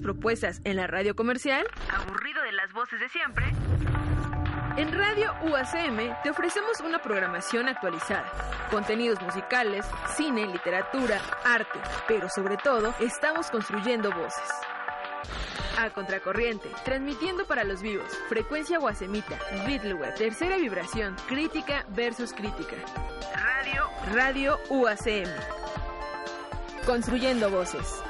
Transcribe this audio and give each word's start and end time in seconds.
propuestas 0.00 0.60
en 0.64 0.76
la 0.76 0.86
radio 0.86 1.14
comercial? 1.14 1.66
¿Aburrido 1.90 2.42
de 2.42 2.52
las 2.52 2.72
voces 2.72 3.00
de 3.00 3.08
siempre? 3.08 3.46
En 4.78 4.92
Radio 4.92 5.34
UACM 5.42 6.22
te 6.22 6.30
ofrecemos 6.30 6.78
una 6.80 7.00
programación 7.02 7.68
actualizada, 7.68 8.30
contenidos 8.70 9.20
musicales, 9.20 9.84
cine, 10.16 10.46
literatura, 10.46 11.20
arte, 11.44 11.80
pero 12.06 12.28
sobre 12.28 12.56
todo 12.58 12.94
estamos 13.00 13.50
construyendo 13.50 14.12
voces. 14.12 14.48
A 15.78 15.90
contracorriente, 15.90 16.70
transmitiendo 16.84 17.44
para 17.44 17.64
los 17.64 17.82
vivos, 17.82 18.06
frecuencia 18.28 18.78
guasemita, 18.78 19.36
Beatleweb, 19.66 20.14
tercera 20.14 20.56
vibración, 20.56 21.16
crítica 21.26 21.84
versus 21.88 22.32
crítica. 22.32 22.76
Radio, 23.34 23.84
Radio 24.12 24.58
UACM. 24.70 25.28
Construyendo 26.86 27.50
voces. 27.50 28.00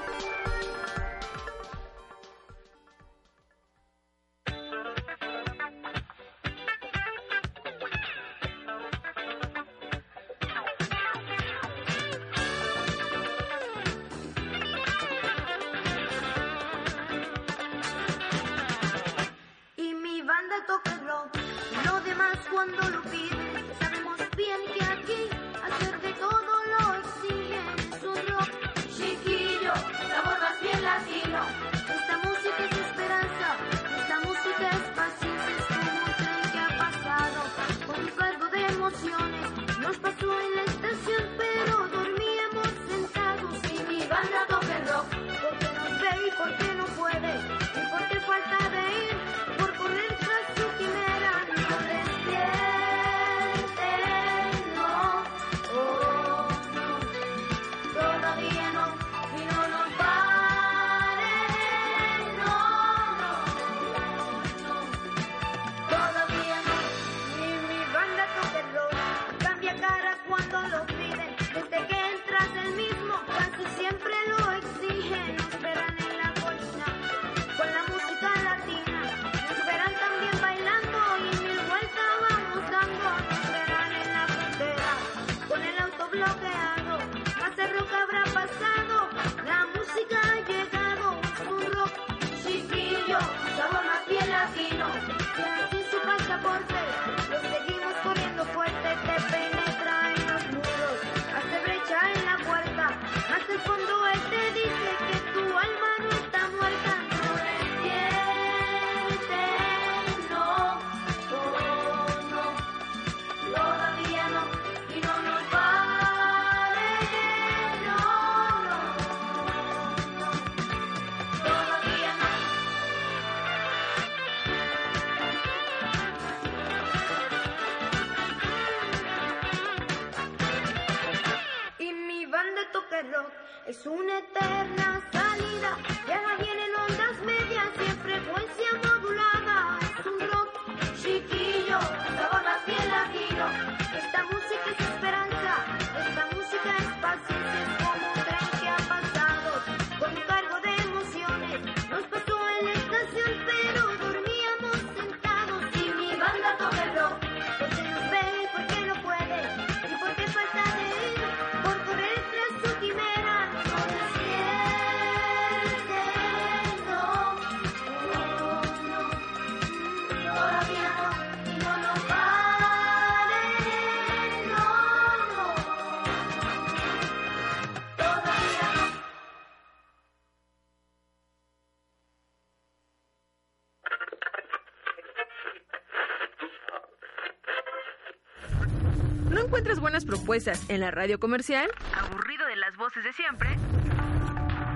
Encuentras 189.49 189.81
buenas 189.81 190.05
propuestas 190.05 190.69
en 190.69 190.81
la 190.81 190.91
radio 190.91 191.19
comercial? 191.19 191.71
¿Aburrido 191.95 192.47
de 192.49 192.57
las 192.57 192.77
voces 192.77 193.03
de 193.03 193.15
siempre? 193.15 193.49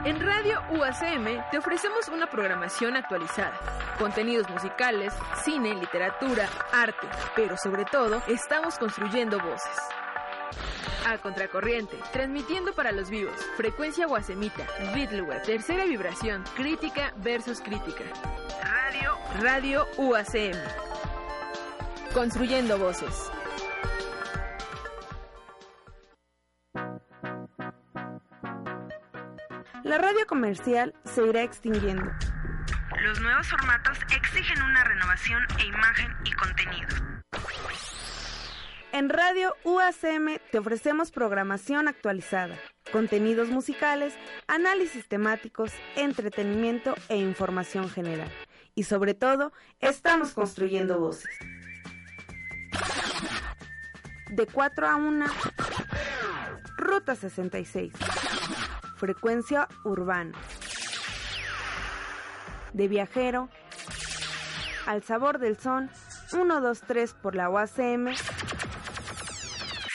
En 0.07 0.19
Radio 0.19 0.63
UACM 0.71 1.51
te 1.51 1.59
ofrecemos 1.59 2.09
una 2.09 2.31
programación 2.31 2.97
actualizada, 2.97 3.53
contenidos 3.99 4.49
musicales, 4.49 5.13
cine, 5.45 5.75
literatura, 5.75 6.49
arte, 6.73 7.07
pero 7.37 7.59
sobre 7.59 7.85
todo 7.85 8.23
estamos 8.29 8.79
construyendo 8.79 9.39
voces. 9.41 9.77
A 11.07 11.19
contracorriente, 11.19 11.99
transmitiendo 12.11 12.73
para 12.73 12.93
los 12.93 13.11
vivos, 13.11 13.35
frecuencia 13.59 14.07
guasemita, 14.07 14.67
Beatleweb, 14.95 15.43
tercera 15.43 15.85
vibración, 15.85 16.45
crítica 16.57 17.13
versus 17.19 17.61
crítica. 17.61 18.05
Radio, 18.63 19.19
Radio 19.39 19.87
UACM. 19.99 20.57
Construyendo 22.15 22.79
voces. 22.79 23.31
La 29.93 29.99
radio 29.99 30.27
comercial 30.27 30.95
se 31.05 31.23
irá 31.27 31.43
extinguiendo. 31.43 32.11
Los 33.03 33.21
nuevos 33.21 33.47
formatos 33.47 33.99
exigen 34.17 34.63
una 34.63 34.83
renovación 34.85 35.43
e 35.61 35.67
imagen 35.67 36.11
y 36.25 36.33
contenido. 36.33 36.89
En 38.93 39.11
Radio 39.11 39.55
UACM 39.65 40.39
te 40.51 40.59
ofrecemos 40.61 41.11
programación 41.11 41.89
actualizada, 41.89 42.57
contenidos 42.91 43.51
musicales, 43.51 44.15
análisis 44.47 45.07
temáticos, 45.09 45.73
entretenimiento 45.95 46.95
e 47.11 47.19
información 47.19 47.91
general. 47.91 48.33
Y 48.75 48.85
sobre 48.85 49.13
todo, 49.13 49.53
estamos 49.79 50.33
construyendo 50.33 51.01
voces. 51.01 51.37
De 54.31 54.47
4 54.47 54.89
a 54.89 54.97
1, 54.97 55.27
Ruta 56.79 57.15
66 57.15 57.93
frecuencia 59.03 59.69
urbana. 59.83 60.39
De 62.73 62.87
viajero, 62.87 63.49
al 64.87 65.03
sabor 65.03 65.41
del 65.41 65.59
son, 65.59 65.91
1, 66.33 66.61
2, 66.61 66.81
3 66.87 67.15
por 67.15 67.35
la 67.35 67.51
UACM. 67.51 68.15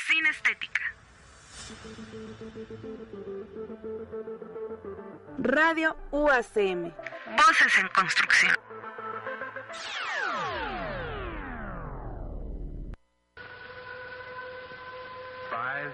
Sin 0.10 0.26
estética. 0.26 0.82
Radio 5.38 5.96
UACM. 6.12 6.92
Voces 7.38 7.78
en 7.80 7.88
construcción. 7.96 8.56
Five, 15.50 15.92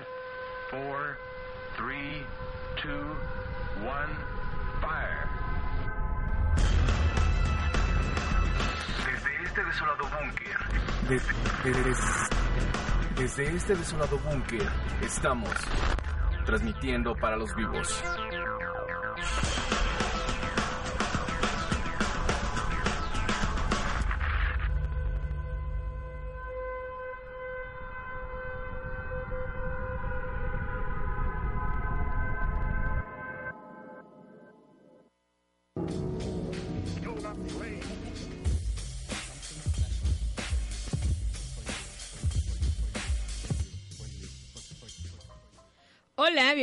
four, 0.71 1.15
three, 1.77 2.25
two, 2.83 2.89
one, 3.85 4.13
fire. 4.81 5.27
Desde 9.05 9.43
este 9.45 9.63
desolado 9.63 10.03
búnker. 10.03 10.57
Desde, 11.07 11.33
desde, 11.63 11.95
desde 13.15 13.55
este 13.55 13.75
desolado 13.75 14.19
búnker 14.19 14.69
estamos 15.01 15.49
transmitiendo 16.45 17.15
para 17.15 17.37
los 17.37 17.55
vivos. 17.55 18.03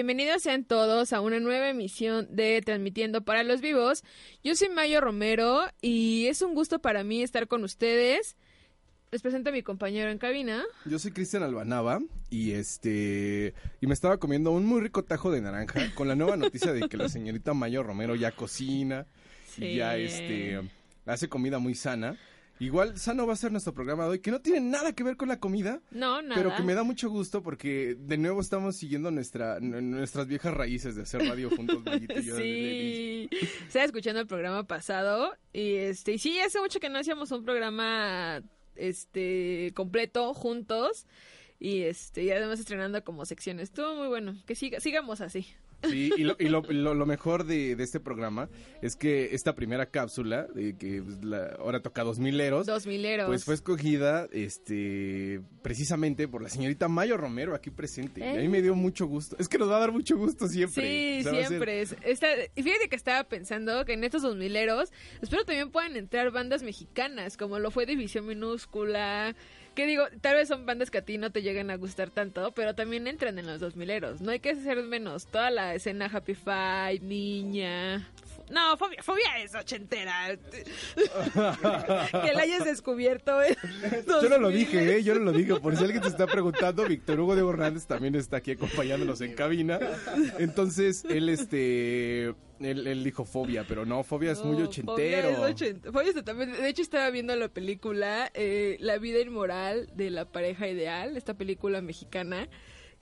Bienvenidos 0.00 0.40
sean 0.40 0.64
todos 0.64 1.12
a 1.12 1.20
una 1.20 1.40
nueva 1.40 1.68
emisión 1.68 2.26
de 2.30 2.62
Transmitiendo 2.64 3.22
para 3.22 3.42
los 3.42 3.60
Vivos. 3.60 4.02
Yo 4.42 4.54
soy 4.54 4.70
Mayo 4.70 4.98
Romero 5.02 5.60
y 5.82 6.24
es 6.28 6.40
un 6.40 6.54
gusto 6.54 6.78
para 6.78 7.04
mí 7.04 7.22
estar 7.22 7.48
con 7.48 7.64
ustedes. 7.64 8.34
Les 9.10 9.20
presento 9.20 9.50
a 9.50 9.52
mi 9.52 9.62
compañero 9.62 10.10
en 10.10 10.16
cabina. 10.16 10.64
Yo 10.86 10.98
soy 10.98 11.10
Cristian 11.10 11.42
Albanaba 11.42 12.00
y 12.30 12.52
este 12.52 13.52
y 13.82 13.86
me 13.86 13.92
estaba 13.92 14.16
comiendo 14.16 14.52
un 14.52 14.64
muy 14.64 14.80
rico 14.80 15.04
tajo 15.04 15.30
de 15.30 15.42
naranja 15.42 15.94
con 15.94 16.08
la 16.08 16.16
nueva 16.16 16.38
noticia 16.38 16.72
de 16.72 16.88
que 16.88 16.96
la 16.96 17.10
señorita 17.10 17.52
Mayo 17.52 17.82
Romero 17.82 18.14
ya 18.14 18.32
cocina 18.32 19.06
y 19.58 19.76
ya 19.76 19.98
este 19.98 20.62
hace 21.04 21.28
comida 21.28 21.58
muy 21.58 21.74
sana. 21.74 22.16
Igual 22.60 22.98
sano 22.98 23.26
va 23.26 23.32
a 23.32 23.36
ser 23.36 23.50
nuestro 23.50 23.72
programa 23.72 24.04
de 24.04 24.10
hoy, 24.10 24.18
que 24.20 24.30
no 24.30 24.40
tiene 24.40 24.60
nada 24.60 24.92
que 24.92 25.02
ver 25.02 25.16
con 25.16 25.28
la 25.28 25.40
comida, 25.40 25.80
No, 25.90 26.20
nada. 26.20 26.34
pero 26.34 26.54
que 26.54 26.62
me 26.62 26.74
da 26.74 26.82
mucho 26.82 27.08
gusto 27.08 27.42
porque 27.42 27.96
de 27.98 28.18
nuevo 28.18 28.40
estamos 28.40 28.76
siguiendo 28.76 29.10
nuestra 29.10 29.58
nuestras 29.60 30.26
viejas 30.26 30.52
raíces 30.52 30.94
de 30.94 31.02
hacer 31.02 31.22
radio 31.26 31.48
juntos, 31.50 31.78
y 32.16 32.22
yo. 32.22 32.36
Sí, 32.36 33.28
estaba 33.66 33.86
escuchando 33.86 34.20
el 34.20 34.26
programa 34.26 34.64
pasado 34.66 35.32
y 35.54 35.76
este, 35.76 36.12
y 36.12 36.18
sí, 36.18 36.38
hace 36.40 36.60
mucho 36.60 36.80
que 36.80 36.90
no 36.90 36.98
hacíamos 36.98 37.30
un 37.32 37.44
programa 37.44 38.42
este 38.76 39.72
completo 39.74 40.34
juntos 40.34 41.06
y 41.58 41.82
este, 41.82 42.24
y 42.24 42.30
además 42.30 42.60
estrenando 42.60 43.02
como 43.04 43.24
secciones. 43.24 43.64
Estuvo 43.70 43.94
muy 43.96 44.08
bueno, 44.08 44.34
que 44.46 44.54
siga, 44.54 44.80
sigamos 44.80 45.20
así. 45.20 45.46
Sí, 45.88 46.10
y 46.16 46.24
lo, 46.24 46.36
y 46.38 46.48
lo, 46.48 46.62
lo- 46.62 46.94
lo 46.94 47.06
mejor 47.06 47.44
de, 47.44 47.74
de 47.76 47.84
este 47.84 48.00
programa 48.00 48.48
es 48.82 48.96
que 48.96 49.34
esta 49.34 49.54
primera 49.54 49.86
cápsula, 49.86 50.46
de 50.54 50.76
que 50.76 51.02
pues, 51.02 51.24
la- 51.24 51.56
ahora 51.58 51.80
toca 51.80 52.02
dos 52.04 52.18
mileros, 52.18 52.66
Dos 52.66 52.86
mileros. 52.86 53.26
Pues 53.26 53.44
fue 53.44 53.54
escogida 53.54 54.28
este 54.32 55.40
precisamente 55.62 56.26
por 56.28 56.42
la 56.42 56.48
señorita 56.48 56.88
Mayo 56.88 57.16
Romero 57.16 57.54
aquí 57.54 57.70
presente. 57.70 58.20
Y 58.20 58.24
a 58.38 58.40
mí 58.40 58.48
me 58.48 58.62
dio 58.62 58.74
mucho 58.74 59.06
gusto. 59.06 59.36
Es 59.38 59.48
que 59.48 59.58
nos 59.58 59.70
va 59.70 59.76
a 59.76 59.80
dar 59.80 59.92
mucho 59.92 60.16
gusto 60.16 60.48
siempre. 60.48 61.22
Sí, 61.22 61.28
siempre. 61.28 61.80
es- 61.82 61.96
está- 62.04 62.28
fíjate 62.54 62.88
que 62.88 62.96
estaba 62.96 63.24
pensando 63.24 63.84
que 63.84 63.92
en 63.94 64.04
estos 64.04 64.22
dos 64.22 64.36
mileros, 64.36 64.90
espero 65.22 65.44
también 65.44 65.70
puedan 65.70 65.96
entrar 65.96 66.30
bandas 66.30 66.62
mexicanas, 66.62 67.36
como 67.36 67.58
lo 67.58 67.70
fue 67.70 67.86
División 67.86 68.26
Minúscula. 68.26 69.34
Que 69.74 69.86
digo, 69.86 70.04
tal 70.20 70.36
vez 70.36 70.48
son 70.48 70.66
bandas 70.66 70.90
que 70.90 70.98
a 70.98 71.02
ti 71.02 71.16
no 71.16 71.30
te 71.30 71.42
lleguen 71.42 71.70
a 71.70 71.76
gustar 71.76 72.10
tanto, 72.10 72.52
pero 72.52 72.74
también 72.74 73.06
entran 73.06 73.38
en 73.38 73.46
los 73.46 73.60
dos 73.60 73.76
mileros. 73.76 74.20
No 74.20 74.32
hay 74.32 74.40
que 74.40 74.50
hacer 74.50 74.82
menos. 74.82 75.26
Toda 75.26 75.50
la 75.50 75.74
escena 75.74 76.10
Happy 76.12 76.34
Five, 76.34 77.00
Niña. 77.02 78.08
No, 78.50 78.76
fobia, 78.76 79.02
fobia 79.02 79.38
es 79.42 79.54
ochentera. 79.54 80.36
que 80.96 82.32
la 82.34 82.42
hayas 82.42 82.64
descubierto. 82.64 83.42
en 83.42 83.54
Yo 84.06 84.28
no 84.28 84.38
lo 84.38 84.50
2000. 84.50 84.52
dije, 84.58 84.96
¿eh? 84.96 85.02
Yo 85.02 85.14
no 85.14 85.20
lo 85.20 85.32
dije. 85.32 85.54
Por 85.56 85.76
si 85.76 85.84
alguien 85.84 86.02
te 86.02 86.08
está 86.08 86.26
preguntando, 86.26 86.84
Víctor 86.86 87.20
Hugo 87.20 87.36
de 87.36 87.48
Hernández 87.48 87.86
también 87.86 88.14
está 88.14 88.38
aquí 88.38 88.52
acompañándonos 88.52 89.20
en 89.20 89.34
cabina. 89.34 89.78
Entonces, 90.38 91.04
él, 91.08 91.28
este... 91.28 92.34
Él, 92.60 92.86
él 92.86 93.02
dijo 93.04 93.24
fobia, 93.24 93.64
pero 93.66 93.86
no, 93.86 94.02
fobia 94.04 94.32
es 94.32 94.44
muy 94.44 94.60
ochentero. 94.62 94.92
Fobia 94.94 95.30
es 95.30 95.38
ochent- 95.38 95.90
Fobia 95.92 96.10
es 96.10 96.24
también- 96.24 96.52
de 96.52 96.68
hecho, 96.68 96.82
estaba 96.82 97.08
viendo 97.08 97.34
la 97.34 97.48
película 97.48 98.30
eh, 98.34 98.76
La 98.80 98.98
vida 98.98 99.18
inmoral 99.20 99.88
de 99.94 100.10
la 100.10 100.26
pareja 100.26 100.68
ideal, 100.68 101.16
esta 101.16 101.32
película 101.32 101.80
mexicana, 101.80 102.48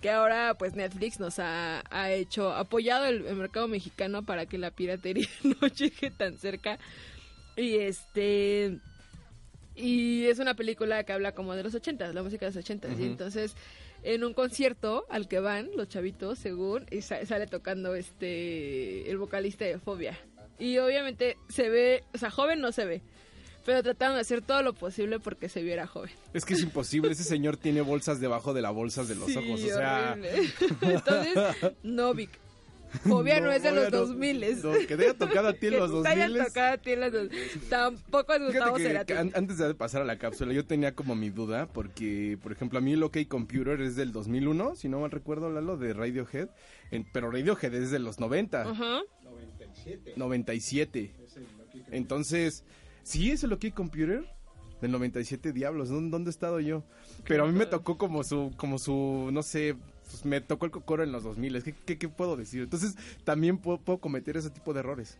que 0.00 0.10
ahora 0.10 0.54
pues 0.58 0.74
Netflix 0.74 1.18
nos 1.18 1.38
ha, 1.38 1.82
ha 1.90 2.12
hecho, 2.12 2.52
apoyado 2.52 3.06
el, 3.06 3.26
el 3.26 3.36
mercado 3.36 3.66
mexicano 3.68 4.24
para 4.24 4.46
que 4.46 4.58
la 4.58 4.70
piratería 4.70 5.28
no 5.42 5.66
llegue 5.68 6.10
tan 6.10 6.38
cerca. 6.38 6.78
Y 7.56 7.76
este... 7.76 8.78
Y 9.74 10.26
es 10.26 10.40
una 10.40 10.54
película 10.54 11.04
que 11.04 11.12
habla 11.12 11.32
como 11.32 11.54
de 11.54 11.62
los 11.62 11.72
ochentas, 11.74 12.12
la 12.14 12.22
música 12.22 12.46
de 12.46 12.50
los 12.52 12.56
ochentas. 12.64 12.98
Y 12.98 13.04
entonces, 13.04 13.54
en 14.02 14.24
un 14.24 14.34
concierto 14.34 15.06
al 15.08 15.28
que 15.28 15.38
van 15.38 15.70
los 15.76 15.88
chavitos, 15.88 16.40
según, 16.40 16.84
y 16.90 17.00
sa- 17.02 17.24
sale 17.26 17.46
tocando 17.46 17.94
este 17.94 19.08
el 19.08 19.18
vocalista 19.18 19.64
de 19.64 19.78
Fobia. 19.78 20.18
Y 20.58 20.78
obviamente 20.78 21.36
se 21.48 21.68
ve, 21.70 22.02
o 22.12 22.18
sea, 22.18 22.30
joven 22.32 22.60
no 22.60 22.72
se 22.72 22.86
ve. 22.86 23.02
Pero 23.68 23.82
trataron 23.82 24.14
de 24.16 24.22
hacer 24.22 24.40
todo 24.40 24.62
lo 24.62 24.72
posible 24.72 25.20
porque 25.20 25.50
se 25.50 25.62
viera 25.62 25.86
joven. 25.86 26.10
Es 26.32 26.46
que 26.46 26.54
es 26.54 26.62
imposible. 26.62 27.10
Ese 27.12 27.22
señor 27.22 27.58
tiene 27.58 27.82
bolsas 27.82 28.18
debajo 28.18 28.54
de 28.54 28.62
las 28.62 28.72
bolsas 28.72 29.08
de 29.08 29.14
los 29.14 29.26
Sí, 29.26 29.36
ojos. 29.36 29.62
O 29.62 29.66
sea... 29.66 30.12
horrible. 30.12 30.30
Entonces, 30.94 31.74
no, 31.82 32.14
Vic. 32.14 32.30
Fobia 33.06 33.38
no, 33.40 33.52
es 33.52 33.62
de 33.62 33.70
los 33.72 33.92
no- 33.92 33.98
2000 34.06 34.62
no, 34.62 34.72
que 34.72 34.96
te 34.96 35.02
haya 35.04 35.12
tocado 35.12 35.48
a 35.48 35.52
ti 35.52 35.66
en 35.66 35.76
los 35.78 35.90
Que 35.92 36.02
te 36.04 36.08
haya 36.08 36.28
2000s. 36.28 36.46
tocado 36.46 36.72
a 36.72 36.78
ti 36.78 36.90
en 36.92 37.00
los 37.00 37.12
dos- 37.12 37.28
Tampoco 37.68 38.32
es 38.32 38.42
Gustavo 38.46 38.76
que, 38.76 38.82
Cerati. 38.84 39.12
que 39.12 39.18
an- 39.18 39.32
antes 39.34 39.58
de 39.58 39.74
pasar 39.74 40.00
a 40.00 40.04
la 40.06 40.16
cápsula, 40.18 40.54
yo 40.54 40.64
tenía 40.64 40.94
como 40.94 41.14
mi 41.14 41.28
duda, 41.28 41.66
porque, 41.66 42.38
por 42.42 42.50
ejemplo, 42.52 42.78
a 42.78 42.80
mí 42.80 42.92
el 42.94 43.02
OK 43.02 43.18
Computer 43.28 43.78
es 43.82 43.94
del 43.94 44.10
2001, 44.12 44.76
si 44.76 44.88
no 44.88 45.00
mal 45.00 45.10
recuerdo, 45.10 45.50
Lalo, 45.50 45.76
de 45.76 45.92
Radiohead, 45.92 46.48
en- 46.90 47.04
pero 47.12 47.30
Radiohead 47.30 47.74
es 47.74 47.90
de 47.90 47.98
los 47.98 48.18
90, 48.18 48.62
Ajá. 48.62 49.00
97. 50.16 51.12
Entonces, 51.90 52.64
¿sí 53.08 53.30
es 53.30 53.42
el 53.42 53.52
OK 53.52 53.72
Computer? 53.74 54.24
Del 54.82 54.92
97, 54.92 55.52
diablos, 55.52 55.88
¿dónde, 55.88 56.28
he 56.28 56.30
estado 56.30 56.60
yo? 56.60 56.84
Pero 57.26 57.44
a 57.44 57.46
mí 57.48 57.52
me 57.52 57.66
tocó 57.66 57.98
como 57.98 58.22
su, 58.22 58.52
como 58.56 58.78
su, 58.78 59.30
no 59.32 59.42
sé, 59.42 59.76
pues 60.08 60.24
me 60.24 60.40
tocó 60.40 60.66
el 60.66 60.70
cocoro 60.70 61.02
en 61.02 61.10
los 61.10 61.24
2000, 61.24 61.64
¿qué, 61.64 61.74
qué, 61.84 61.98
qué 61.98 62.08
puedo 62.08 62.36
decir? 62.36 62.62
Entonces, 62.62 62.94
también 63.24 63.58
puedo, 63.58 63.78
puedo 63.78 63.98
cometer 63.98 64.36
ese 64.36 64.50
tipo 64.50 64.72
de 64.72 64.80
errores. 64.80 65.18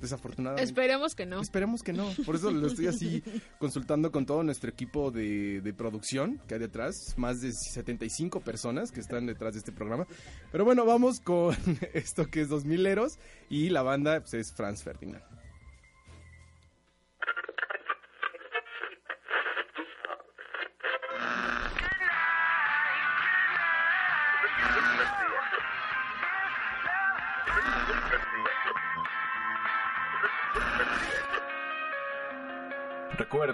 Desafortunadamente. 0.00 0.62
Esperemos 0.62 1.14
que 1.14 1.26
no. 1.26 1.40
Esperemos 1.40 1.82
que 1.82 1.92
no. 1.92 2.08
Por 2.24 2.36
eso 2.36 2.52
lo 2.52 2.68
estoy 2.68 2.86
así 2.86 3.22
consultando 3.58 4.12
con 4.12 4.26
todo 4.26 4.44
nuestro 4.44 4.70
equipo 4.70 5.10
de, 5.10 5.60
de 5.60 5.74
producción 5.74 6.40
que 6.46 6.54
hay 6.54 6.60
detrás. 6.60 7.14
Más 7.16 7.40
de 7.40 7.52
75 7.52 8.40
personas 8.40 8.92
que 8.92 9.00
están 9.00 9.26
detrás 9.26 9.54
de 9.54 9.58
este 9.58 9.72
programa. 9.72 10.06
Pero 10.52 10.64
bueno, 10.64 10.84
vamos 10.84 11.18
con 11.18 11.56
esto 11.94 12.26
que 12.26 12.42
es 12.42 12.48
2000 12.48 12.86
eros. 12.86 13.18
Y 13.50 13.70
la 13.70 13.82
banda 13.82 14.20
pues, 14.20 14.34
es 14.34 14.52
Franz 14.52 14.84
Ferdinand. 14.84 15.24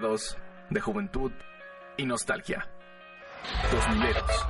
Recuerdos 0.04 0.36
de 0.68 0.80
juventud 0.82 1.32
y 1.96 2.04
nostalgia. 2.04 2.68
Dos 3.72 3.88
mileros. 3.88 4.46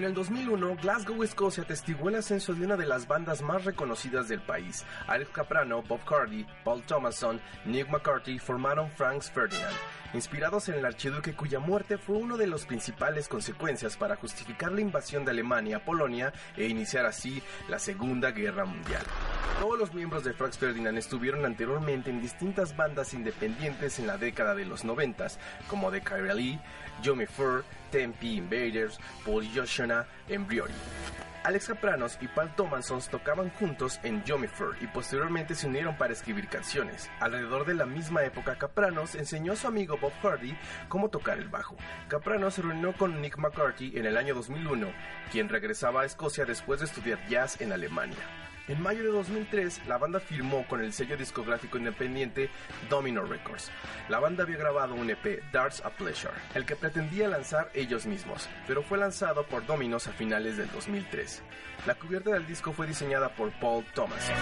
En 0.00 0.06
el 0.06 0.14
2001, 0.14 0.40
En 0.40 0.62
el 0.62 0.76
2001, 0.76 0.82
Glasgow, 0.82 1.22
Escocia, 1.22 1.62
atestiguó 1.62 2.08
el 2.08 2.14
ascenso 2.14 2.54
de 2.54 2.64
una 2.64 2.78
de 2.78 2.86
las 2.86 3.06
bandas 3.06 3.42
más 3.42 3.66
reconocidas 3.66 4.28
del 4.28 4.40
país. 4.40 4.86
Alex 5.06 5.30
Caprano, 5.30 5.82
Bob 5.82 6.02
Cardi, 6.06 6.46
Paul 6.64 6.82
Thomason, 6.84 7.38
Nick 7.66 7.90
McCarthy 7.90 8.38
formaron 8.38 8.90
Franks 8.92 9.30
Ferdinand, 9.30 9.76
inspirados 10.14 10.70
en 10.70 10.76
el 10.76 10.86
archiduque 10.86 11.34
cuya 11.34 11.58
muerte 11.58 11.98
fue 11.98 12.16
una 12.16 12.38
de 12.38 12.46
las 12.46 12.64
principales 12.64 13.28
consecuencias 13.28 13.98
para 13.98 14.16
justificar 14.16 14.72
la 14.72 14.80
invasión 14.80 15.26
de 15.26 15.32
Alemania 15.32 15.76
a 15.76 15.84
Polonia 15.84 16.32
e 16.56 16.66
iniciar 16.66 17.04
así 17.04 17.42
la 17.68 17.78
Segunda 17.78 18.30
Guerra 18.30 18.64
Mundial. 18.64 19.04
Todos 19.60 19.78
los 19.78 19.92
miembros 19.92 20.24
de 20.24 20.32
Franks 20.32 20.58
Ferdinand 20.58 20.96
estuvieron 20.96 21.44
anteriormente 21.44 22.10
en 22.10 22.22
distintas 22.22 22.76
bandas 22.76 23.12
independientes 23.14 23.98
en 23.98 24.06
la 24.06 24.16
década 24.16 24.54
de 24.54 24.64
los 24.64 24.84
90, 24.84 25.26
como 25.68 25.90
The 25.90 26.00
Kyra 26.00 26.34
Lee, 26.34 26.58
Johnny 27.04 27.26
Fur, 27.26 27.64
Tempe 27.90 28.26
Invaders, 28.26 28.98
Paul 29.24 29.44
Yoshana, 29.52 30.06
Embryori. 30.28 30.72
Alex 31.42 31.68
Capranos 31.68 32.18
y 32.20 32.28
Paul 32.28 32.54
Thomason 32.54 33.00
tocaban 33.10 33.48
juntos 33.50 33.98
en 34.02 34.22
Fur 34.48 34.76
y 34.80 34.86
posteriormente 34.86 35.54
se 35.54 35.68
unieron 35.68 35.96
para 35.96 36.12
escribir 36.12 36.48
canciones. 36.48 37.10
Alrededor 37.18 37.64
de 37.64 37.74
la 37.74 37.86
misma 37.86 38.22
época, 38.24 38.56
Capranos 38.56 39.14
enseñó 39.14 39.54
a 39.54 39.56
su 39.56 39.66
amigo 39.66 39.96
Bob 39.96 40.12
Hardy 40.22 40.54
cómo 40.88 41.08
tocar 41.08 41.38
el 41.38 41.48
bajo. 41.48 41.76
Capranos 42.08 42.54
se 42.54 42.62
reunió 42.62 42.92
con 42.92 43.22
Nick 43.22 43.38
McCarthy 43.38 43.96
en 43.96 44.04
el 44.04 44.18
año 44.18 44.34
2001, 44.34 44.88
quien 45.32 45.48
regresaba 45.48 46.02
a 46.02 46.04
Escocia 46.04 46.44
después 46.44 46.80
de 46.80 46.86
estudiar 46.86 47.26
jazz 47.28 47.58
en 47.60 47.72
Alemania. 47.72 48.18
En 48.68 48.80
mayo 48.80 49.02
de 49.02 49.10
2003, 49.10 49.86
la 49.88 49.98
banda 49.98 50.20
firmó 50.20 50.66
con 50.68 50.80
el 50.80 50.92
sello 50.92 51.16
discográfico 51.16 51.78
independiente 51.78 52.50
Domino 52.88 53.24
Records. 53.24 53.70
La 54.08 54.20
banda 54.20 54.44
había 54.44 54.58
grabado 54.58 54.94
un 54.94 55.10
EP, 55.10 55.42
Darts 55.52 55.82
a 55.84 55.90
Pleasure, 55.90 56.34
el 56.54 56.64
que 56.64 56.76
pretendía 56.76 57.28
lanzar 57.28 57.70
ellos 57.74 58.06
mismos, 58.06 58.48
pero 58.66 58.82
fue 58.82 58.98
lanzado 58.98 59.44
por 59.46 59.66
Dominos 59.66 60.06
a 60.06 60.12
finales 60.12 60.56
del 60.56 60.70
2003. 60.70 61.42
La 61.86 61.94
cubierta 61.94 62.30
del 62.30 62.46
disco 62.46 62.72
fue 62.72 62.86
diseñada 62.86 63.34
por 63.34 63.50
Paul 63.58 63.84
Thomason. 63.94 64.36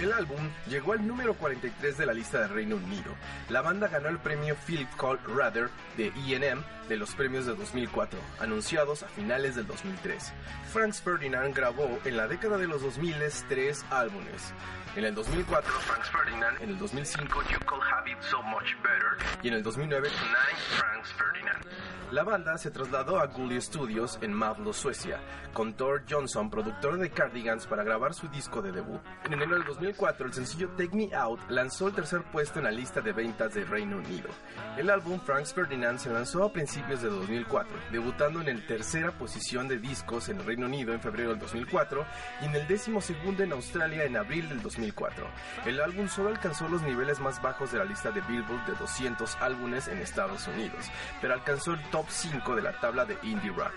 El 0.00 0.12
álbum 0.12 0.48
llegó 0.68 0.92
al 0.92 1.04
número 1.06 1.34
43 1.34 1.98
de 1.98 2.06
la 2.06 2.12
lista 2.12 2.40
del 2.40 2.50
Reino 2.50 2.76
Unido. 2.76 3.14
La 3.48 3.62
banda 3.62 3.88
ganó 3.88 4.08
el 4.08 4.18
premio 4.18 4.56
Philip 4.64 4.88
Cole 4.96 5.20
Rather 5.26 5.70
de 5.96 6.12
E&M 6.28 6.62
de 6.88 6.96
los 6.96 7.14
premios 7.14 7.46
de 7.46 7.54
2004, 7.54 8.18
anunciados 8.40 9.02
a 9.02 9.08
finales 9.08 9.54
del 9.56 9.66
2003. 9.66 10.32
Franks 10.72 11.02
Ferdinand 11.02 11.54
grabó 11.54 11.98
en 12.04 12.16
la 12.16 12.26
década 12.26 12.56
de 12.56 12.66
los 12.66 12.82
2000 12.82 13.08
tres 13.48 13.84
álbumes. 13.90 14.52
En 14.96 15.04
el 15.04 15.14
2004, 15.14 15.70
Franks 15.70 16.10
Ferdinand, 16.10 16.60
en 16.62 16.70
el 16.70 16.78
2005, 16.78 17.42
You 17.50 17.58
Could 17.66 17.82
Have 17.82 18.10
It 18.10 18.20
So 18.22 18.42
Much 18.42 18.74
Better, 18.82 19.16
y 19.42 19.48
en 19.48 19.54
el 19.54 19.62
2009, 19.62 20.08
Tonight, 20.08 20.58
Franks 20.76 21.12
Ferdinand. 21.12 21.64
La 22.10 22.24
banda 22.24 22.56
se 22.56 22.70
trasladó 22.70 23.20
a 23.20 23.26
Gully 23.26 23.60
Studios 23.60 24.18
en 24.22 24.32
Mavlo, 24.32 24.72
Suecia, 24.72 25.20
con 25.52 25.74
Thor 25.74 26.04
Johnson, 26.08 26.48
productor 26.48 26.96
de 26.96 27.10
Cardigans, 27.10 27.66
para 27.66 27.84
grabar 27.84 28.14
su 28.14 28.28
disco 28.28 28.62
de 28.62 28.72
debut. 28.72 29.00
En 29.24 29.34
enero 29.34 29.56
del 29.56 29.64
2004, 29.64 30.26
el 30.26 30.32
sencillo 30.32 30.70
Take 30.70 30.96
Me 30.96 31.14
Out 31.14 31.40
lanzó 31.50 31.88
el 31.88 31.94
tercer 31.94 32.22
puesto 32.32 32.60
en 32.60 32.64
la 32.64 32.70
lista 32.70 33.02
de 33.02 33.12
ventas 33.12 33.52
de 33.52 33.64
Reino 33.64 33.98
Unido. 33.98 34.30
El 34.78 34.88
álbum 34.88 35.20
Franks 35.20 35.52
Ferdinand 35.52 35.98
se 35.98 36.10
lanzó 36.10 36.44
a 36.44 36.52
principios 36.52 36.77
de 36.86 37.10
2004, 37.10 37.76
debutando 37.90 38.40
en 38.40 38.48
el 38.48 38.64
tercera 38.64 39.10
posición 39.10 39.66
de 39.66 39.78
discos 39.78 40.28
en 40.28 40.38
el 40.38 40.46
Reino 40.46 40.66
Unido 40.66 40.94
en 40.94 41.00
febrero 41.00 41.30
del 41.30 41.40
2004 41.40 42.06
y 42.40 42.44
en 42.46 42.54
el 42.54 42.68
décimo 42.68 43.00
segundo 43.00 43.42
en 43.42 43.52
Australia 43.52 44.04
en 44.04 44.16
abril 44.16 44.48
del 44.48 44.62
2004. 44.62 45.28
El 45.66 45.80
álbum 45.80 46.08
solo 46.08 46.28
alcanzó 46.28 46.68
los 46.68 46.82
niveles 46.82 47.18
más 47.20 47.42
bajos 47.42 47.72
de 47.72 47.78
la 47.78 47.84
lista 47.84 48.10
de 48.12 48.20
Billboard 48.22 48.64
de 48.66 48.74
200 48.74 49.36
álbumes 49.40 49.88
en 49.88 49.98
Estados 49.98 50.46
Unidos, 50.46 50.86
pero 51.20 51.34
alcanzó 51.34 51.72
el 51.72 51.82
top 51.90 52.06
5 52.08 52.54
de 52.54 52.62
la 52.62 52.72
tabla 52.80 53.04
de 53.04 53.18
indie 53.24 53.50
rock. 53.50 53.72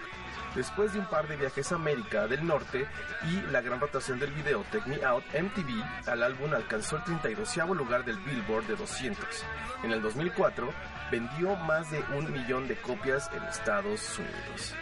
Después 0.56 0.94
de 0.94 1.00
un 1.00 1.06
par 1.06 1.28
de 1.28 1.38
viajes 1.38 1.72
a 1.72 1.76
América 1.76 2.28
del 2.28 2.46
Norte 2.46 2.86
y 3.30 3.52
la 3.52 3.62
gran 3.62 3.80
rotación 3.80 4.20
del 4.20 4.32
video 4.32 4.64
Take 4.72 4.90
Me 4.90 5.04
Out, 5.04 5.24
MTV 5.34 6.10
al 6.10 6.24
álbum 6.24 6.54
alcanzó 6.54 6.98
el 6.98 7.04
32 7.04 7.58
lugar 7.76 8.06
del 8.06 8.18
Billboard 8.20 8.68
de 8.68 8.76
200. 8.76 9.26
En 9.84 9.92
el 9.92 10.02
2004 10.02 10.70
vendió 11.12 11.56
más 11.58 11.92
de 11.92 12.00
un 12.18 12.32
millón 12.32 12.68
de 12.68 12.76
copias 12.76 13.30
en 13.36 13.44
Estados 13.44 14.18
Unidos. 14.18 14.74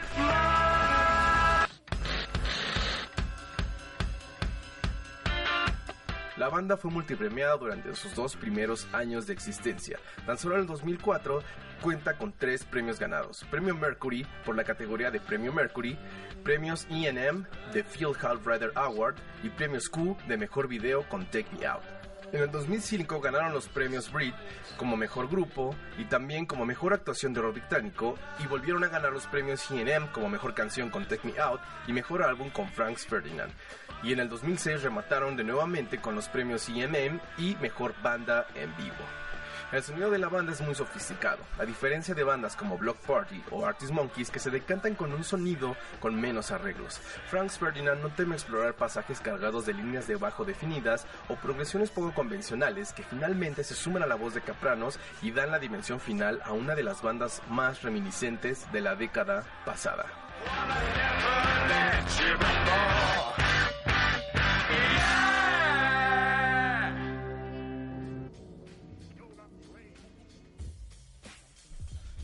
La 6.38 6.48
banda 6.48 6.77
fue 6.77 6.89
multipremiada 6.89 7.57
durante 7.57 7.93
sus 7.95 8.15
dos 8.15 8.38
primeros 8.38 8.88
años 8.93 9.27
de 9.27 9.33
existencia. 9.33 10.00
Tan 10.25 10.38
solo 10.38 10.55
en 10.55 10.62
el 10.62 10.67
2004 10.67 11.43
cuenta 11.81 12.17
con 12.17 12.31
tres 12.31 12.63
premios 12.63 12.98
ganados. 12.98 13.45
Premio 13.51 13.75
Mercury 13.75 14.25
por 14.45 14.55
la 14.55 14.63
categoría 14.63 15.12
de 15.12 15.19
Premio 15.19 15.51
Mercury, 15.51 15.98
premios 16.45 16.88
E&M 16.89 17.43
de 17.74 17.83
Field 17.83 18.15
Hall 18.24 18.39
Rider 18.45 18.71
Award 18.75 19.15
y 19.43 19.50
premios 19.50 19.89
Q 19.89 20.15
de 20.29 20.38
Mejor 20.38 20.69
Video 20.69 21.07
con 21.09 21.25
Take 21.25 21.48
Me 21.59 21.65
Out. 21.65 21.99
En 22.31 22.43
el 22.43 22.51
2005 22.51 23.21
ganaron 23.21 23.53
los 23.53 23.67
premios 23.67 24.12
Brit 24.12 24.36
como 24.77 24.95
mejor 24.95 25.27
grupo 25.27 25.75
y 25.98 26.05
también 26.05 26.45
como 26.45 26.63
mejor 26.63 26.93
actuación 26.93 27.33
de 27.33 27.41
rock 27.41 27.53
británico 27.55 28.15
y 28.43 28.45
volvieron 28.45 28.83
a 28.83 28.89
ganar 28.89 29.12
los 29.12 29.25
premios 29.25 29.69
E&M 29.71 30.07
como 30.12 30.29
mejor 30.29 30.53
canción 30.53 30.91
con 30.91 31.07
Take 31.07 31.27
Me 31.27 31.39
Out 31.39 31.59
y 31.88 31.93
mejor 31.93 32.21
álbum 32.21 32.51
con 32.51 32.69
Franks 32.69 33.07
Ferdinand. 33.07 33.51
Y 34.03 34.13
en 34.13 34.19
el 34.19 34.29
2006 34.29 34.83
remataron 34.83 35.36
de 35.36 35.43
nuevamente 35.43 35.98
con 35.98 36.13
los 36.13 36.27
premios 36.29 36.69
E&M 36.69 37.19
y 37.39 37.55
mejor 37.62 37.95
banda 38.03 38.45
en 38.53 38.75
vivo. 38.77 39.28
El 39.71 39.83
sonido 39.83 40.09
de 40.09 40.17
la 40.17 40.29
banda 40.29 40.51
es 40.51 40.61
muy 40.61 40.73
sofisticado, 40.73 41.43
a 41.59 41.63
diferencia 41.63 42.15
de 42.15 42.23
bandas 42.23 42.55
como 42.55 42.75
Block 42.75 42.97
Party 43.05 43.43
o 43.51 43.67
Artist 43.67 43.91
Monkeys 43.91 44.31
que 44.31 44.39
se 44.39 44.49
decantan 44.49 44.95
con 44.95 45.13
un 45.13 45.23
sonido 45.23 45.75
con 45.99 46.19
menos 46.19 46.49
arreglos. 46.49 46.99
Franks 47.27 47.59
Ferdinand 47.59 48.01
no 48.01 48.09
teme 48.09 48.33
explorar 48.33 48.73
pasajes 48.73 49.21
cargados 49.21 49.67
de 49.67 49.75
líneas 49.75 50.07
de 50.07 50.15
bajo 50.15 50.43
definidas 50.43 51.05
o 51.27 51.35
progresiones 51.35 51.91
poco 51.91 52.11
convencionales 52.15 52.93
que 52.93 53.03
finalmente 53.03 53.63
se 53.63 53.75
suman 53.75 54.01
a 54.01 54.07
la 54.07 54.15
voz 54.15 54.33
de 54.33 54.41
Capranos 54.41 54.99
y 55.21 55.29
dan 55.29 55.51
la 55.51 55.59
dimensión 55.59 55.99
final 55.99 56.41
a 56.43 56.51
una 56.51 56.73
de 56.73 56.81
las 56.81 57.03
bandas 57.03 57.43
más 57.47 57.83
reminiscentes 57.83 58.71
de 58.71 58.81
la 58.81 58.95
década 58.95 59.43
pasada. 59.65 60.05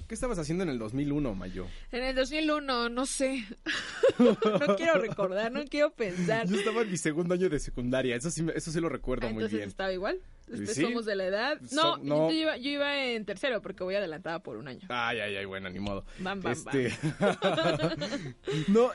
¿Qué 0.08 0.14
estabas 0.14 0.38
haciendo 0.38 0.64
en 0.64 0.70
el 0.70 0.78
2001, 0.78 1.34
Mayo? 1.34 1.66
En 1.92 2.04
el 2.04 2.16
2001, 2.16 2.90
no 2.90 3.06
sé. 3.08 3.44
no 4.20 4.76
quiero 4.76 5.00
recordar, 5.00 5.52
no 5.52 5.66
quiero 5.66 5.92
pensar. 5.94 6.48
Yo 6.48 6.58
estaba 6.58 6.82
en 6.84 6.92
mi 6.92 6.98
segundo 6.98 7.34
año 7.34 7.50
de 7.50 7.60
secundaria, 7.60 8.16
eso 8.16 8.30
sí, 8.30 8.46
eso 8.54 8.72
sí 8.72 8.80
lo 8.80 8.88
recuerdo 8.90 9.26
Ah, 9.26 9.30
muy 9.32 9.42
entonces 9.42 9.58
bien. 9.58 9.68
estaba 9.70 9.92
igual. 9.92 10.20
Sí. 10.68 10.84
somos 10.84 11.06
de 11.06 11.16
la 11.16 11.26
edad. 11.26 11.60
So- 11.68 11.98
No. 11.98 12.30
Yo, 12.30 12.36
iba, 12.36 12.58
yo 12.58 12.70
iba 12.70 13.04
en 13.04 13.26
tercero 13.26 13.64
porque 13.64 13.84
voy 13.84 13.96
adelantada 13.96 14.44
por 14.44 14.58
un 14.58 14.68
año. 14.68 14.88
Ay, 14.90 15.20
ay, 15.22 15.38
ay, 15.38 15.46
bueno, 15.46 15.72
ni 15.72 15.80
modo. 15.80 16.06
Bam, 16.20 16.40
bam, 16.40 16.54
este... 16.54 16.94
no, 18.68 18.92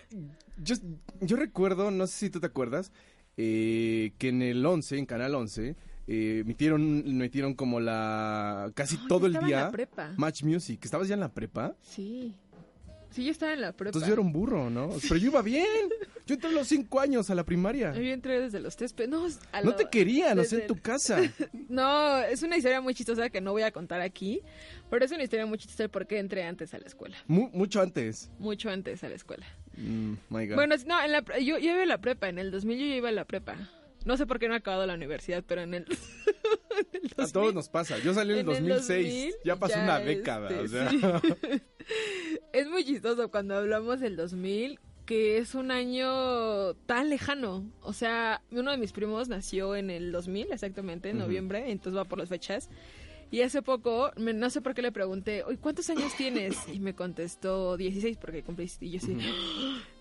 yo, 0.58 0.76
yo 1.20 1.36
recuerdo, 1.36 1.90
no 1.90 2.06
sé 2.06 2.18
si 2.26 2.30
tú 2.30 2.38
te 2.38 2.46
acuerdas, 2.46 2.92
eh, 3.36 4.12
que 4.18 4.28
en 4.28 4.42
el 4.42 4.64
11, 4.64 4.98
en 4.98 5.06
Canal 5.06 5.34
11, 5.34 5.74
eh, 6.12 6.42
metieron, 6.44 7.16
metieron 7.16 7.54
como 7.54 7.78
la... 7.78 8.70
casi 8.74 8.96
No, 8.96 9.06
todo 9.06 9.26
el 9.26 9.32
estaba 9.32 9.46
en 9.46 9.48
día... 9.48 9.60
la 9.66 9.70
prepa. 9.70 10.12
Match 10.16 10.42
Music. 10.42 10.84
¿Estabas 10.84 11.06
ya 11.06 11.14
en 11.14 11.20
la 11.20 11.32
prepa? 11.32 11.76
Sí. 11.82 12.34
Sí, 13.10 13.24
yo 13.24 13.30
estaba 13.32 13.52
en 13.52 13.60
la 13.60 13.72
prepa. 13.72 13.88
Entonces 13.90 14.08
yo 14.08 14.12
era 14.14 14.22
un 14.22 14.32
burro, 14.32 14.70
¿no? 14.70 14.90
Pero 15.02 15.16
yo 15.16 15.26
iba 15.30 15.42
bien. 15.42 15.64
Yo 16.26 16.34
entré 16.34 16.48
a 16.50 16.52
los 16.52 16.68
cinco 16.68 17.00
años 17.00 17.28
a 17.30 17.34
la 17.34 17.44
primaria. 17.44 17.92
Yo 17.92 18.02
entré 18.02 18.38
desde 18.40 18.60
los 18.60 18.76
tres... 18.76 18.94
No, 19.08 19.26
a 19.50 19.62
No 19.62 19.70
lo- 19.70 19.74
te 19.76 19.88
querían, 19.90 20.38
o 20.38 20.44
sea, 20.44 20.58
desde 20.58 20.60
en 20.62 20.66
tu 20.68 20.76
casa. 20.80 21.20
No, 21.68 22.18
es 22.18 22.44
una 22.44 22.56
historia 22.56 22.80
muy 22.80 22.94
chistosa 22.94 23.30
que 23.30 23.40
no 23.40 23.50
voy 23.50 23.62
a 23.62 23.72
contar 23.72 24.00
aquí, 24.00 24.40
pero 24.90 25.04
es 25.04 25.10
una 25.10 25.24
historia 25.24 25.44
muy 25.46 25.58
chistosa 25.58 25.82
de 25.84 25.88
por 25.88 26.06
qué 26.06 26.20
entré 26.20 26.44
antes 26.44 26.72
a 26.72 26.78
la 26.78 26.86
escuela. 26.86 27.16
Mu- 27.26 27.50
mucho 27.52 27.80
antes. 27.82 28.30
Mucho 28.38 28.70
antes 28.70 29.02
a 29.02 29.08
la 29.08 29.16
escuela. 29.16 29.44
Mm, 29.76 30.12
my 30.28 30.46
God. 30.46 30.54
Bueno, 30.54 30.76
no, 30.86 31.02
en 31.02 31.10
la, 31.10 31.22
pre- 31.22 31.44
yo, 31.44 31.58
yo 31.58 31.72
iba 31.72 31.82
a 31.82 31.86
la 31.86 31.98
prepa, 32.00 32.28
en 32.28 32.38
el 32.38 32.52
2000 32.52 32.78
yo 32.78 32.84
iba 32.94 33.08
a 33.08 33.12
la 33.12 33.24
prepa. 33.24 33.56
No 34.04 34.16
sé 34.16 34.26
por 34.26 34.38
qué 34.38 34.48
no 34.48 34.54
he 34.54 34.58
acabado 34.58 34.86
la 34.86 34.94
universidad, 34.94 35.44
pero 35.46 35.62
en 35.62 35.74
el... 35.74 35.84
en 36.92 37.00
el 37.02 37.10
a 37.12 37.22
2000 37.22 37.32
todos 37.32 37.54
nos 37.54 37.68
pasa. 37.68 37.98
Yo 37.98 38.14
salí 38.14 38.32
en 38.38 38.48
el 38.48 38.56
en 38.56 38.62
el 38.64 38.68
2006. 38.78 39.06
2000, 39.06 39.34
ya 39.44 39.56
pasó 39.56 39.74
ya, 39.74 39.84
una 39.84 39.98
década. 40.00 40.50
este, 40.50 40.60
o 40.60 40.68
sea. 40.68 41.20
sí. 41.20 41.62
es 42.52 42.68
muy 42.68 42.84
chistoso 42.84 43.30
cuando 43.30 43.56
hablamos 43.56 44.00
del 44.00 44.16
2000, 44.16 44.78
que 45.06 45.38
es 45.38 45.54
un 45.54 45.70
año 45.70 46.74
tan 46.86 47.10
lejano. 47.10 47.70
O 47.82 47.92
sea, 47.92 48.42
uno 48.52 48.70
de 48.70 48.76
mis 48.78 48.92
primos 48.92 49.28
nació 49.28 49.74
en 49.76 49.90
el 49.90 50.12
2000, 50.12 50.52
exactamente, 50.52 51.10
en 51.10 51.16
Ujú. 51.18 51.26
noviembre, 51.26 51.70
entonces 51.70 51.98
va 51.98 52.04
por 52.04 52.18
las 52.18 52.28
fechas. 52.28 52.70
Y 53.32 53.42
hace 53.42 53.62
poco, 53.62 54.10
me- 54.16 54.32
no 54.32 54.50
sé 54.50 54.60
por 54.60 54.74
qué 54.74 54.82
le 54.82 54.90
pregunté, 54.92 55.44
"Oye, 55.44 55.56
¿cuántos 55.58 55.88
años 55.90 56.12
tienes? 56.16 56.56
Y 56.72 56.80
me 56.80 56.94
contestó 56.94 57.76
16 57.76 58.16
porque 58.18 58.42
cumpliste. 58.42 58.86
Y 58.86 58.92
yo 58.92 59.00
sí, 59.00 59.16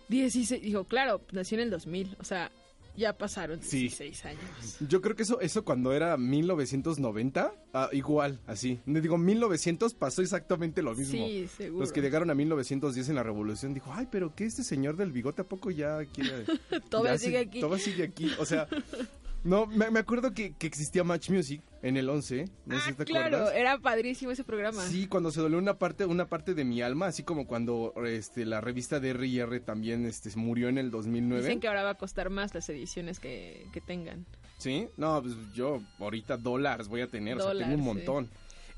16. 0.08 0.62
Dijo, 0.64 0.86
claro, 0.86 1.22
nació 1.32 1.58
en 1.58 1.64
el 1.66 1.70
2000. 1.70 2.16
O 2.20 2.24
sea, 2.24 2.52
Ya 3.00 3.18
pasaron 3.18 3.62
Sí. 3.62 3.84
16 3.84 4.26
años. 4.26 4.78
Yo 4.82 5.00
creo 5.02 5.16
que 5.16 5.24
eso, 5.24 5.40
eso 5.40 5.64
cuando 5.64 5.94
era 5.94 6.18
1990, 6.18 7.54
ah, 7.74 7.90
igual, 7.94 8.42
así. 8.46 8.82
Digo, 8.86 9.18
1900 9.18 9.94
pasó 9.94 10.22
exactamente 10.22 10.82
lo 10.82 10.94
mismo. 10.94 11.26
Sí, 11.26 11.48
seguro. 11.48 11.80
Los 11.80 11.94
que 11.94 12.02
llegaron 12.02 12.30
a 12.30 12.36
1910 12.36 13.08
en 13.08 13.16
la 13.16 13.24
revolución 13.24 13.74
dijo, 13.74 13.94
ay, 13.94 14.10
pero 14.12 14.36
¿qué 14.36 14.44
este 14.44 14.66
señor 14.66 14.98
del 14.98 15.14
bigote 15.14 15.44
a 15.44 15.48
poco 15.48 15.72
ya 15.72 16.04
quiere... 16.14 16.44
Todavía 16.90 17.18
sigue 17.18 17.38
aquí. 17.38 17.62
Todavía 17.62 17.86
sigue 17.86 18.04
aquí. 18.04 18.32
O 18.38 18.46
sea, 18.46 18.68
no, 19.44 19.66
me, 19.68 19.90
me 19.90 20.00
acuerdo 20.00 20.34
que, 20.34 20.54
que 20.54 20.68
existía 20.68 21.04
Match 21.04 21.30
Music 21.30 21.62
en 21.82 21.98
el 21.98 22.10
11. 22.10 22.46
No 22.66 22.76
sé 22.76 22.82
ah, 22.84 22.90
si 22.90 22.94
te 22.94 23.06
claro, 23.06 23.38
acuerdas. 23.38 23.56
era 23.56 23.78
padrísimo 23.80 24.32
ese 24.32 24.44
programa. 24.44 24.84
Sí, 24.86 25.08
cuando 25.08 25.32
se 25.32 25.40
dolió 25.40 25.58
una 25.58 25.78
parte, 25.78 26.06
una 26.06 26.28
parte 26.28 26.54
de 26.54 26.66
mi 26.66 26.82
alma, 26.82 27.08
así 27.08 27.24
como 27.24 27.48
cuando 27.48 27.94
este, 28.06 28.46
la 28.46 28.62
revista 28.62 29.00
de 29.00 29.12
R&R 29.12 29.60
también 29.62 30.06
este, 30.06 30.30
murió 30.36 30.68
en 30.68 30.78
el 30.78 30.92
2009. 30.92 31.44
Dicen 31.44 31.60
que 31.60 31.68
ahora 31.68 31.84
va 31.84 31.92
a 31.92 31.98
costar 31.98 32.30
más 32.30 32.54
las 32.54 32.68
ediciones 32.70 33.20
que, 33.20 33.66
que 33.72 33.82
tengan. 33.82 34.26
Sí, 34.58 34.88
no, 34.98 35.22
pues 35.22 35.36
yo 35.54 35.82
ahorita 36.00 36.38
dólares 36.38 36.90
voy 36.90 37.02
a 37.02 37.08
tener, 37.08 37.38
o 37.38 37.42
sea, 37.44 37.52
tengo 37.54 37.74
un 37.74 37.80
sí. 37.80 37.86
montón. 37.86 38.30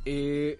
Eh, 0.05 0.59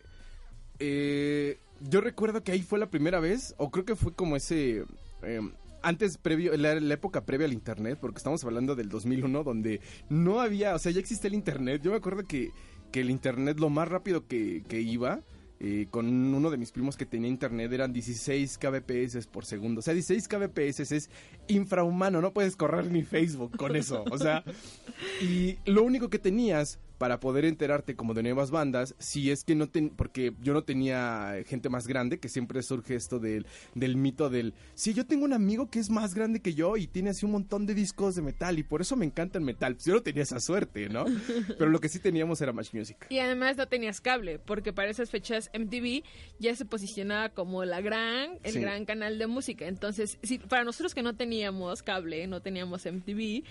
eh, 0.79 1.60
yo 1.79 2.01
recuerdo 2.01 2.43
que 2.43 2.51
ahí 2.51 2.62
fue 2.63 2.79
la 2.79 2.89
primera 2.89 3.20
vez, 3.20 3.53
o 3.58 3.70
creo 3.70 3.86
que 3.86 3.96
fue 3.96 4.13
como 4.13 4.36
ese... 4.36 4.84
eh, 5.24 5.41
antes, 5.82 6.18
previo, 6.18 6.56
la, 6.58 6.74
época 6.74 7.26
previa 7.26 7.46
al 7.46 7.54
internet, 7.54 7.98
porque 8.00 8.18
estamos 8.18 8.44
hablando 8.44 8.76
del 8.76 8.90
2001, 8.90 9.44
donde 9.44 9.82
no 10.10 10.40
había, 10.40 10.76
o 10.76 10.80
sea, 10.80 10.92
ya 10.92 11.00
existía 11.00 11.28
el 11.30 11.36
internet. 11.36 11.82
Yo 11.84 11.92
me 11.92 11.98
acuerdo 11.98 12.24
que, 12.24 12.52
que 12.92 13.02
el 13.02 13.10
internet, 13.10 13.60
lo 13.60 13.70
más 13.70 13.88
rápido 13.88 14.28
que, 14.28 14.64
que 14.68 14.82
iba, 14.82 15.22
eh, 15.64 15.86
con 15.92 16.08
uno 16.08 16.50
de 16.50 16.58
mis 16.58 16.72
primos 16.72 16.98
que 16.98 17.06
tenía 17.06 17.30
internet, 17.30 17.72
eran 17.72 17.94
16 17.94 18.58
kbps 18.58 19.28
por 19.28 19.46
segundo. 19.46 19.80
O 19.80 19.82
sea, 19.84 19.94
16 19.94 20.28
kbps 20.28 20.92
es 20.92 21.10
infrahumano, 21.48 22.20
no 22.20 22.34
puedes 22.34 22.56
correr 22.56 22.90
ni 22.90 23.04
Facebook 23.04 23.56
con 23.58 23.76
eso. 23.76 24.04
O 24.10 24.18
sea, 24.18 24.44
y 25.22 25.58
lo 25.66 25.84
único 25.84 26.10
que 26.10 26.18
tenías 26.18 26.80
para 27.01 27.20
poder 27.20 27.46
enterarte 27.46 27.96
como 27.96 28.13
de 28.13 28.22
nuevas 28.22 28.51
bandas, 28.51 28.93
si 29.00 29.31
es 29.31 29.43
que 29.43 29.55
no 29.55 29.67
ten, 29.67 29.89
porque 29.89 30.34
yo 30.39 30.53
no 30.53 30.62
tenía 30.63 31.34
gente 31.48 31.67
más 31.67 31.88
grande, 31.88 32.20
que 32.20 32.29
siempre 32.29 32.62
surge 32.62 32.93
esto 32.93 33.17
del, 33.17 33.48
del 33.74 33.98
mito 33.98 34.29
del, 34.29 34.53
sí, 34.75 34.93
yo 34.93 35.03
tengo 35.08 35.25
un 35.25 35.34
amigo 35.34 35.67
que 35.67 35.79
es 35.79 35.89
más 35.89 36.13
grande 36.13 36.41
que 36.41 36.53
yo 36.53 36.77
y 36.77 36.86
tiene 36.86 37.10
así 37.10 37.25
un 37.25 37.31
montón 37.31 37.65
de 37.65 37.74
discos 37.74 38.13
de 38.13 38.22
metal 38.22 38.60
y 38.60 38.63
por 38.63 38.81
eso 38.81 38.96
me 38.96 39.05
encanta 39.08 39.39
el 39.39 39.43
metal. 39.43 39.75
Yo 39.84 39.96
no 39.96 40.01
tenía 40.03 40.22
esa 40.22 40.39
suerte, 40.39 40.89
¿no? 40.89 41.05
Pero 41.58 41.72
lo 41.72 41.79
que 41.79 41.89
sí 41.89 41.98
teníamos 41.98 42.39
era 42.39 42.53
Match 42.53 42.72
Music. 42.72 43.08
Y 43.10 43.17
además 43.17 43.58
no 43.58 43.67
tenías 43.67 44.00
cable, 44.00 44.38
porque 44.38 44.72
para 44.72 44.91
esas 44.91 45.10
fechas 45.10 45.50
MTV 45.58 46.03
ya 46.38 46.55
se 46.55 46.65
posicionaba 46.65 47.29
como 47.29 47.65
la 47.65 47.81
gran, 47.81 48.38
el 48.43 48.53
Sí. 48.53 48.60
gran 48.60 48.86
canal 48.86 49.17
de 49.17 49.25
música. 49.25 49.65
Entonces, 49.65 50.20
sí, 50.22 50.38
para 50.38 50.63
nosotros 50.65 50.93
que 50.93 51.01
no 51.01 51.15
teníamos 51.15 51.81
cable, 51.81 52.27
no 52.27 52.41
teníamos 52.43 52.86
MTV, 52.86 53.43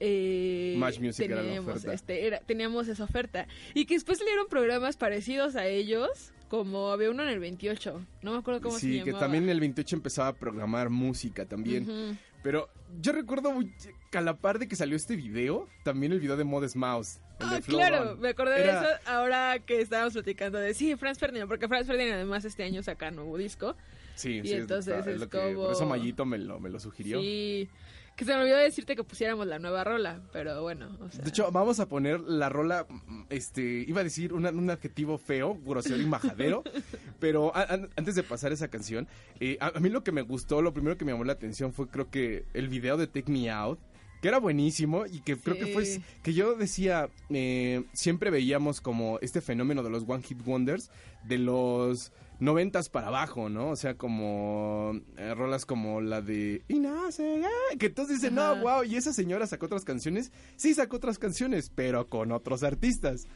eh, 0.00 0.74
Match 0.78 0.98
Music 1.00 1.26
era 1.26 1.36
la 1.36 1.42
teníamos, 1.42 1.70
oferta. 1.76 1.92
este, 1.94 2.26
era- 2.26 2.40
teníamos 2.40 2.88
esa 2.88 3.04
oferta. 3.04 3.46
Y 3.74 3.86
que 3.86 3.94
después 3.94 4.18
salieron 4.18 4.46
programas 4.48 4.96
parecidos 4.96 5.56
a 5.56 5.66
ellos, 5.66 6.32
como 6.48 6.90
había 6.90 7.10
uno 7.10 7.22
en 7.22 7.28
el 7.30 7.38
28, 7.38 8.04
no 8.22 8.32
me 8.32 8.38
acuerdo 8.38 8.60
cómo 8.60 8.74
se 8.74 8.80
Sí, 8.80 8.92
llamaba. 8.98 9.04
que 9.18 9.24
también 9.24 9.44
en 9.44 9.50
el 9.50 9.60
28 9.60 9.96
empezaba 9.96 10.28
a 10.28 10.32
programar 10.34 10.90
música 10.90 11.46
también. 11.46 12.18
Pero 12.42 12.68
yo 13.00 13.10
recuerdo 13.12 13.50
muy, 13.50 13.72
que 14.12 14.18
a 14.18 14.20
la 14.20 14.36
par 14.36 14.60
de 14.60 14.68
que 14.68 14.76
salió 14.76 14.94
este 14.94 15.16
video, 15.16 15.68
también 15.82 16.12
el 16.12 16.20
video 16.20 16.36
de 16.36 16.44
Modest 16.44 16.76
Mouse. 16.76 17.18
el 17.40 17.46
Ah, 17.48 17.54
de 17.56 17.62
claro, 17.62 18.16
me 18.16 18.28
acordé 18.28 18.62
Era- 18.62 18.80
de 18.80 18.86
eso 18.86 18.96
ahora 19.06 19.58
que 19.58 19.80
estábamos 19.80 20.12
platicando 20.14 20.56
de 20.58 20.72
sí, 20.72 20.94
Franz 20.96 21.18
Ferdinand, 21.18 21.48
porque 21.48 21.66
Franz 21.68 21.86
Ferdinand 21.86 22.14
además 22.14 22.44
este 22.44 22.62
año 22.62 22.82
saca 22.82 23.10
nuevo 23.10 23.36
disco. 23.36 23.76
Sí, 24.14 24.40
Y 24.42 24.46
sí, 24.48 24.54
entonces 24.54 25.06
es 25.06 25.20
que- 25.26 25.52
Por 25.54 25.72
eso 25.72 25.84
Mayito 25.86 26.24
me 26.24 26.38
lo, 26.38 26.58
me 26.60 26.70
lo 26.70 26.78
sugirió. 26.80 27.20
Sí, 27.20 27.68
que 28.16 28.24
se 28.24 28.34
me 28.34 28.40
olvidó 28.40 28.56
decirte 28.56 28.96
que 28.96 29.04
pusiéramos 29.04 29.46
la 29.46 29.58
nueva 29.58 29.84
rola, 29.84 30.22
pero 30.32 30.62
bueno, 30.62 30.88
o 31.00 31.10
sea. 31.10 31.22
De 31.22 31.28
hecho, 31.28 31.50
vamos 31.52 31.78
a 31.80 31.86
poner 31.88 32.18
la 32.20 32.48
rola, 32.48 32.86
este, 33.28 33.84
iba 33.86 34.00
a 34.00 34.04
decir 34.04 34.32
una- 34.32 34.50
un 34.50 34.70
adjetivo 34.70 35.18
feo, 35.18 35.54
grosero 35.64 36.00
y 36.00 36.06
majadero, 36.06 36.62
pero 37.20 37.54
a- 37.54 37.66
antes 37.96 38.14
de 38.14 38.22
pasar 38.22 38.52
esa 38.52 38.68
canción, 38.68 39.06
eh, 39.40 39.58
a, 39.60 39.68
a 39.76 39.80
mí 39.80 39.90
lo 39.90 40.02
que 40.02 40.12
me 40.12 40.22
gustó, 40.22 40.62
lo 40.62 40.72
primero 40.72 40.96
que 40.96 41.04
me 41.04 41.12
llamó 41.12 41.24
la 41.24 41.34
atención 41.34 41.72
fue 41.72 41.88
creo 41.88 42.10
que 42.10 42.44
el 42.54 42.68
video 42.68 42.96
de 42.96 43.06
Take 43.06 43.30
Me 43.30 43.50
Out, 43.50 43.78
que 44.22 44.28
era 44.28 44.38
buenísimo 44.38 45.04
y 45.04 45.20
que 45.20 45.36
creo 45.36 45.56
que 45.58 45.66
fue, 45.66 46.00
que 46.22 46.32
yo 46.32 46.54
decía, 46.56 47.10
eh, 47.28 47.84
siempre 47.92 48.30
veíamos 48.30 48.80
como 48.80 49.18
este 49.20 49.42
fenómeno 49.42 49.82
de 49.82 49.90
los 49.90 50.04
One 50.08 50.22
Hit 50.22 50.40
Wonders, 50.46 50.90
de 51.24 51.36
los 51.36 52.12
noventas 52.38 52.88
para 52.88 53.08
abajo, 53.08 53.48
¿no? 53.48 53.70
O 53.70 53.76
sea, 53.76 53.96
como 53.96 55.00
eh, 55.16 55.34
rolas 55.34 55.66
como 55.66 56.00
la 56.00 56.20
de 56.20 56.62
Y 56.68 56.78
nace, 56.78 57.42
ah", 57.44 57.76
que 57.78 57.90
todos 57.90 58.08
dicen, 58.08 58.34
no, 58.34 58.56
wow, 58.56 58.84
y 58.84 58.96
esa 58.96 59.12
señora 59.12 59.46
sacó 59.46 59.66
otras 59.66 59.84
canciones. 59.84 60.32
Sí, 60.56 60.74
sacó 60.74 60.96
otras 60.96 61.18
canciones, 61.18 61.70
pero 61.74 62.08
con 62.08 62.32
otros 62.32 62.62
artistas. 62.62 63.26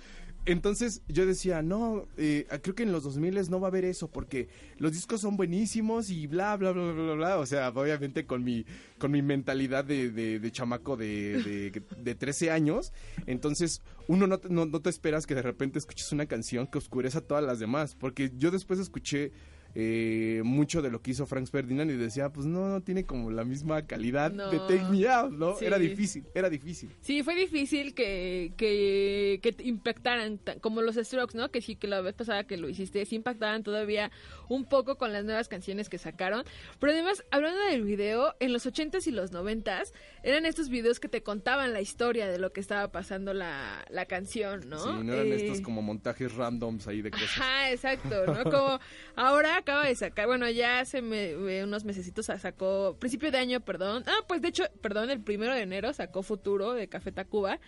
Entonces 0.46 1.02
yo 1.06 1.26
decía, 1.26 1.62
no, 1.62 2.06
eh, 2.16 2.46
creo 2.62 2.74
que 2.74 2.82
en 2.82 2.92
los 2.92 3.02
2000 3.04 3.50
no 3.50 3.60
va 3.60 3.68
a 3.68 3.70
haber 3.70 3.84
eso 3.84 4.08
porque 4.08 4.48
los 4.78 4.92
discos 4.92 5.20
son 5.20 5.36
buenísimos 5.36 6.08
y 6.10 6.26
bla, 6.26 6.56
bla, 6.56 6.72
bla, 6.72 6.82
bla, 6.92 7.02
bla, 7.02 7.14
bla. 7.14 7.38
O 7.38 7.46
sea, 7.46 7.68
obviamente 7.68 8.24
con 8.26 8.42
mi, 8.42 8.64
con 8.98 9.10
mi 9.10 9.20
mentalidad 9.22 9.84
de, 9.84 10.10
de- 10.10 10.40
de 10.40 10.50
chamaco 10.52 10.96
de, 10.96 11.42
de, 11.42 11.82
de 12.02 12.14
13 12.14 12.50
años. 12.50 12.92
Entonces 13.26 13.82
uno 14.08 14.26
no, 14.26 14.40
no, 14.48 14.64
no 14.66 14.80
te 14.80 14.90
esperas 14.90 15.26
que 15.26 15.34
de 15.34 15.42
repente 15.42 15.78
escuches 15.78 16.10
una 16.12 16.26
canción 16.26 16.66
que 16.66 16.78
oscurece 16.78 17.18
a 17.18 17.20
todas 17.20 17.44
las 17.44 17.58
demás. 17.58 17.94
Porque 17.94 18.32
yo 18.36 18.50
después 18.50 18.80
escuché 18.80 19.32
eh, 19.74 20.42
mucho 20.44 20.82
de 20.82 20.90
lo 20.90 21.00
que 21.02 21.12
hizo 21.12 21.26
Frank 21.26 21.46
Ferdinand 21.48 21.90
y 21.90 21.96
decía, 21.96 22.30
pues 22.30 22.46
no, 22.46 22.68
no 22.68 22.80
tiene 22.82 23.04
como 23.04 23.30
la 23.30 23.44
misma 23.44 23.86
calidad 23.86 24.32
No. 24.32 24.50
de 24.50 24.58
Take 24.58 24.84
Me 24.90 25.06
Out, 25.08 25.32
¿no? 25.32 25.56
Sí. 25.56 25.64
Era 25.66 25.78
difícil, 25.78 26.24
era 26.34 26.50
difícil. 26.50 26.90
Sí, 27.00 27.22
fue 27.22 27.34
difícil 27.34 27.94
que, 27.94 28.52
que, 28.56 29.38
que 29.42 29.52
te 29.52 29.64
impactaran, 29.64 30.38
ta- 30.38 30.58
como 30.60 30.82
los 30.82 30.96
Strokes, 30.96 31.36
¿no? 31.36 31.50
Que 31.50 31.60
sí, 31.62 31.76
que 31.76 31.86
la 31.86 32.00
vez 32.00 32.14
pasada 32.14 32.44
que 32.44 32.56
lo 32.56 32.68
hiciste, 32.68 33.04
sí 33.06 33.16
impactaban 33.16 33.62
todavía 33.62 34.10
un 34.48 34.64
poco 34.64 34.96
con 34.98 35.12
las 35.12 35.24
nuevas 35.24 35.48
canciones 35.48 35.88
que 35.88 35.98
sacaron. 35.98 36.44
Pero 36.78 36.92
además, 36.92 37.24
hablando 37.30 37.60
del 37.66 37.82
video, 37.84 38.34
en 38.40 38.52
los 38.52 38.66
80s 38.66 39.06
y 39.06 39.10
los 39.12 39.32
90s, 39.32 39.92
eran 40.22 40.46
estos 40.46 40.68
videos 40.68 41.00
que 41.00 41.08
te 41.08 41.22
contaban 41.22 41.72
la 41.72 41.80
historia 41.80 42.28
de 42.28 42.38
lo 42.38 42.52
que 42.52 42.60
estaba 42.60 42.90
pasando 42.90 43.32
la, 43.34 43.84
la 43.90 44.06
canción, 44.06 44.68
¿no? 44.68 44.78
Sí, 44.78 44.90
no 45.04 45.12
eran 45.12 45.26
Eh, 45.28 45.36
estos 45.36 45.60
como 45.60 45.82
montajes 45.82 46.34
randoms 46.34 46.86
ahí 46.88 47.02
de 47.02 47.10
cosas. 47.10 47.28
Ajá, 47.38 47.70
exacto, 47.70 48.26
¿no? 48.26 48.44
Como 48.50 48.80
ahora 49.16 49.59
acaba 49.60 49.86
de 49.86 49.94
sacar, 49.94 50.26
bueno, 50.26 50.48
ya 50.50 50.80
hace 50.80 51.00
me- 51.02 51.62
unos 51.64 51.84
mesecitos 51.84 52.26
sa- 52.26 52.38
sacó, 52.38 52.96
principio 52.98 53.30
de 53.30 53.38
año, 53.38 53.60
perdón. 53.60 54.02
Ah, 54.06 54.24
pues 54.28 54.42
de 54.42 54.48
hecho, 54.48 54.64
perdón, 54.82 55.10
el 55.10 55.20
primero 55.20 55.54
de 55.54 55.62
enero 55.62 55.92
sacó 55.92 56.22
Futuro 56.22 56.72
de 56.74 56.88
Café 56.88 57.12
Tacuba, 57.12 57.58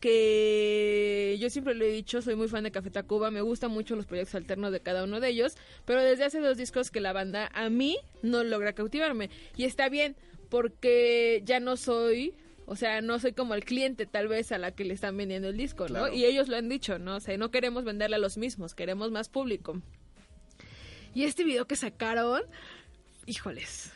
que 0.00 1.36
yo 1.40 1.50
siempre 1.50 1.74
lo 1.74 1.84
he 1.84 1.90
dicho, 1.92 2.22
soy 2.22 2.36
muy 2.36 2.48
fan 2.48 2.64
de 2.64 2.70
Café 2.70 2.90
Tacuba, 2.90 3.30
me 3.30 3.40
gustan 3.42 3.70
mucho 3.70 3.96
los 3.96 4.06
proyectos 4.06 4.34
alternos 4.34 4.72
de 4.72 4.80
cada 4.80 5.04
uno 5.04 5.20
de 5.20 5.28
ellos, 5.28 5.56
pero 5.84 6.02
desde 6.02 6.24
hace 6.24 6.40
dos 6.40 6.56
discos 6.56 6.90
que 6.90 7.00
la 7.00 7.12
banda 7.12 7.50
a 7.54 7.68
mí 7.68 7.98
no 8.22 8.44
logra 8.44 8.72
cautivarme. 8.72 9.30
Y 9.56 9.64
está 9.64 9.88
bien, 9.88 10.16
porque 10.48 11.42
ya 11.44 11.60
no 11.60 11.76
soy... 11.76 12.34
O 12.70 12.76
sea, 12.76 13.00
no 13.00 13.18
soy 13.18 13.32
como 13.32 13.54
el 13.54 13.64
cliente 13.64 14.04
tal 14.04 14.28
vez 14.28 14.52
a 14.52 14.58
la 14.58 14.72
que 14.72 14.84
le 14.84 14.92
están 14.92 15.16
vendiendo 15.16 15.48
el 15.48 15.56
disco, 15.56 15.84
¿no? 15.84 16.00
Claro. 16.00 16.12
Y 16.12 16.26
ellos 16.26 16.48
lo 16.48 16.56
han 16.58 16.68
dicho, 16.68 16.98
¿no? 16.98 17.16
O 17.16 17.20
sea, 17.20 17.34
no 17.38 17.50
queremos 17.50 17.82
venderle 17.84 18.16
a 18.16 18.18
los 18.18 18.36
mismos, 18.36 18.74
queremos 18.74 19.10
más 19.10 19.30
público. 19.30 19.80
Y 21.14 21.24
este 21.24 21.44
video 21.44 21.66
que 21.66 21.76
sacaron, 21.76 22.42
híjoles. 23.26 23.92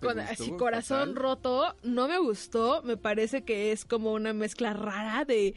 ¿Te 0.00 0.06
Con, 0.06 0.18
así 0.18 0.50
corazón 0.52 1.10
Fatal. 1.10 1.16
roto, 1.16 1.76
no 1.82 2.08
me 2.08 2.18
gustó, 2.18 2.82
me 2.82 2.96
parece 2.96 3.42
que 3.42 3.72
es 3.72 3.84
como 3.84 4.12
una 4.12 4.32
mezcla 4.32 4.72
rara 4.72 5.24
de 5.24 5.54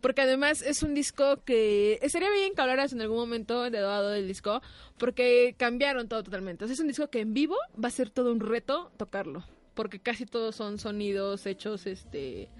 porque 0.00 0.20
además 0.20 0.62
es 0.62 0.82
un 0.82 0.94
disco 0.94 1.42
que 1.44 1.98
sería 2.08 2.30
bien 2.30 2.54
que 2.54 2.60
hablaras 2.60 2.92
en 2.92 3.00
algún 3.00 3.16
momento 3.16 3.68
de 3.70 3.80
dado 3.80 4.10
del 4.10 4.28
disco 4.28 4.62
porque 4.98 5.54
cambiaron 5.58 6.08
todo 6.08 6.22
totalmente. 6.22 6.64
O 6.64 6.68
sea, 6.68 6.74
es 6.74 6.80
un 6.80 6.88
disco 6.88 7.08
que 7.08 7.20
en 7.20 7.34
vivo 7.34 7.56
va 7.82 7.88
a 7.88 7.90
ser 7.90 8.10
todo 8.10 8.30
un 8.30 8.40
reto 8.40 8.92
tocarlo, 8.98 9.44
porque 9.74 9.98
casi 9.98 10.26
todos 10.26 10.54
son 10.54 10.78
sonidos 10.78 11.46
hechos 11.46 11.86
este 11.86 12.50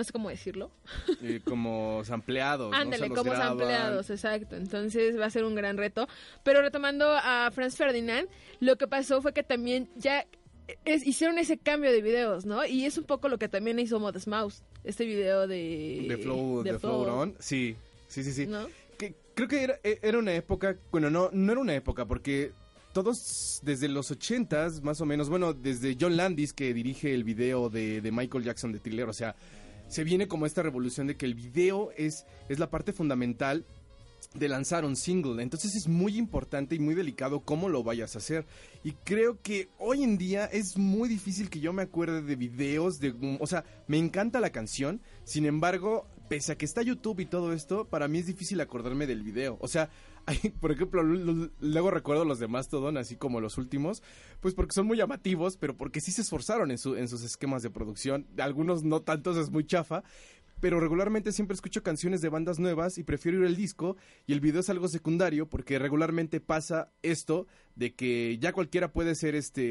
no 0.00 0.04
sé 0.04 0.12
cómo 0.12 0.30
decirlo. 0.30 0.70
Eh, 1.22 1.40
como 1.44 2.02
sampleados. 2.04 2.74
Ándale, 2.74 3.08
como 3.08 3.24
graban. 3.24 3.48
sampleados, 3.58 4.10
exacto. 4.10 4.56
Entonces 4.56 5.18
va 5.20 5.26
a 5.26 5.30
ser 5.30 5.44
un 5.44 5.54
gran 5.54 5.76
reto. 5.76 6.08
Pero 6.42 6.62
retomando 6.62 7.06
a 7.12 7.50
Franz 7.52 7.76
Ferdinand, 7.76 8.28
lo 8.60 8.76
que 8.76 8.88
pasó 8.88 9.20
fue 9.22 9.32
que 9.32 9.42
también 9.42 9.88
ya 9.96 10.26
es- 10.84 11.06
hicieron 11.06 11.38
ese 11.38 11.58
cambio 11.58 11.92
de 11.92 12.00
videos, 12.00 12.46
¿no? 12.46 12.64
Y 12.64 12.84
es 12.86 12.96
un 12.98 13.04
poco 13.04 13.28
lo 13.28 13.38
que 13.38 13.48
también 13.48 13.78
hizo 13.78 14.00
Modest 14.00 14.26
Mouse, 14.28 14.62
este 14.84 15.04
video 15.04 15.46
de... 15.46 16.06
De 16.08 16.16
Flow, 16.16 16.62
de 16.62 16.78
Flow 16.78 17.02
On. 17.02 17.36
Sí, 17.38 17.76
sí, 18.08 18.24
sí, 18.24 18.32
sí. 18.32 18.46
¿no? 18.46 18.66
Que, 18.98 19.14
creo 19.34 19.48
que 19.48 19.62
era, 19.64 19.80
e- 19.84 19.98
era 20.02 20.18
una 20.18 20.32
época, 20.34 20.76
bueno, 20.90 21.10
no, 21.10 21.28
no 21.32 21.52
era 21.52 21.60
una 21.60 21.74
época, 21.74 22.06
porque 22.06 22.52
todos 22.92 23.60
desde 23.62 23.88
los 23.88 24.10
ochentas, 24.10 24.82
más 24.82 25.00
o 25.00 25.06
menos, 25.06 25.28
bueno, 25.28 25.52
desde 25.54 25.96
John 26.00 26.16
Landis, 26.16 26.52
que 26.52 26.74
dirige 26.74 27.14
el 27.14 27.22
video 27.24 27.70
de, 27.70 28.00
de 28.00 28.10
Michael 28.12 28.42
Jackson 28.44 28.72
de 28.72 28.80
Thriller, 28.80 29.08
o 29.08 29.12
sea, 29.12 29.36
se 29.90 30.04
viene 30.04 30.28
como 30.28 30.46
esta 30.46 30.62
revolución 30.62 31.08
de 31.08 31.16
que 31.16 31.26
el 31.26 31.34
video 31.34 31.90
es, 31.96 32.24
es 32.48 32.58
la 32.58 32.70
parte 32.70 32.92
fundamental 32.92 33.66
de 34.34 34.48
lanzar 34.48 34.84
un 34.84 34.94
single. 34.94 35.42
Entonces 35.42 35.74
es 35.74 35.88
muy 35.88 36.16
importante 36.16 36.76
y 36.76 36.78
muy 36.78 36.94
delicado 36.94 37.40
cómo 37.40 37.68
lo 37.68 37.82
vayas 37.82 38.14
a 38.14 38.18
hacer. 38.18 38.46
Y 38.84 38.92
creo 38.92 39.40
que 39.42 39.68
hoy 39.78 40.04
en 40.04 40.16
día 40.16 40.44
es 40.46 40.78
muy 40.78 41.08
difícil 41.08 41.50
que 41.50 41.60
yo 41.60 41.72
me 41.72 41.82
acuerde 41.82 42.22
de 42.22 42.36
videos, 42.36 43.00
de, 43.00 43.14
o 43.40 43.46
sea, 43.46 43.64
me 43.88 43.98
encanta 43.98 44.40
la 44.40 44.50
canción, 44.50 45.00
sin 45.24 45.46
embargo, 45.46 46.06
pese 46.28 46.52
a 46.52 46.56
que 46.56 46.64
está 46.64 46.82
YouTube 46.82 47.20
y 47.20 47.26
todo 47.26 47.52
esto, 47.52 47.86
para 47.86 48.06
mí 48.06 48.18
es 48.18 48.26
difícil 48.26 48.60
acordarme 48.60 49.08
del 49.08 49.24
video. 49.24 49.58
O 49.60 49.66
sea, 49.66 49.90
por 50.60 50.72
ejemplo, 50.72 51.02
luego 51.02 51.90
recuerdo 51.90 52.24
los 52.24 52.38
de 52.38 52.48
Mastodon, 52.48 52.96
así 52.96 53.16
como 53.16 53.40
los 53.40 53.58
últimos, 53.58 54.02
pues 54.40 54.54
porque 54.54 54.74
son 54.74 54.86
muy 54.86 54.96
llamativos, 54.96 55.56
pero 55.56 55.76
porque 55.76 56.00
sí 56.00 56.12
se 56.12 56.22
esforzaron 56.22 56.70
en, 56.70 56.78
su, 56.78 56.96
en 56.96 57.08
sus 57.08 57.22
esquemas 57.22 57.62
de 57.62 57.70
producción. 57.70 58.26
Algunos 58.38 58.82
no 58.84 59.02
tantos, 59.02 59.36
es 59.36 59.50
muy 59.50 59.64
chafa. 59.64 60.02
Pero 60.60 60.78
regularmente 60.78 61.32
siempre 61.32 61.54
escucho 61.54 61.82
canciones 61.82 62.20
de 62.20 62.28
bandas 62.28 62.58
nuevas 62.58 62.98
y 62.98 63.02
prefiero 63.02 63.38
ir 63.38 63.46
al 63.46 63.56
disco 63.56 63.96
y 64.26 64.34
el 64.34 64.40
video 64.40 64.60
es 64.60 64.68
algo 64.68 64.88
secundario 64.88 65.48
porque 65.48 65.78
regularmente 65.78 66.38
pasa 66.38 66.90
esto 67.02 67.46
de 67.76 67.94
que 67.94 68.36
ya 68.38 68.52
cualquiera 68.52 68.92
puede 68.92 69.14
ser 69.14 69.34
este 69.34 69.62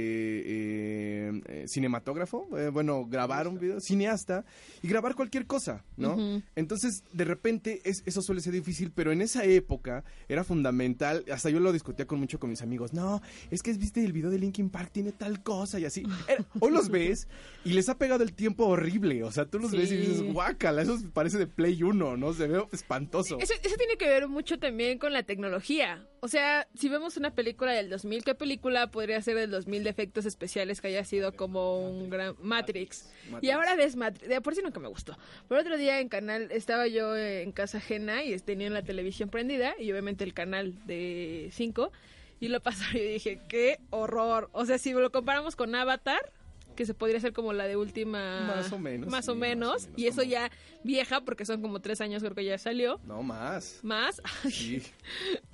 eh, 0.46 1.42
eh, 1.48 1.66
cinematógrafo, 1.68 2.48
eh, 2.58 2.70
bueno, 2.70 3.06
grabar 3.06 3.48
un 3.48 3.60
video, 3.60 3.80
cineasta 3.80 4.46
y 4.82 4.88
grabar 4.88 5.16
cualquier 5.16 5.46
cosa, 5.46 5.84
¿no? 5.98 6.42
Entonces, 6.56 7.04
de 7.14 7.24
repente, 7.26 7.82
es- 7.84 8.02
eso 8.06 8.22
suele 8.22 8.42
ser 8.42 8.54
difícil, 8.54 8.92
pero 8.92 9.12
en 9.12 9.22
esa 9.22 9.44
época 9.46 10.04
era 10.28 10.44
fundamental, 10.44 11.24
hasta 11.32 11.50
yo 11.50 11.60
lo 11.60 11.72
discutía 11.72 12.08
con 12.08 12.20
mucho 12.20 12.40
con 12.40 12.50
mis 12.50 12.62
amigos, 12.62 12.94
no, 12.94 13.22
es 13.52 13.62
que 13.62 13.74
viste 13.74 14.04
el 14.04 14.14
video 14.14 14.30
de 14.30 14.40
Linkin 14.40 14.70
Park, 14.70 14.90
tiene 14.92 15.12
tal 15.12 15.44
cosa 15.44 15.80
y 15.80 15.86
así. 15.86 16.04
Era- 16.28 16.46
hoy 16.60 16.72
los 16.72 16.90
ves 16.90 17.28
y 17.66 17.74
les 17.74 17.90
ha 17.90 17.98
pegado 17.98 18.24
el 18.24 18.34
tiempo 18.34 18.66
horrible, 18.66 19.24
o 19.24 19.32
sea, 19.32 19.46
tú 19.46 19.60
los 19.60 19.72
ves 19.72 19.92
y 19.92 19.98
dices, 19.98 20.34
guácala, 20.34 20.82
eso 20.82 20.98
parece 21.14 21.38
de 21.38 21.48
Play 21.48 21.82
1, 21.84 22.18
¿no? 22.18 22.34
Se 22.34 22.48
ve 22.48 22.64
espantoso. 22.72 23.38
Eso, 23.40 23.54
eso 23.64 23.76
tiene 23.78 23.98
que 23.98 24.08
ver 24.08 24.28
mucho 24.28 24.58
también 24.58 24.98
con 24.98 25.14
la 25.14 25.24
tecnología. 25.24 26.06
O 26.22 26.28
sea, 26.28 26.68
si 26.76 26.90
vemos 26.90 27.18
una 27.18 27.34
película 27.34 27.72
del 27.72 27.90
2000, 27.90 28.24
¿qué 28.24 28.36
película 28.36 28.92
podría 28.92 29.22
ser 29.22 29.38
del 29.38 29.52
2000 29.52 29.84
de 29.84 29.90
efectos 29.90 30.26
especiales 30.26 30.82
que 30.82 30.90
haya 30.90 31.04
sido 31.04 31.36
como 31.36 31.80
un 31.80 32.10
gran 32.10 32.36
Matrix? 32.42 33.10
Y 33.42 33.50
ahora 33.52 33.76
ves 33.76 33.96
Matrix. 33.96 34.28
De 34.28 34.42
por 34.42 34.56
sí 34.56 34.62
nunca 34.62 34.80
me 34.80 34.88
gustó. 34.90 35.18
Pero 35.48 35.62
otro 35.62 35.78
día 35.78 36.00
en 36.00 36.10
canal, 36.10 36.52
estaba 36.52 36.88
yo 36.88 37.16
en 37.16 37.52
casa 37.52 37.78
ajena 37.78 38.24
y 38.24 38.38
tenía 38.40 38.70
la 38.70 38.84
televisión 38.84 39.30
prendida 39.30 39.74
y 39.80 39.92
obviamente 39.92 40.24
el 40.24 40.34
canal 40.34 40.76
de 40.86 41.50
5 41.54 41.92
y 42.40 42.48
lo 42.48 42.60
pasaron 42.64 42.98
y 42.98 43.14
dije, 43.14 43.40
qué 43.48 43.80
horror. 43.90 44.50
O 44.52 44.66
sea, 44.66 44.78
si 44.78 44.94
lo 44.94 45.12
comparamos 45.12 45.56
con 45.56 45.74
Avatar, 45.76 46.32
que 46.80 46.86
se 46.86 46.94
podría 46.94 47.18
hacer 47.18 47.34
como 47.34 47.52
la 47.52 47.68
de 47.68 47.76
última... 47.76 48.40
Más 48.48 48.72
o 48.72 48.80
menos, 48.80 49.10
Más 49.10 49.26
sí, 49.26 49.32
o 49.32 49.36
más 49.36 49.36
o 49.36 49.36
menos. 49.36 49.90
y 49.98 50.08
eso 50.08 50.24
ya 50.24 50.50
vieja 50.82 51.20
porque 51.26 51.44
son 51.44 51.62
como 51.62 51.82
tres 51.82 52.00
años 52.00 52.24
creo 52.24 52.34
que 52.34 52.46
ya 52.46 52.58
salió. 52.58 53.02
No 53.04 53.22
más. 53.22 53.82
Más. 53.84 54.22
Sí. 54.50 54.82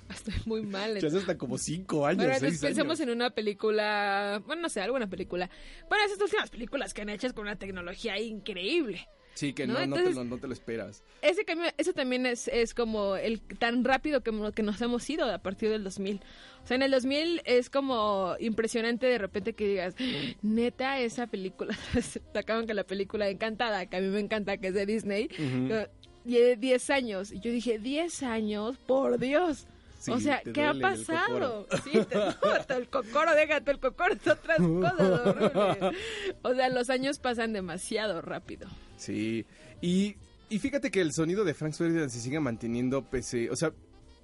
Estoy 0.08 0.34
muy 0.44 0.62
mal. 0.62 1.00
Ya 1.00 1.08
hasta 1.18 1.36
como 1.36 1.58
5 1.58 2.06
años, 2.06 2.18
Bueno, 2.18 2.30
6 2.34 2.42
entonces 2.44 2.60
pensemos 2.60 3.00
en 3.00 3.10
una 3.10 3.30
película, 3.30 4.40
bueno, 4.46 4.62
no 4.62 4.68
sé, 4.68 4.80
alguna 4.80 5.08
película. 5.08 5.50
Bueno, 5.88 6.04
esas 6.04 6.20
últimas 6.20 6.48
películas 6.48 6.94
que 6.94 7.02
han 7.02 7.08
hechas 7.08 7.32
con 7.32 7.42
una 7.42 7.56
tecnología 7.56 8.16
increíble. 8.20 9.08
Sí, 9.36 9.52
que 9.52 9.66
¿no? 9.66 9.74
no, 9.74 9.86
no, 9.86 9.96
te 9.96 10.14
lo, 10.14 10.24
no 10.24 10.38
te 10.38 10.46
lo 10.46 10.54
esperas. 10.54 11.02
Ese 11.20 11.44
cambio, 11.44 11.70
eso 11.76 11.92
también 11.92 12.24
es, 12.24 12.48
es 12.48 12.72
como 12.72 13.16
el 13.16 13.42
tan 13.42 13.84
rápido 13.84 14.22
que, 14.22 14.32
que 14.54 14.62
nos 14.62 14.80
hemos 14.80 15.08
ido 15.10 15.30
a 15.30 15.38
partir 15.38 15.68
del 15.68 15.84
2000. 15.84 16.20
O 16.64 16.66
sea, 16.66 16.74
en 16.74 16.82
el 16.82 16.90
2000 16.90 17.42
es 17.44 17.68
como 17.68 18.34
impresionante 18.40 19.04
de 19.04 19.18
repente 19.18 19.52
que 19.52 19.68
digas, 19.68 19.94
neta, 20.40 21.00
esa 21.00 21.26
película, 21.26 21.76
sacaban 22.32 22.66
que 22.66 22.72
la 22.72 22.84
película 22.84 23.28
Encantada, 23.28 23.84
que 23.84 23.98
a 23.98 24.00
mí 24.00 24.08
me 24.08 24.20
encanta, 24.20 24.56
que 24.56 24.68
es 24.68 24.74
de 24.74 24.86
Disney, 24.86 25.28
que 25.28 25.90
lleve 26.24 26.56
10 26.56 26.90
años. 26.90 27.30
Y 27.30 27.40
yo 27.40 27.50
dije, 27.52 27.78
10 27.78 28.22
años, 28.22 28.78
por 28.78 29.18
Dios. 29.18 29.66
Sí, 29.98 30.12
o 30.12 30.18
sea, 30.18 30.40
¿qué 30.40 30.62
ha 30.62 30.72
duele 30.72 30.88
el 30.88 31.04
pasado? 31.04 31.66
Sí, 31.84 31.98
te, 32.08 32.14
no, 32.16 32.50
hasta 32.54 32.76
el 32.76 32.88
cocoro, 32.88 33.34
déjate 33.34 33.70
el 33.70 33.80
cocoro, 33.80 34.14
es 34.14 34.26
otras 34.26 34.58
cosas 34.58 35.26
horribles. 35.26 35.96
O 36.40 36.54
sea, 36.54 36.70
los 36.70 36.88
años 36.88 37.18
pasan 37.18 37.52
demasiado 37.52 38.22
rápido. 38.22 38.66
Sí, 38.96 39.44
y, 39.80 40.16
y 40.48 40.58
fíjate 40.58 40.90
que 40.90 41.00
el 41.00 41.12
sonido 41.12 41.44
de 41.44 41.54
Frank 41.54 41.74
Ferdinand 41.74 42.10
se 42.10 42.20
sigue 42.20 42.40
manteniendo 42.40 43.02
pese, 43.04 43.50
o 43.50 43.56
sea, 43.56 43.72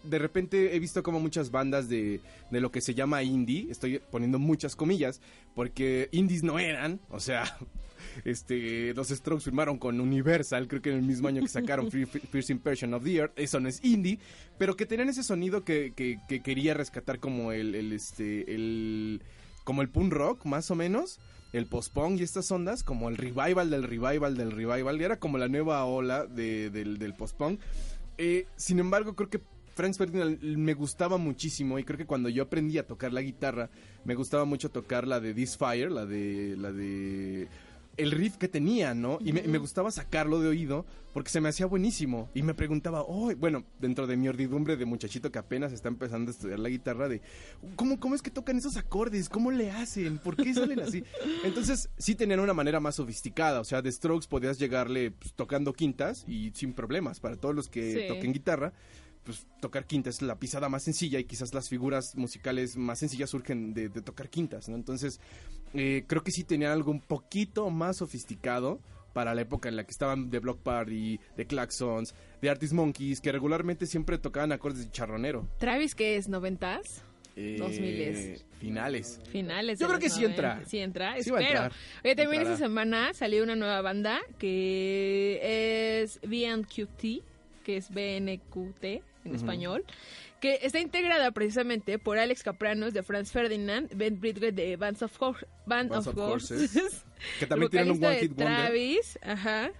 de 0.04 0.18
repente 0.18 0.74
he 0.74 0.80
visto 0.80 1.02
como 1.04 1.20
muchas 1.20 1.50
bandas 1.52 1.88
de, 1.88 2.20
de 2.50 2.60
lo 2.60 2.72
que 2.72 2.80
se 2.80 2.92
llama 2.94 3.22
indie, 3.22 3.68
estoy 3.70 4.00
poniendo 4.10 4.38
muchas 4.40 4.74
comillas, 4.74 5.20
porque 5.54 6.08
indies 6.10 6.42
no 6.42 6.58
eran, 6.58 7.00
o 7.08 7.20
sea, 7.20 7.44
este, 8.24 8.94
los 8.94 9.08
Strokes 9.08 9.44
firmaron 9.44 9.78
con 9.78 10.00
Universal, 10.00 10.66
creo 10.68 10.82
que 10.82 10.90
en 10.90 10.96
el 10.96 11.02
mismo 11.02 11.28
año 11.28 11.40
que 11.42 11.48
sacaron 11.48 11.88
Fir- 11.90 12.08
Fir- 12.08 12.26
First 12.28 12.50
Impression 12.50 12.94
of 12.94 13.04
the 13.04 13.14
Earth, 13.16 13.32
eso 13.38 13.60
no 13.60 13.68
es 13.68 13.82
indie, 13.84 14.18
pero 14.58 14.76
que 14.76 14.86
tenían 14.86 15.08
ese 15.08 15.22
sonido 15.22 15.64
que, 15.64 15.92
que, 15.94 16.18
que 16.28 16.42
quería 16.42 16.74
rescatar 16.74 17.18
como 17.20 17.52
el, 17.52 17.74
el, 17.74 17.92
este, 17.92 18.52
el, 18.54 19.22
como 19.64 19.82
el 19.82 19.88
punk 19.88 20.12
rock, 20.12 20.44
más 20.46 20.70
o 20.70 20.74
menos, 20.74 21.20
el 21.52 21.66
post-punk 21.66 22.20
y 22.20 22.22
estas 22.22 22.50
ondas, 22.50 22.82
como 22.82 23.08
el 23.08 23.16
revival 23.16 23.70
del 23.70 23.82
revival 23.82 24.36
del 24.36 24.52
revival, 24.52 25.00
y 25.00 25.04
era 25.04 25.18
como 25.18 25.38
la 25.38 25.48
nueva 25.48 25.84
ola 25.84 26.26
de- 26.26 26.70
del, 26.70 26.98
del 26.98 27.14
post-punk. 27.14 27.60
Eh, 28.18 28.46
sin 28.56 28.78
embargo, 28.78 29.14
creo 29.14 29.28
que 29.30 29.40
Frank 29.74 29.94
Ferdinand 29.96 30.42
me 30.42 30.74
gustaba 30.74 31.16
muchísimo 31.16 31.78
y 31.78 31.84
creo 31.84 31.96
que 31.96 32.04
cuando 32.06 32.28
yo 32.28 32.42
aprendí 32.42 32.76
a 32.78 32.86
tocar 32.86 33.12
la 33.12 33.22
guitarra, 33.22 33.70
me 34.04 34.14
gustaba 34.14 34.44
mucho 34.44 34.70
tocar 34.70 35.06
la 35.08 35.18
de 35.20 35.32
This 35.32 35.56
Fire, 35.56 35.90
la 35.90 36.04
de 36.04 36.56
la 36.58 36.72
de 36.72 37.48
el 37.96 38.10
riff 38.10 38.36
que 38.36 38.48
tenía, 38.48 38.94
¿no? 38.94 39.18
Y 39.20 39.32
me, 39.32 39.42
me 39.42 39.58
gustaba 39.58 39.90
sacarlo 39.90 40.40
de 40.40 40.48
oído 40.48 40.86
porque 41.12 41.28
se 41.30 41.40
me 41.42 41.50
hacía 41.50 41.66
buenísimo. 41.66 42.30
Y 42.34 42.42
me 42.42 42.54
preguntaba, 42.54 43.02
oh, 43.02 43.34
bueno, 43.36 43.64
dentro 43.80 44.06
de 44.06 44.16
mi 44.16 44.28
ordidumbre 44.28 44.76
de 44.76 44.86
muchachito 44.86 45.30
que 45.30 45.38
apenas 45.38 45.72
está 45.72 45.88
empezando 45.88 46.30
a 46.30 46.34
estudiar 46.34 46.58
la 46.58 46.70
guitarra, 46.70 47.08
de 47.08 47.20
¿cómo, 47.76 48.00
cómo 48.00 48.14
es 48.14 48.22
que 48.22 48.30
tocan 48.30 48.56
esos 48.56 48.76
acordes? 48.78 49.28
¿Cómo 49.28 49.50
le 49.50 49.70
hacen? 49.70 50.18
¿Por 50.18 50.36
qué 50.36 50.54
salen 50.54 50.80
así? 50.80 51.04
Entonces, 51.44 51.90
sí 51.98 52.14
tenían 52.14 52.40
una 52.40 52.54
manera 52.54 52.80
más 52.80 52.94
sofisticada. 52.96 53.60
O 53.60 53.64
sea, 53.64 53.82
de 53.82 53.92
Strokes 53.92 54.26
podías 54.28 54.58
llegarle 54.58 55.10
pues, 55.10 55.34
tocando 55.34 55.72
quintas 55.74 56.24
y 56.26 56.50
sin 56.54 56.72
problemas. 56.72 57.20
Para 57.20 57.36
todos 57.36 57.54
los 57.54 57.68
que 57.68 57.92
Sí. 57.92 58.08
toquen 58.08 58.32
guitarra, 58.32 58.72
pues 59.24 59.46
tocar 59.60 59.86
quintas 59.86 60.16
es 60.16 60.22
la 60.22 60.36
pisada 60.40 60.68
más 60.68 60.82
sencilla 60.82 61.18
y 61.20 61.24
quizás 61.24 61.52
las 61.54 61.68
figuras 61.68 62.16
musicales 62.16 62.76
más 62.76 62.98
sencillas 62.98 63.30
surgen 63.30 63.72
de, 63.74 63.88
de 63.88 64.02
tocar 64.02 64.28
quintas, 64.30 64.68
¿no? 64.68 64.74
Entonces, 64.76 65.20
eh, 65.74 66.04
creo 66.06 66.22
que 66.22 66.30
sí 66.30 66.44
tenían 66.44 66.72
algo 66.72 66.90
un 66.90 67.00
poquito 67.00 67.68
más 67.70 67.96
sofisticado 67.98 68.80
para 69.12 69.34
la 69.34 69.42
época 69.42 69.68
en 69.68 69.76
la 69.76 69.84
que 69.84 69.90
estaban 69.90 70.30
The 70.30 70.38
Block 70.38 70.60
Party, 70.60 71.20
The 71.36 71.46
Claxons, 71.46 72.14
The 72.40 72.48
Artist 72.50 72.72
Monkeys, 72.72 73.20
que 73.20 73.30
regularmente 73.32 73.86
siempre 73.86 74.16
tocaban 74.18 74.52
acordes 74.52 74.86
de 74.86 74.90
charronero. 74.90 75.46
Travis, 75.58 75.94
que 75.94 76.16
es 76.16 76.28
noventas, 76.28 77.02
Eh, 77.36 77.56
2000s. 77.58 78.44
Finales. 78.58 79.20
finales. 79.30 79.78
Yo 79.78 79.86
de 79.86 79.90
creo 79.94 80.00
que 80.00 80.10
sí 80.10 80.24
entra. 80.24 80.54
90. 80.54 80.68
Sí 80.70 80.78
entra, 80.78 81.14
Sí 81.22 81.30
va 81.30 81.38
a 81.38 81.42
espero. 81.42 81.60
Oye, 82.04 82.14
también 82.16 82.40
Entrará. 82.42 82.42
esta 82.54 82.56
semana 82.66 83.14
salió 83.14 83.42
una 83.42 83.56
nueva 83.56 83.80
banda 83.82 84.20
que 84.38 85.40
es 86.02 86.20
BNQT, 86.22 87.22
que 87.64 87.76
es 87.76 87.88
BNQT 87.90 88.84
en 89.24 89.34
español, 89.34 89.84
que 90.42 90.58
está 90.62 90.78
integrada 90.80 91.30
precisamente 91.30 91.98
por 91.98 92.18
Alex 92.18 92.42
Capranos 92.42 92.92
de 92.92 93.02
Franz 93.02 93.30
Ferdinand, 93.32 93.88
Ben 93.94 94.20
Bridger 94.20 94.52
de 94.52 94.76
Bands 94.76 95.00
of, 95.02 95.16
Hor- 95.22 95.46
Band 95.64 95.88
Bands 95.90 96.06
of 96.08 96.18
of 96.18 96.28
Horses, 96.30 96.76
Horses, 96.76 97.04
Que 97.38 97.46
también 97.46 97.70
tienen 97.70 97.92
un 97.92 98.04
One 98.04 98.16
Hit 98.18 98.30
Wonder. 98.36 98.46
Travis, 98.56 99.18
ajá. 99.22 99.70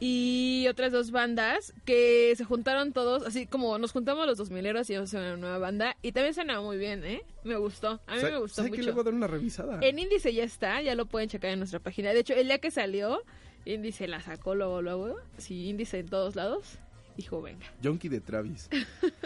Y 0.00 0.66
otras 0.68 0.90
dos 0.92 1.12
bandas 1.12 1.72
que 1.84 2.34
se 2.36 2.44
juntaron 2.44 2.92
todos, 2.92 3.24
así 3.26 3.46
como 3.46 3.78
nos 3.78 3.92
juntamos 3.92 4.26
los 4.26 4.36
dos 4.36 4.50
mileros 4.50 4.90
y 4.90 4.94
vamos 4.94 5.14
a 5.14 5.18
una 5.18 5.36
nueva 5.36 5.58
banda. 5.58 5.96
Y 6.02 6.10
también 6.12 6.34
suena 6.34 6.60
muy 6.60 6.76
bien, 6.76 7.04
¿eh? 7.04 7.22
Me 7.44 7.56
gustó. 7.56 8.00
A 8.08 8.16
mí 8.16 8.22
me 8.22 8.36
gustó 8.38 8.56
¿sabe 8.56 8.70
que 8.72 8.78
mucho. 8.78 8.86
le 8.88 8.92
voy 8.92 9.00
a 9.00 9.04
dar 9.04 9.14
una 9.14 9.26
revisada? 9.28 9.78
En 9.80 9.98
Índice 9.98 10.34
ya 10.34 10.42
está, 10.44 10.82
ya 10.82 10.94
lo 10.96 11.06
pueden 11.06 11.28
checar 11.28 11.52
en 11.52 11.60
nuestra 11.60 11.78
página. 11.78 12.12
De 12.12 12.20
hecho, 12.20 12.34
el 12.34 12.48
día 12.48 12.58
que 12.58 12.72
salió, 12.72 13.22
Índice 13.64 14.08
la 14.08 14.20
sacó 14.20 14.56
luego, 14.56 14.82
luego. 14.82 15.16
Sí, 15.38 15.68
Índice 15.68 16.00
en 16.00 16.08
todos 16.08 16.34
lados. 16.34 16.78
Dijo, 17.16 17.40
venga. 17.40 17.64
Junkie 17.82 18.08
de 18.08 18.20
Travis. 18.20 18.68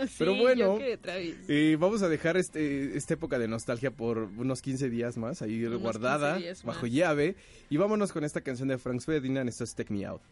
Sí, 0.08 0.14
Pero 0.18 0.34
bueno, 0.36 0.78
de 0.78 0.96
Travis. 0.96 1.36
Eh, 1.48 1.76
vamos 1.78 2.02
a 2.02 2.08
dejar 2.08 2.36
este, 2.36 2.96
esta 2.96 3.14
época 3.14 3.38
de 3.38 3.48
nostalgia 3.48 3.90
por 3.90 4.18
unos 4.18 4.62
15 4.62 4.88
días 4.90 5.16
más, 5.16 5.42
ahí 5.42 5.64
Unos 5.64 5.80
guardada, 5.80 6.34
15 6.34 6.44
días 6.44 6.62
bajo 6.64 6.82
más. 6.82 6.90
llave. 6.92 7.36
Y 7.70 7.76
vámonos 7.76 8.12
con 8.12 8.22
esta 8.24 8.40
canción 8.42 8.68
de 8.68 8.78
Frank 8.78 9.00
Ferdinand, 9.00 9.48
esto 9.48 9.64
es 9.64 9.74
Take 9.74 9.92
Me 9.92 10.04
Out. 10.04 10.22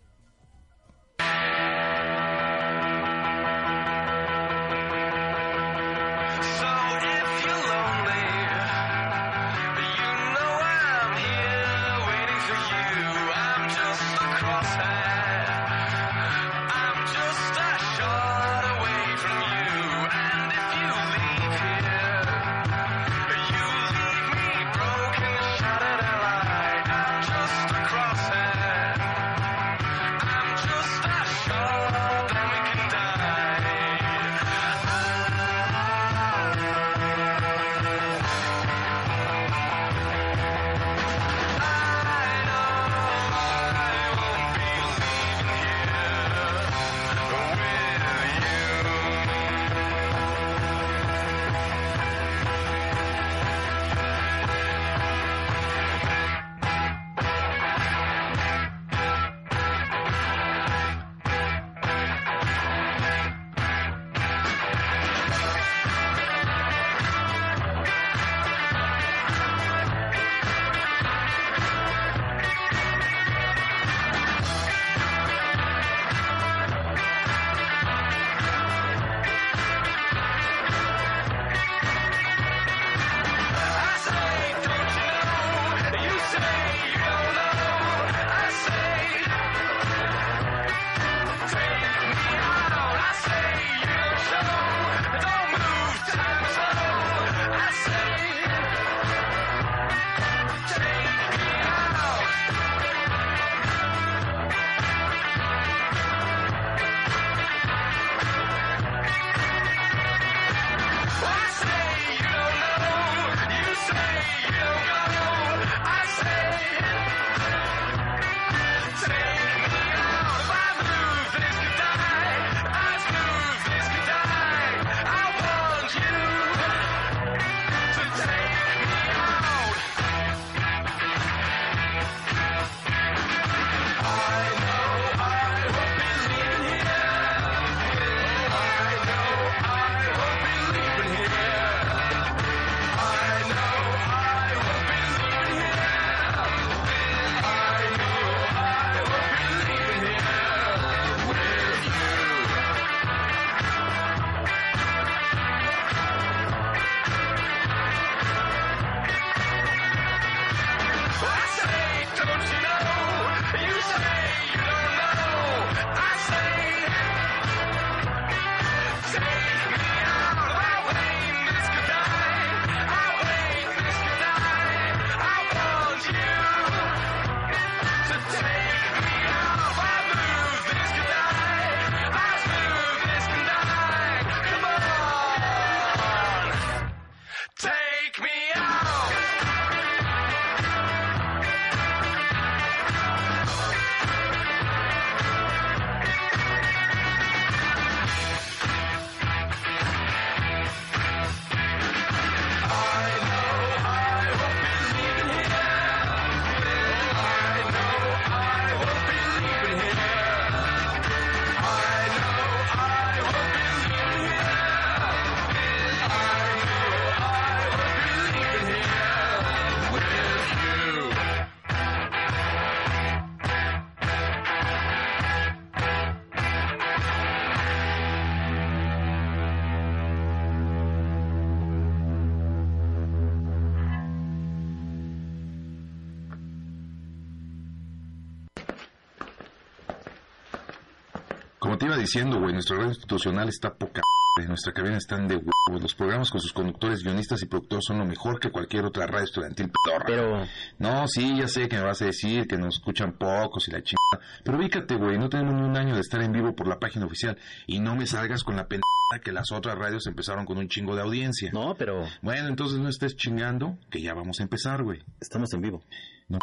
Iba 241.87 241.97
diciendo, 241.97 242.39
güey, 242.41 242.53
nuestra 242.53 242.77
radio 242.77 242.91
institucional 242.91 243.49
está 243.49 243.75
poca. 243.75 244.03
Nuestra 244.47 244.75
cabina 244.75 244.99
están 244.99 245.27
de 245.29 245.37
huevos. 245.37 245.83
Los 245.83 245.95
programas 245.95 246.31
con 246.31 246.43
sus 246.43 246.53
conductores, 246.53 247.03
guionistas 247.03 247.43
y 247.43 247.47
productores 247.47 247.87
son 247.87 247.99
lo 247.99 248.05
mejor 248.05 248.39
que 248.39 248.51
cualquier 248.51 248.85
otra 248.85 249.07
radio 249.07 249.25
estudiantil 249.25 249.71
pedorra. 249.71 250.05
Pero, 250.05 250.47
No, 250.79 251.09
sí, 251.09 251.39
ya 251.39 251.49
sé 251.49 251.69
que 251.69 251.77
me 251.77 251.85
vas 251.85 252.03
a 252.03 252.07
decir 252.07 252.47
que 252.47 252.59
nos 252.59 252.77
escuchan 252.77 253.15
pocos 253.15 253.67
y 253.69 253.71
la 253.71 253.83
chingada. 253.83 254.29
Pero 254.45 254.59
ubícate, 254.59 254.97
güey, 254.97 255.17
no 255.17 255.31
tenemos 255.31 255.55
ni 255.55 255.63
un 255.63 255.75
año 255.77 255.95
de 255.95 256.03
estar 256.03 256.21
en 256.21 256.33
vivo 256.33 256.55
por 256.55 256.69
la 256.69 256.79
página 256.79 257.07
oficial. 257.07 257.39
Y 257.67 257.81
no 257.81 257.97
me 257.97 258.07
salgas 258.07 258.45
con 258.45 258.57
la 258.57 258.69
pendejada 258.69 259.23
que 259.25 259.33
las 259.33 259.51
otras 259.53 259.79
radios 259.79 260.07
empezaron 260.07 260.45
con 260.45 260.59
un 260.59 260.69
chingo 260.69 260.95
de 260.95 261.01
audiencia. 261.01 261.51
no, 261.55 261.75
pero 261.75 262.05
Bueno, 262.21 262.49
entonces 262.49 262.79
no 262.79 262.91
estés 262.91 263.17
chingando, 263.17 263.79
que 263.91 264.03
ya 264.03 264.13
vamos 264.13 264.41
a 264.41 264.43
empezar, 264.43 264.83
güey. 264.83 265.03
estamos 265.19 265.51
en 265.55 265.63
vivo. 265.63 265.83
No. 266.29 266.39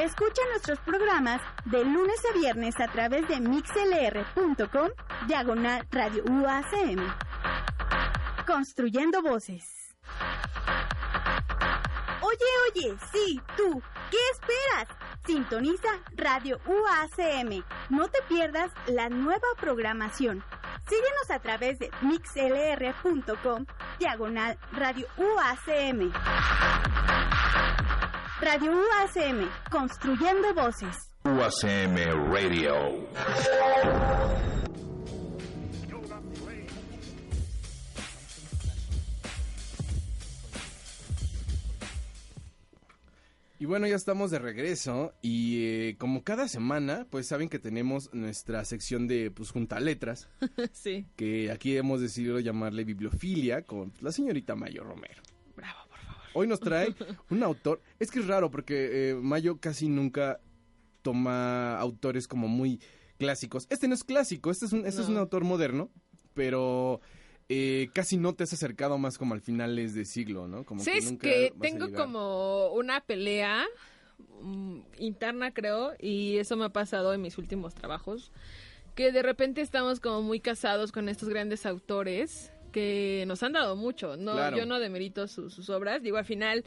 Escucha 0.00 0.40
nuestros 0.48 0.78
programas 0.80 1.42
de 1.66 1.84
lunes 1.84 2.18
a 2.24 2.32
viernes 2.32 2.74
a 2.80 2.88
través 2.88 3.28
de 3.28 3.38
mixlr.com, 3.38 4.88
diagonal 5.26 5.86
radio 5.90 6.24
UACM. 6.24 7.06
Construyendo 8.46 9.20
voces. 9.20 9.94
Oye, 12.22 12.50
oye, 12.70 12.96
sí, 13.12 13.38
tú, 13.58 13.82
¿qué 14.10 14.16
esperas? 14.32 14.88
Sintoniza 15.26 15.90
Radio 16.16 16.58
UACM. 16.64 17.62
No 17.90 18.08
te 18.08 18.22
pierdas 18.22 18.70
la 18.86 19.10
nueva 19.10 19.48
programación. 19.60 20.42
Síguenos 20.88 21.30
a 21.30 21.40
través 21.40 21.78
de 21.78 21.90
mixlr.com, 22.00 23.66
diagonal 23.98 24.58
Radio 24.72 25.06
UACM. 25.18 26.10
Radio 28.42 28.72
UACM, 28.72 29.46
construyendo 29.70 30.54
voces. 30.54 30.96
UACM 31.24 32.32
Radio. 32.32 33.06
Y 43.58 43.66
bueno, 43.66 43.86
ya 43.86 43.94
estamos 43.94 44.30
de 44.30 44.38
regreso 44.38 45.12
y 45.20 45.64
eh, 45.66 45.96
como 45.98 46.24
cada 46.24 46.48
semana, 46.48 47.06
pues 47.10 47.26
saben 47.26 47.50
que 47.50 47.58
tenemos 47.58 48.08
nuestra 48.14 48.64
sección 48.64 49.06
de 49.06 49.30
pues 49.30 49.50
junta 49.50 49.78
letras, 49.80 50.30
sí. 50.72 51.04
que 51.14 51.50
aquí 51.50 51.76
hemos 51.76 52.00
decidido 52.00 52.40
llamarle 52.40 52.84
bibliofilia 52.84 53.66
con 53.66 53.92
la 54.00 54.12
señorita 54.12 54.54
Mayo 54.56 54.82
Romero. 54.82 55.20
Hoy 56.32 56.46
nos 56.46 56.60
trae 56.60 56.94
un 57.30 57.42
autor, 57.42 57.80
es 57.98 58.10
que 58.10 58.20
es 58.20 58.26
raro 58.26 58.50
porque 58.50 59.10
eh, 59.10 59.14
Mayo 59.14 59.58
casi 59.58 59.88
nunca 59.88 60.40
toma 61.02 61.78
autores 61.78 62.28
como 62.28 62.48
muy 62.48 62.80
clásicos. 63.18 63.66
Este 63.70 63.88
no 63.88 63.94
es 63.94 64.04
clásico, 64.04 64.50
este 64.50 64.66
es 64.66 64.72
un, 64.72 64.86
este 64.86 65.02
es 65.02 65.08
un 65.08 65.16
autor 65.16 65.44
moderno, 65.44 65.90
pero 66.34 67.00
eh, 67.48 67.88
casi 67.92 68.16
no 68.16 68.34
te 68.34 68.44
has 68.44 68.52
acercado 68.52 68.96
más 68.98 69.18
como 69.18 69.34
al 69.34 69.40
finales 69.40 69.94
de 69.94 70.04
siglo, 70.04 70.46
¿no? 70.46 70.64
Como 70.64 70.82
Sí, 70.82 70.92
es 70.94 71.04
nunca 71.04 71.28
que 71.28 71.50
vas 71.50 71.58
a 71.58 71.60
tengo 71.60 71.92
como 71.92 72.72
una 72.72 73.00
pelea 73.00 73.64
mm, 74.40 74.80
interna, 74.98 75.52
creo, 75.52 75.92
y 75.98 76.36
eso 76.38 76.56
me 76.56 76.64
ha 76.64 76.70
pasado 76.70 77.12
en 77.12 77.22
mis 77.22 77.38
últimos 77.38 77.74
trabajos, 77.74 78.30
que 78.94 79.12
de 79.12 79.22
repente 79.22 79.60
estamos 79.60 80.00
como 80.00 80.22
muy 80.22 80.40
casados 80.40 80.92
con 80.92 81.08
estos 81.08 81.28
grandes 81.28 81.66
autores 81.66 82.52
que 82.70 83.24
nos 83.26 83.42
han 83.42 83.52
dado 83.52 83.76
mucho. 83.76 84.16
No, 84.16 84.32
Claro. 84.32 84.56
Yo 84.56 84.66
no 84.66 84.78
demerito 84.78 85.28
sus, 85.28 85.52
sus 85.54 85.70
obras, 85.70 86.02
digo, 86.02 86.16
al 86.16 86.24
final 86.24 86.64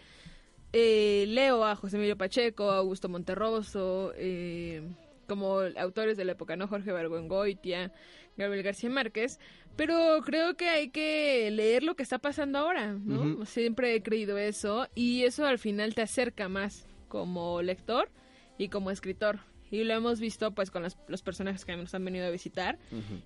eh, 0.74 1.26
leo 1.28 1.64
a 1.64 1.76
José 1.76 1.98
Emilio 1.98 2.18
Pacheco, 2.18 2.72
a 2.72 2.78
Augusto 2.78 3.08
Monterroso, 3.08 4.12
eh, 4.16 4.82
como 5.28 5.60
autores 5.78 6.18
de 6.18 6.26
la 6.26 6.32
época, 6.32 6.56
¿no? 6.56 6.68
Jorge 6.68 6.92
Bergoengoitia, 6.92 7.92
Gabriel 8.38 8.64
García 8.64 8.90
Márquez, 8.90 9.40
pero 9.76 10.20
creo 10.26 10.56
que 10.56 10.70
hay 10.70 10.90
que 10.90 11.50
leer 11.52 11.84
lo 11.84 11.96
que 11.96 12.04
está 12.04 12.18
pasando 12.18 12.58
ahora, 12.58 12.94
¿no? 12.94 13.46
Siempre 13.46 13.96
he 13.96 14.02
creído 14.02 14.38
eso 14.38 14.88
y 14.96 15.24
eso 15.24 15.46
al 15.46 15.60
final 15.60 15.94
te 15.94 16.02
acerca 16.02 16.50
más 16.50 16.88
como 17.08 17.62
lector 17.62 18.10
y 18.58 18.70
como 18.70 18.90
escritor. 18.90 19.40
Y 19.70 19.84
lo 19.84 19.94
hemos 19.94 20.20
visto 20.20 20.52
pues 20.54 20.70
con 20.70 20.84
los, 20.84 20.98
los 21.08 21.22
personajes 21.24 21.66
que 21.66 21.76
nos 21.76 21.94
han 21.96 22.06
venido 22.06 22.28
a 22.28 22.30
visitar 22.30 22.78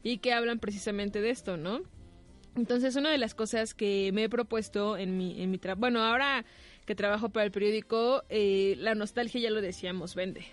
y 0.04 0.20
que 0.20 0.34
hablan 0.34 0.60
precisamente 0.60 1.20
de 1.22 1.30
esto, 1.30 1.58
¿no? 1.58 1.82
Entonces, 2.58 2.96
una 2.96 3.12
de 3.12 3.18
las 3.18 3.36
cosas 3.36 3.74
que 3.74 4.12
me 4.14 4.24
he 4.24 4.30
propuesto 4.30 4.98
en 4.98 5.16
mi, 5.18 5.42
en 5.42 5.52
mi 5.52 5.58
trabajo, 5.60 5.80
bueno, 5.82 6.04
ahora 6.04 6.44
que 6.86 6.96
trabajo 6.96 7.30
para 7.30 7.46
el 7.46 7.52
periódico, 7.52 8.24
eh, 8.30 8.76
la 8.80 8.96
nostalgia, 8.96 9.40
ya 9.40 9.52
lo 9.52 9.62
decíamos, 9.62 10.16
vende, 10.16 10.46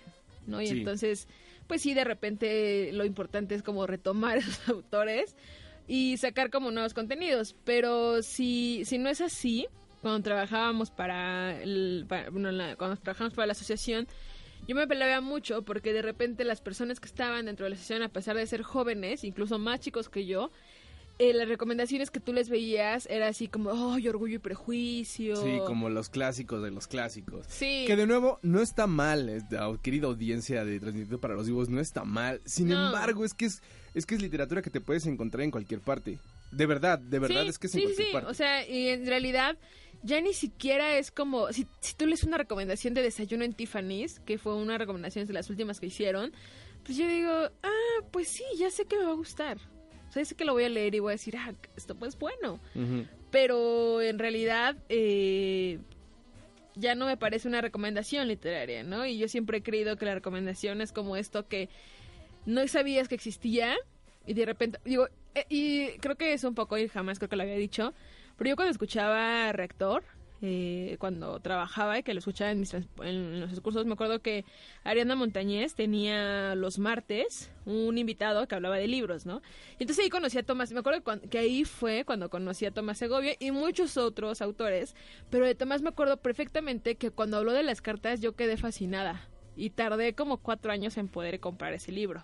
¿no? 0.45 0.61
Y 0.61 0.67
Sí. 0.67 0.73
entonces, 0.77 1.27
pues 1.67 1.81
sí, 1.81 1.93
de 1.93 2.03
repente 2.03 2.91
lo 2.93 3.05
importante 3.05 3.55
es 3.55 3.63
como 3.63 3.87
retomar 3.87 4.37
esos 4.37 4.69
autores 4.69 5.35
y 5.87 6.17
sacar 6.17 6.49
como 6.51 6.71
nuevos 6.71 6.93
contenidos, 6.93 7.55
pero 7.63 8.21
si, 8.21 8.83
si 8.85 8.97
no 8.97 9.09
es 9.09 9.21
así, 9.21 9.67
cuando 10.01 10.21
trabajábamos 10.21 10.91
para, 10.91 11.59
el, 11.61 12.05
para- 12.07 12.29
bueno, 12.29 12.51
la- 12.51 12.75
cuando 12.75 12.97
trabajamos 12.97 13.33
para 13.33 13.47
la 13.47 13.53
asociación, 13.53 14.07
yo 14.67 14.75
me 14.75 14.87
peleaba 14.87 15.21
mucho 15.21 15.61
porque 15.63 15.93
de 15.93 16.01
repente 16.01 16.43
las 16.43 16.59
personas 16.61 16.99
que 16.99 17.05
estaban 17.07 17.45
dentro 17.45 17.65
de 17.65 17.71
la 17.71 17.75
asociación, 17.75 18.03
a 18.03 18.09
pesar 18.09 18.35
de 18.35 18.45
ser 18.47 18.61
jóvenes, 18.63 19.23
incluso 19.23 19.57
más 19.59 19.79
chicos 19.79 20.09
que 20.09 20.25
yo, 20.25 20.51
eh, 21.17 21.33
las 21.33 21.47
recomendaciones 21.47 22.11
que 22.11 22.19
tú 22.19 22.33
les 22.33 22.49
veías 22.49 23.07
era 23.09 23.27
así 23.29 23.47
como, 23.47 23.71
¡ay, 23.93 24.07
orgullo 24.09 24.35
y 24.35 24.39
prejuicio! 24.39 25.35
Sí, 25.37 25.59
como 25.65 25.89
los 25.89 26.09
clásicos 26.09 26.61
de 26.61 26.71
los 26.71 26.87
clásicos. 26.87 27.45
Sí. 27.47 27.85
Que 27.87 27.95
de 27.95 28.05
nuevo, 28.05 28.39
no 28.41 28.61
está 28.61 28.85
mal, 28.87 29.29
au- 29.51 29.79
querida 29.81 30.07
audiencia 30.07 30.65
de 30.65 30.79
Transmitido 30.79 31.19
para 31.19 31.35
los 31.35 31.47
Vivos, 31.47 31.69
no 31.69 31.79
está 31.79 32.03
mal. 32.03 32.41
Sin 32.45 32.67
No. 32.67 32.87
embargo, 32.87 33.23
es 33.25 33.33
que 33.33 33.45
es, 33.45 33.61
es 33.93 34.05
que 34.05 34.15
es 34.15 34.21
literatura 34.21 34.61
que 34.61 34.69
te 34.69 34.81
puedes 34.81 35.05
encontrar 35.05 35.43
en 35.43 35.51
cualquier 35.51 35.79
parte. 35.79 36.19
De 36.51 36.65
verdad, 36.65 36.99
de 36.99 37.19
verdad 37.19 37.43
sí, 37.43 37.47
es 37.49 37.59
que 37.59 37.67
es 37.67 37.73
sí, 37.73 37.79
en 37.79 37.83
cualquier 37.85 38.07
sí, 38.07 38.13
parte. 38.13 38.29
o 38.29 38.33
sea, 38.33 38.67
y 38.67 38.89
en 38.89 39.05
realidad 39.07 39.57
ya 40.03 40.21
ni 40.21 40.33
siquiera 40.33 40.97
es 40.97 41.11
como, 41.11 41.51
si, 41.53 41.65
si 41.79 41.95
tú 41.95 42.05
lees 42.05 42.23
una 42.23 42.37
recomendación 42.37 42.93
de 42.93 43.01
desayuno 43.01 43.43
en 43.43 43.53
Tiffany's, 43.53 44.19
que 44.19 44.37
fue 44.37 44.53
una 44.55 44.77
recomendación 44.77 45.25
de 45.25 45.33
las 45.33 45.49
últimas 45.49 45.79
que 45.79 45.87
hicieron, 45.87 46.31
pues 46.83 46.97
yo 46.97 47.07
digo, 47.07 47.31
ah, 47.63 48.03
pues 48.11 48.27
sí, 48.27 48.43
ya 48.57 48.69
sé 48.69 48.85
que 48.85 48.97
me 48.97 49.05
va 49.05 49.11
a 49.11 49.15
gustar. 49.15 49.57
Sea, 50.15 50.23
sé 50.23 50.35
que 50.35 50.45
lo 50.45 50.53
voy 50.53 50.63
a 50.63 50.69
leer 50.69 50.95
y 50.95 50.99
voy 50.99 51.11
a 51.11 51.19
decir, 51.19 51.35
ah, 51.35 51.51
esto 51.75 51.93
pues 51.93 52.17
bueno. 52.17 52.61
Pero 53.31 54.01
en 54.01 54.17
realidad 54.17 54.77
eh, 54.87 55.79
ya 56.75 56.95
no 56.95 57.05
me 57.05 57.17
parece 57.17 57.49
una 57.49 57.59
recomendación 57.59 58.29
literaria, 58.29 58.83
¿no? 58.83 59.05
Y 59.05 59.17
yo 59.17 59.27
siempre 59.27 59.57
he 59.57 59.61
creído 59.61 59.97
que 59.97 60.05
la 60.05 60.15
recomendación 60.15 60.79
es 60.79 60.93
como 60.93 61.17
esto 61.17 61.49
que 61.49 61.67
no 62.45 62.65
sabías 62.69 63.09
que 63.09 63.15
existía 63.15 63.75
y 64.25 64.35
de 64.35 64.45
repente, 64.45 64.79
digo, 64.85 65.09
eh, 65.33 65.45
y 65.49 65.97
creo 65.97 66.15
que 66.15 66.31
es 66.31 66.45
un 66.45 66.55
poco, 66.55 66.77
y 66.77 66.87
jamás 66.87 67.19
creo 67.19 67.27
que 67.27 67.35
lo 67.35 67.43
había 67.43 67.57
dicho, 67.57 67.93
pero 68.37 68.51
yo 68.51 68.55
cuando 68.55 68.71
escuchaba 68.71 69.51
Reactor, 69.51 70.05
eh, 70.47 70.97
cuando 70.99 71.39
trabajaba 71.39 71.97
y 71.97 72.03
que 72.03 72.13
lo 72.13 72.19
escuchaba 72.19 72.51
en, 72.51 72.59
mis 72.59 72.71
los 72.71 73.59
cursos, 73.61 73.83
me 73.87 73.93
acuerdo 73.93 74.21
que 74.21 74.45
Ariana 74.83 75.15
Montañez 75.15 75.73
tenía 75.73 76.53
los 76.53 76.77
martes 76.77 77.51
un 77.65 77.97
invitado 77.97 78.47
que 78.47 78.53
hablaba 78.53 78.75
de 78.77 78.87
libros, 78.87 79.25
¿no? 79.25 79.41
Y 79.79 79.83
entonces 79.83 80.03
ahí 80.03 80.11
conocí 80.11 80.37
a 80.37 80.43
Tomás, 80.43 80.71
me 80.71 80.81
acuerdo 80.81 81.01
que 81.31 81.39
ahí 81.39 81.65
fue 81.65 82.05
cuando 82.05 82.29
conocí 82.29 82.67
a 82.67 82.71
Tomás 82.71 82.99
Segovia 82.99 83.33
y 83.39 83.49
muchos 83.49 83.97
otros 83.97 84.39
autores, 84.43 84.95
pero 85.31 85.47
de 85.47 85.55
Tomás 85.55 85.81
me 85.81 85.89
acuerdo 85.89 86.17
perfectamente 86.17 86.93
que 86.93 87.09
cuando 87.09 87.37
habló 87.37 87.51
de 87.51 87.63
las 87.63 87.81
cartas 87.81 88.21
yo 88.21 88.35
quedé 88.35 88.55
fascinada 88.55 89.27
y 89.55 89.71
tardé 89.71 90.13
como 90.13 90.37
cuatro 90.37 90.71
años 90.71 90.95
en 90.97 91.07
poder 91.07 91.39
comprar 91.39 91.73
ese 91.73 91.91
libro. 91.91 92.23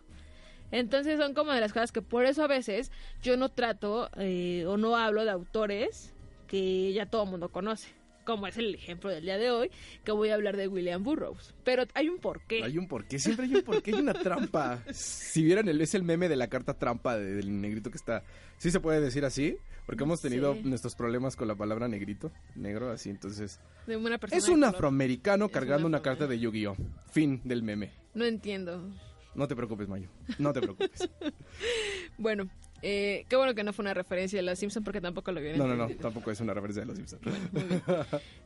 Entonces 0.69 1.19
son 1.19 1.34
como 1.34 1.53
de 1.53 1.60
las 1.60 1.73
cosas 1.73 1.91
que 1.91 2.03
por 2.03 2.25
eso 2.25 2.43
a 2.43 2.47
veces 2.47 2.91
yo 3.23 3.36
no 3.36 3.49
trato 3.49 4.12
eh, 4.17 4.65
o 4.67 4.77
no 4.77 4.95
hablo 4.95 5.25
de 5.25 5.31
autores 5.31 6.13
que 6.51 6.91
ya 6.91 7.05
todo 7.05 7.23
el 7.23 7.29
mundo 7.29 7.49
conoce. 7.49 8.00
Como 8.25 8.45
es 8.47 8.57
el 8.57 8.75
ejemplo 8.75 9.10
del 9.10 9.23
día 9.23 9.38
de 9.38 9.49
hoy, 9.51 9.71
que 10.03 10.12
voy 10.12 10.29
a 10.29 10.36
hablar 10.36 10.55
de 10.57 10.67
William 10.67 11.03
Burroughs. 11.03 11.53
Pero 11.63 11.84
hay 11.93 12.07
un 12.10 12.19
porqué. 12.19 12.63
Hay 12.63 12.77
un 12.77 12.88
porqué, 12.88 13.17
siempre 13.19 13.45
hay 13.45 13.55
un 13.55 13.63
porqué, 13.63 13.93
hay 13.93 13.99
una 14.01 14.13
trampa. 14.13 14.84
Si 14.93 15.43
vieran, 15.43 15.67
el, 15.67 15.81
es 15.81 15.95
el 15.95 16.03
meme 16.03 16.29
de 16.29 16.36
la 16.36 16.47
carta 16.47 16.73
trampa 16.75 17.17
de- 17.17 17.34
del 17.36 17.60
negrito 17.62 17.89
que 17.89 17.97
está... 17.97 18.23
¿Sí 18.57 18.69
se 18.69 18.79
puede 18.79 19.01
decir 19.01 19.25
así? 19.25 19.57
Porque 19.88 20.03
hemos 20.03 20.21
tenido 20.21 20.53
Sí. 20.53 20.62
nuestros 20.63 20.95
problemas 20.95 21.36
con 21.36 21.47
la 21.47 21.55
palabra 21.55 21.88
negrito, 21.88 22.31
negro, 22.55 22.91
así, 22.91 23.10
entonces... 23.10 23.60
De 23.88 23.97
una 23.97 24.19
persona 24.19 24.38
Es 24.38 24.47
un 24.49 24.63
afroamericano 24.63 25.45
Es 25.47 25.51
cargando 25.51 25.88
un 25.88 25.93
una 25.95 26.01
carta 26.03 26.27
de 26.27 26.39
Yu-Gi-Oh! 26.39 26.75
Fin 27.12 27.41
del 27.43 27.63
meme. 27.63 27.91
No 28.13 28.25
entiendo. 28.25 28.88
No 29.34 29.47
te 29.47 29.55
preocupes, 29.55 29.88
Mayo. 29.88 30.10
No 30.38 30.53
te 30.53 30.62
preocupes. 30.62 31.10
Bueno, 32.17 32.49
eh, 32.81 33.25
qué 33.29 33.35
bueno 33.35 33.53
que 33.53 33.63
no 33.63 33.73
fue 33.73 33.83
una 33.83 33.93
referencia 33.93 34.39
de 34.39 34.43
Los 34.43 34.57
Simpson 34.59 34.83
porque 34.83 35.01
tampoco 35.01 35.31
lo 35.31 35.41
vieron. 35.41 35.59
No, 35.59 35.67
no, 35.67 35.75
no, 35.75 35.95
tampoco 35.95 36.31
es 36.31 36.39
una 36.41 36.53
referencia 36.53 36.81
de 36.81 36.87
los 36.87 36.95
Simpsons. 36.97 37.21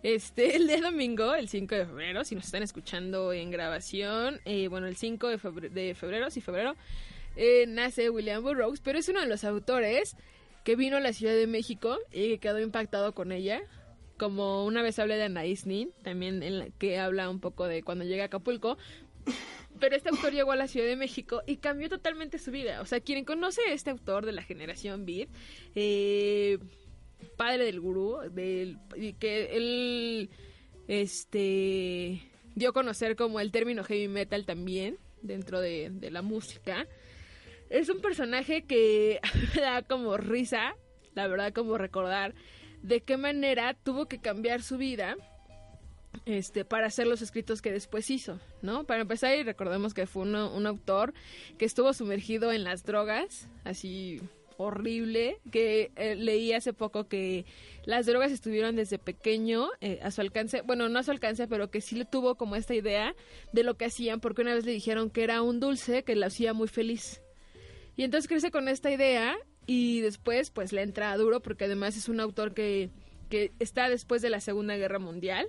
Este, 0.03 0.55
el 0.55 0.67
día 0.67 0.81
domingo, 0.81 1.33
el 1.33 1.49
5 1.49 1.73
de 1.73 1.85
febrero, 1.85 2.23
si 2.23 2.35
nos 2.35 2.45
están 2.45 2.61
escuchando 2.61 3.33
en 3.33 3.49
grabación, 3.49 4.39
eh, 4.45 4.67
bueno, 4.67 4.87
el 4.87 4.95
5 4.95 5.29
de 5.29 5.37
febrero, 5.39 5.73
de 5.73 5.95
febrero 5.95 6.29
sí, 6.29 6.41
febrero, 6.41 6.75
eh, 7.35 7.65
nace 7.67 8.09
William 8.09 8.43
Burroughs, 8.43 8.81
pero 8.81 8.99
es 8.99 9.09
uno 9.09 9.21
de 9.21 9.27
los 9.27 9.43
autores 9.43 10.15
que 10.63 10.75
vino 10.75 10.97
a 10.97 10.99
la 10.99 11.13
Ciudad 11.13 11.33
de 11.33 11.47
México 11.47 11.97
y 12.11 12.29
que 12.29 12.39
quedó 12.39 12.59
impactado 12.59 13.13
con 13.13 13.31
ella. 13.31 13.61
Como 14.17 14.65
una 14.65 14.81
vez 14.81 14.97
hablé 14.99 15.17
de 15.17 15.25
Anaïs 15.25 15.65
Nin, 15.65 15.91
también 16.01 16.41
en 16.41 16.59
la 16.59 16.69
que 16.69 16.99
habla 16.99 17.29
un 17.29 17.39
poco 17.39 17.67
de 17.67 17.83
cuando 17.83 18.05
llega 18.05 18.23
a 18.23 18.27
Acapulco. 18.27 18.77
pero 19.79 19.95
este 19.95 20.09
autor 20.09 20.33
llegó 20.33 20.51
a 20.51 20.55
la 20.55 20.67
Ciudad 20.67 20.87
de 20.87 20.95
México 20.95 21.41
y 21.45 21.57
cambió 21.57 21.89
totalmente 21.89 22.39
su 22.39 22.51
vida. 22.51 22.81
O 22.81 22.85
sea, 22.85 22.99
quien 22.99 23.25
conoce 23.25 23.61
a 23.69 23.73
este 23.73 23.89
autor 23.89 24.25
de 24.25 24.31
la 24.31 24.41
generación 24.41 25.05
Beat, 25.05 25.29
eh, 25.75 26.59
padre 27.37 27.65
del 27.65 27.79
gurú, 27.79 28.19
del, 28.31 28.77
que 29.19 29.55
él 29.55 30.29
este, 30.87 32.21
dio 32.55 32.69
a 32.69 32.73
conocer 32.73 33.15
como 33.15 33.39
el 33.39 33.51
término 33.51 33.83
heavy 33.83 34.07
metal 34.07 34.45
también 34.45 34.97
dentro 35.21 35.59
de, 35.59 35.89
de 35.91 36.11
la 36.11 36.21
música. 36.21 36.87
Es 37.69 37.89
un 37.89 37.99
personaje 37.99 38.63
que 38.63 39.19
me 39.55 39.61
da 39.61 39.81
como 39.81 40.17
risa, 40.17 40.75
la 41.13 41.27
verdad, 41.27 41.53
como 41.53 41.77
recordar 41.77 42.33
de 42.81 43.01
qué 43.01 43.17
manera 43.17 43.73
tuvo 43.73 44.05
que 44.07 44.19
cambiar 44.19 44.61
su 44.61 44.77
vida 44.77 45.17
este, 46.25 46.65
para 46.65 46.87
hacer 46.87 47.07
los 47.07 47.21
escritos 47.21 47.61
que 47.61 47.71
después 47.71 48.09
hizo, 48.09 48.39
¿no? 48.61 48.83
Para 48.85 49.01
empezar, 49.01 49.37
y 49.37 49.43
recordemos 49.43 49.93
que 49.93 50.07
fue 50.07 50.23
uno- 50.23 50.53
un 50.55 50.65
autor 50.67 51.13
que 51.57 51.65
estuvo 51.65 51.93
sumergido 51.93 52.51
en 52.51 52.63
las 52.63 52.83
drogas, 52.83 53.47
así 53.63 54.21
horrible, 54.57 55.39
que 55.51 55.91
eh, 55.97 56.15
leí 56.15 56.53
hace 56.53 56.71
poco 56.71 57.09
que 57.09 57.45
las 57.83 58.05
drogas 58.05 58.31
estuvieron 58.31 58.77
desde 58.77 58.97
pequeño 58.97 59.67
eh, 59.81 59.99
a 60.01 60.11
su 60.11 60.21
alcance, 60.21 60.61
bueno, 60.61 60.87
no 60.87 60.99
a 60.99 61.03
su 61.03 61.11
alcance, 61.11 61.45
pero 61.47 61.69
que 61.69 61.81
sí 61.81 61.95
le 61.95 62.05
tuvo 62.05 62.35
como 62.35 62.55
esta 62.55 62.73
idea 62.73 63.13
de 63.51 63.63
lo 63.63 63.75
que 63.75 63.85
hacían, 63.85 64.21
porque 64.21 64.43
una 64.43 64.53
vez 64.53 64.65
le 64.65 64.71
dijeron 64.71 65.09
que 65.09 65.23
era 65.23 65.41
un 65.41 65.59
dulce 65.59 66.03
que 66.03 66.15
lo 66.15 66.25
hacía 66.25 66.53
muy 66.53 66.69
feliz. 66.69 67.21
Y 67.97 68.03
entonces 68.03 68.29
crece 68.29 68.49
con 68.49 68.69
esta 68.69 68.89
idea 68.91 69.35
y 69.67 69.99
después 69.99 70.51
pues 70.51 70.71
le 70.71 70.83
entra 70.83 71.15
duro 71.17 71.41
porque 71.41 71.65
además 71.65 71.97
es 71.97 72.07
un 72.07 72.19
autor 72.21 72.53
que, 72.53 72.89
que 73.29 73.51
está 73.59 73.89
después 73.89 74.21
de 74.21 74.29
la 74.29 74.39
Segunda 74.39 74.75
Guerra 74.77 74.99
Mundial 74.99 75.47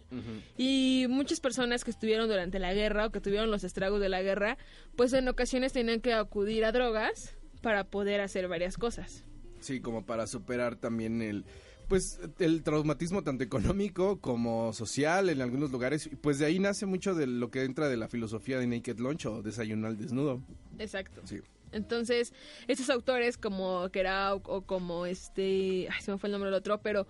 y 0.57 1.07
muchas 1.09 1.41
personas 1.41 1.85
que 1.85 1.91
estuvieron 1.91 2.29
durante 2.29 2.59
la 2.59 2.75
guerra 2.75 3.07
o 3.07 3.11
que 3.11 3.21
tuvieron 3.21 3.51
los 3.51 3.65
estragos 3.65 4.01
de 4.01 4.09
la 4.09 4.23
guerra 4.23 4.59
pues 4.97 5.12
en 5.12 5.29
ocasiones 5.29 5.73
tenían 5.73 6.01
que 6.01 6.12
acudir 6.12 6.65
a 6.65 6.73
drogas 6.73 7.37
para 7.62 7.85
poder 7.85 8.21
hacer 8.21 8.49
varias 8.49 8.77
cosas. 8.77 9.25
Sí, 9.61 9.81
como 9.81 10.05
para 10.05 10.27
superar 10.27 10.77
también 10.77 11.23
el 11.23 11.45
pues 11.89 12.18
el 12.41 12.62
traumatismo 12.62 13.22
tanto 13.22 13.45
económico 13.45 14.20
como 14.20 14.72
social 14.72 15.31
en 15.31 15.41
algunos 15.41 15.70
lugares 15.70 16.07
y 16.07 16.16
pues 16.16 16.39
de 16.39 16.47
ahí 16.47 16.59
nace 16.59 16.85
mucho 16.87 17.14
de 17.14 17.27
lo 17.27 17.51
que 17.51 17.62
entra 17.62 17.89
de 17.89 17.97
la 17.97 18.09
filosofía 18.09 18.59
de 18.59 18.66
Naked 18.66 18.99
Lunch 18.99 19.27
o 19.27 19.43
desayuno 19.43 19.87
al 19.87 19.97
desnudo. 19.97 20.43
Exacto. 20.79 21.22
Sí. 21.24 21.41
Entonces, 21.77 22.33
estos 22.66 22.91
autores 22.91 23.39
como 23.39 23.89
Kerouac 23.91 24.49
o 24.49 24.62
como 24.62 25.07
este, 25.07 25.89
ay, 25.91 26.01
se 26.01 26.11
me 26.11 26.18
fue 26.18 26.29
el 26.29 26.33
nombre 26.33 26.51
del 26.51 26.59
otro, 26.59 26.81
pero 26.83 27.07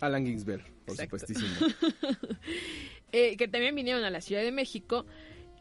Alan 0.00 0.26
Ginsberg, 0.26 0.64
por 0.84 0.94
Exacto. 0.94 1.18
supuestísimo. 1.18 1.68
eh, 3.12 3.36
que 3.36 3.48
también 3.48 3.74
vinieron 3.74 4.04
a 4.04 4.10
la 4.10 4.20
Ciudad 4.20 4.42
de 4.42 4.52
México. 4.52 5.06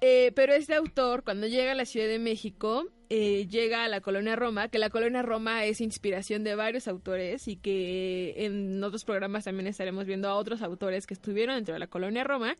eh, 0.01 0.31
pero 0.35 0.53
este 0.53 0.73
autor, 0.75 1.23
cuando 1.23 1.47
llega 1.47 1.71
a 1.71 1.75
la 1.75 1.85
Ciudad 1.85 2.07
de 2.07 2.19
México, 2.19 2.85
eh, 3.09 3.47
llega 3.47 3.83
a 3.85 3.87
la 3.87 4.01
colonia 4.01 4.35
Roma, 4.35 4.67
que 4.67 4.79
la 4.79 4.89
colonia 4.89 5.21
Roma 5.21 5.63
es 5.65 5.79
inspiración 5.81 6.43
de 6.43 6.55
varios 6.55 6.87
autores 6.87 7.47
y 7.47 7.55
que 7.57 8.33
en 8.45 8.83
otros 8.83 9.05
programas 9.05 9.45
también 9.45 9.67
estaremos 9.67 10.05
viendo 10.05 10.27
a 10.27 10.35
otros 10.35 10.61
autores 10.61 11.05
que 11.05 11.13
estuvieron 11.13 11.55
dentro 11.55 11.73
de 11.75 11.79
la 11.79 11.87
colonia 11.87 12.23
Roma. 12.23 12.57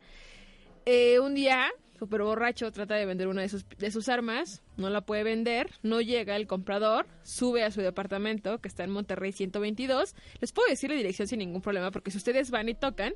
Eh, 0.86 1.18
un 1.18 1.34
día, 1.34 1.66
súper 1.98 2.22
borracho, 2.22 2.70
trata 2.72 2.94
de 2.94 3.06
vender 3.06 3.28
una 3.28 3.42
de 3.42 3.48
sus, 3.48 3.66
de 3.68 3.90
sus 3.90 4.08
armas, 4.08 4.62
no 4.76 4.90
la 4.90 5.02
puede 5.02 5.22
vender, 5.22 5.70
no 5.82 6.00
llega 6.00 6.36
el 6.36 6.46
comprador, 6.46 7.06
sube 7.22 7.64
a 7.64 7.70
su 7.70 7.80
departamento, 7.80 8.60
que 8.60 8.68
está 8.68 8.84
en 8.84 8.90
Monterrey 8.90 9.32
122. 9.32 10.14
Les 10.40 10.52
puedo 10.52 10.68
decir 10.68 10.90
la 10.90 10.96
dirección 10.96 11.28
sin 11.28 11.38
ningún 11.38 11.62
problema, 11.62 11.90
porque 11.90 12.10
si 12.10 12.18
ustedes 12.18 12.50
van 12.50 12.68
y 12.68 12.74
tocan, 12.74 13.14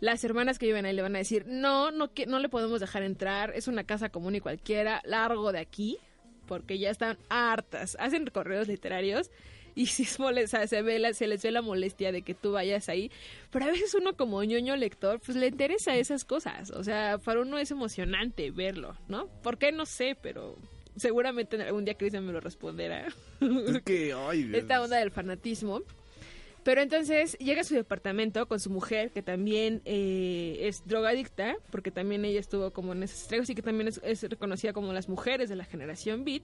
las 0.00 0.24
hermanas 0.24 0.58
que 0.58 0.66
viven 0.66 0.86
ahí 0.86 0.94
le 0.94 1.02
van 1.02 1.14
a 1.14 1.18
decir, 1.18 1.46
no, 1.46 1.90
no, 1.90 2.10
no 2.26 2.38
le 2.38 2.48
podemos 2.48 2.80
dejar 2.80 3.02
entrar, 3.02 3.52
es 3.54 3.68
una 3.68 3.84
casa 3.84 4.08
común 4.08 4.34
y 4.34 4.40
cualquiera, 4.40 5.02
largo 5.04 5.52
de 5.52 5.60
aquí, 5.60 5.98
porque 6.46 6.78
ya 6.78 6.90
están 6.90 7.18
hartas, 7.28 7.96
hacen 8.00 8.26
recorridos 8.26 8.68
literarios. 8.68 9.30
Y 9.82 9.86
si 9.86 10.04
es 10.04 10.18
mole- 10.18 10.44
o 10.44 10.46
sea, 10.48 10.66
se, 10.66 10.80
ve 10.80 10.98
la- 10.98 11.12
se 11.12 11.26
les 11.26 11.42
ve 11.42 11.50
la 11.50 11.60
molestia 11.60 12.10
de 12.10 12.22
que 12.22 12.32
tú 12.34 12.52
vayas 12.52 12.88
ahí. 12.88 13.10
Pero 13.50 13.66
a 13.66 13.68
veces 13.68 13.92
uno 13.94 14.16
como 14.16 14.42
ñoño 14.42 14.74
lector, 14.74 15.20
pues 15.20 15.36
le 15.36 15.48
interesa 15.48 15.94
esas 15.96 16.24
cosas. 16.24 16.70
O 16.70 16.82
sea, 16.82 17.18
para 17.18 17.40
uno 17.42 17.58
es 17.58 17.70
emocionante 17.70 18.50
verlo, 18.50 18.96
¿no? 19.08 19.26
¿Por 19.42 19.58
qué? 19.58 19.72
No 19.72 19.84
sé, 19.84 20.16
pero 20.20 20.56
seguramente 20.96 21.60
algún 21.62 21.84
día 21.84 21.94
Cristian 21.94 22.24
me 22.24 22.32
lo 22.32 22.40
responderá. 22.40 23.06
es 23.40 23.82
que, 23.82 24.12
ay. 24.16 24.50
Esta 24.54 24.80
onda 24.80 24.96
del 24.96 25.10
fanatismo. 25.10 25.82
Pero 26.64 26.80
entonces 26.80 27.36
llega 27.38 27.60
a 27.60 27.64
su 27.64 27.74
departamento 27.74 28.48
con 28.48 28.58
su 28.58 28.70
mujer, 28.70 29.10
que 29.12 29.22
también 29.22 29.82
eh, 29.84 30.56
es 30.62 30.82
drogadicta, 30.86 31.54
porque 31.70 31.92
también 31.92 32.24
ella 32.24 32.40
estuvo 32.40 32.72
como 32.72 32.92
en 32.92 33.02
esos 33.04 33.20
estragos 33.22 33.48
y 33.50 33.54
que 33.54 33.62
también 33.62 33.86
es, 33.88 34.00
es 34.02 34.22
reconocida 34.22 34.72
como 34.72 34.92
las 34.92 35.08
mujeres 35.08 35.48
de 35.48 35.54
la 35.54 35.64
generación 35.64 36.24
Beat. 36.24 36.42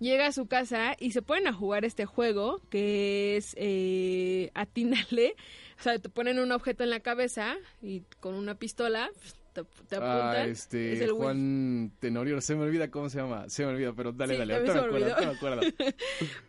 Llega 0.00 0.26
a 0.26 0.32
su 0.32 0.46
casa 0.46 0.96
y 0.98 1.12
se 1.12 1.20
ponen 1.22 1.46
a 1.46 1.52
jugar 1.52 1.84
este 1.84 2.06
juego 2.06 2.60
que 2.70 3.36
es 3.36 3.54
eh, 3.58 4.50
atínale. 4.54 5.34
O 5.78 5.82
sea, 5.82 5.98
te 5.98 6.08
ponen 6.08 6.38
un 6.38 6.52
objeto 6.52 6.82
en 6.84 6.90
la 6.90 7.00
cabeza 7.00 7.56
y 7.82 8.00
con 8.18 8.34
una 8.34 8.54
pistola 8.54 9.10
te, 9.52 9.62
te 9.88 9.96
apuntan. 9.96 10.36
Ah, 10.36 10.44
este, 10.46 10.92
Es 10.94 11.00
el 11.00 11.12
Juan 11.12 11.92
Tenorio, 12.00 12.40
se 12.40 12.54
me 12.54 12.62
olvida 12.64 12.90
cómo 12.90 13.08
se 13.08 13.18
llama, 13.18 13.48
se 13.48 13.64
me 13.64 13.72
olvida, 13.72 13.92
pero 13.92 14.12
dale, 14.12 14.34
Sí, 14.34 14.38
dale, 14.38 14.54
ahorita 14.54 14.74
me 14.74 14.80
acuerdo, 14.80 15.16
me 15.20 15.26
acuerdo. 15.36 15.60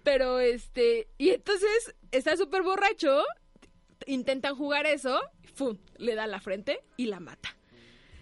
Pero 0.03 0.39
este, 0.39 1.07
y 1.17 1.29
entonces 1.29 1.95
está 2.11 2.37
súper 2.37 2.61
borracho, 2.61 3.23
intentan 4.05 4.55
jugar 4.55 4.85
eso, 4.85 5.19
¡fum! 5.55 5.77
le 5.97 6.15
da 6.15 6.27
la 6.27 6.39
frente 6.39 6.79
y 6.97 7.07
la 7.07 7.19
mata. 7.19 7.55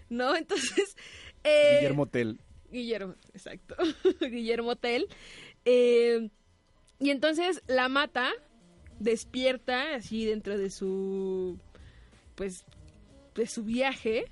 ¿No? 0.08 0.34
Entonces. 0.36 0.96
eh, 1.44 1.76
Guillermo 1.80 2.06
Tell. 2.06 2.40
Guillermo, 2.70 3.14
exacto. 3.32 3.76
Guillermo 4.20 4.76
Tell. 4.76 5.06
eh, 5.64 6.30
y 7.00 7.10
entonces 7.10 7.62
la 7.66 7.88
mata, 7.88 8.30
despierta 8.98 9.94
así 9.94 10.26
dentro 10.26 10.56
de 10.58 10.70
su. 10.70 11.58
Pues. 12.36 12.64
de 13.34 13.46
su 13.46 13.64
viaje. 13.64 14.26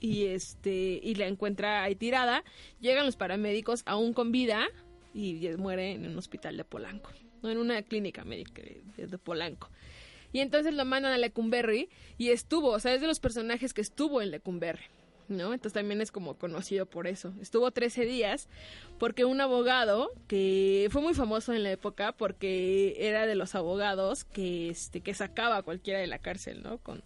Y 0.00 0.26
este. 0.26 1.00
Y 1.02 1.14
la 1.14 1.26
encuentra 1.28 1.84
ahí 1.84 1.94
tirada. 1.94 2.44
Llegan 2.80 3.06
los 3.06 3.16
paramédicos 3.16 3.82
aún 3.86 4.12
con 4.12 4.32
vida. 4.32 4.66
Y 5.14 5.48
muere 5.56 5.92
en 5.92 6.06
un 6.06 6.18
hospital 6.18 6.56
de 6.56 6.64
Polanco. 6.64 7.10
No 7.42 7.50
en 7.50 7.58
una 7.58 7.80
clínica 7.82 8.24
médica 8.24 8.62
de, 8.62 9.06
de 9.06 9.18
Polanco. 9.18 9.70
Y 10.32 10.40
entonces 10.40 10.74
lo 10.74 10.84
mandan 10.84 11.12
a 11.12 11.18
Lecumberri. 11.18 11.88
Y 12.18 12.30
estuvo, 12.30 12.70
o 12.70 12.80
sea, 12.80 12.94
es 12.94 13.00
de 13.00 13.06
los 13.06 13.20
personajes 13.20 13.72
que 13.72 13.80
estuvo 13.80 14.20
en 14.20 14.32
Lecumberri. 14.32 14.84
¿No? 15.28 15.52
Entonces 15.52 15.74
también 15.74 16.00
es 16.00 16.10
como 16.10 16.34
conocido 16.34 16.86
por 16.86 17.06
eso. 17.06 17.32
Estuvo 17.40 17.70
13 17.70 18.06
días 18.06 18.48
porque 18.98 19.24
un 19.24 19.40
abogado 19.40 20.10
que 20.26 20.88
fue 20.90 21.02
muy 21.02 21.14
famoso 21.14 21.52
en 21.52 21.62
la 21.62 21.70
época 21.70 22.12
porque 22.12 22.96
era 22.98 23.26
de 23.26 23.34
los 23.34 23.54
abogados 23.54 24.24
que 24.24 24.70
este 24.70 25.00
que 25.00 25.14
sacaba 25.14 25.58
a 25.58 25.62
cualquiera 25.62 26.00
de 26.00 26.06
la 26.06 26.18
cárcel, 26.18 26.62
¿no? 26.62 26.78
Con 26.78 27.02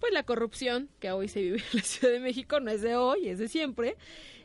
pues 0.00 0.12
la 0.12 0.22
corrupción 0.22 0.88
que 1.00 1.10
hoy 1.10 1.28
se 1.28 1.40
vive 1.40 1.58
en 1.72 1.78
la 1.78 1.82
Ciudad 1.82 2.12
de 2.12 2.20
México 2.20 2.60
no 2.60 2.70
es 2.70 2.82
de 2.82 2.96
hoy, 2.96 3.28
es 3.28 3.38
de 3.38 3.48
siempre. 3.48 3.96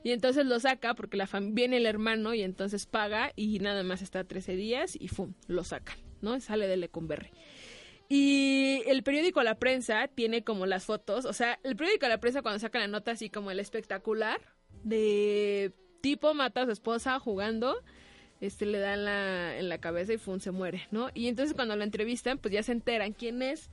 Y 0.03 0.11
entonces 0.11 0.45
lo 0.45 0.59
saca 0.59 0.95
porque 0.95 1.17
la 1.17 1.29
viene 1.41 1.77
el 1.77 1.85
hermano 1.85 2.33
y 2.33 2.41
entonces 2.41 2.85
paga 2.85 3.31
y 3.35 3.59
nada 3.59 3.83
más 3.83 4.01
está 4.01 4.23
13 4.23 4.55
días 4.55 4.97
y 4.99 5.07
¡fum! 5.07 5.33
lo 5.47 5.63
sacan, 5.63 5.97
¿no? 6.21 6.39
Sale 6.41 6.67
de 6.67 6.75
Lecumberri. 6.77 7.29
Y 8.15 8.83
el 8.85 9.01
periódico 9.01 9.41
La 9.41 9.55
Prensa 9.55 10.07
tiene 10.07 10.43
como 10.43 10.67
las 10.67 10.85
fotos, 10.85 11.25
o 11.25 11.33
sea, 11.33 11.59
el 11.63 11.75
periódico 11.75 12.07
La 12.07 12.19
Prensa 12.19 12.43
cuando 12.43 12.59
saca 12.59 12.77
la 12.77 12.85
nota 12.85 13.09
así 13.09 13.31
como 13.31 13.49
el 13.49 13.59
espectacular 13.59 14.39
de 14.83 15.71
tipo 16.01 16.35
mata 16.35 16.61
a 16.61 16.65
su 16.65 16.71
esposa 16.71 17.19
jugando, 17.19 17.75
este 18.39 18.67
le 18.67 18.77
dan 18.77 19.03
la, 19.05 19.57
en 19.57 19.67
la 19.67 19.79
cabeza 19.79 20.13
y 20.13 20.19
fun, 20.19 20.39
se 20.41 20.51
muere, 20.51 20.87
¿no? 20.91 21.09
Y 21.15 21.27
entonces 21.27 21.55
cuando 21.55 21.75
lo 21.75 21.83
entrevistan, 21.83 22.37
pues 22.37 22.53
ya 22.53 22.61
se 22.61 22.73
enteran 22.73 23.13
quién 23.13 23.41
es, 23.41 23.71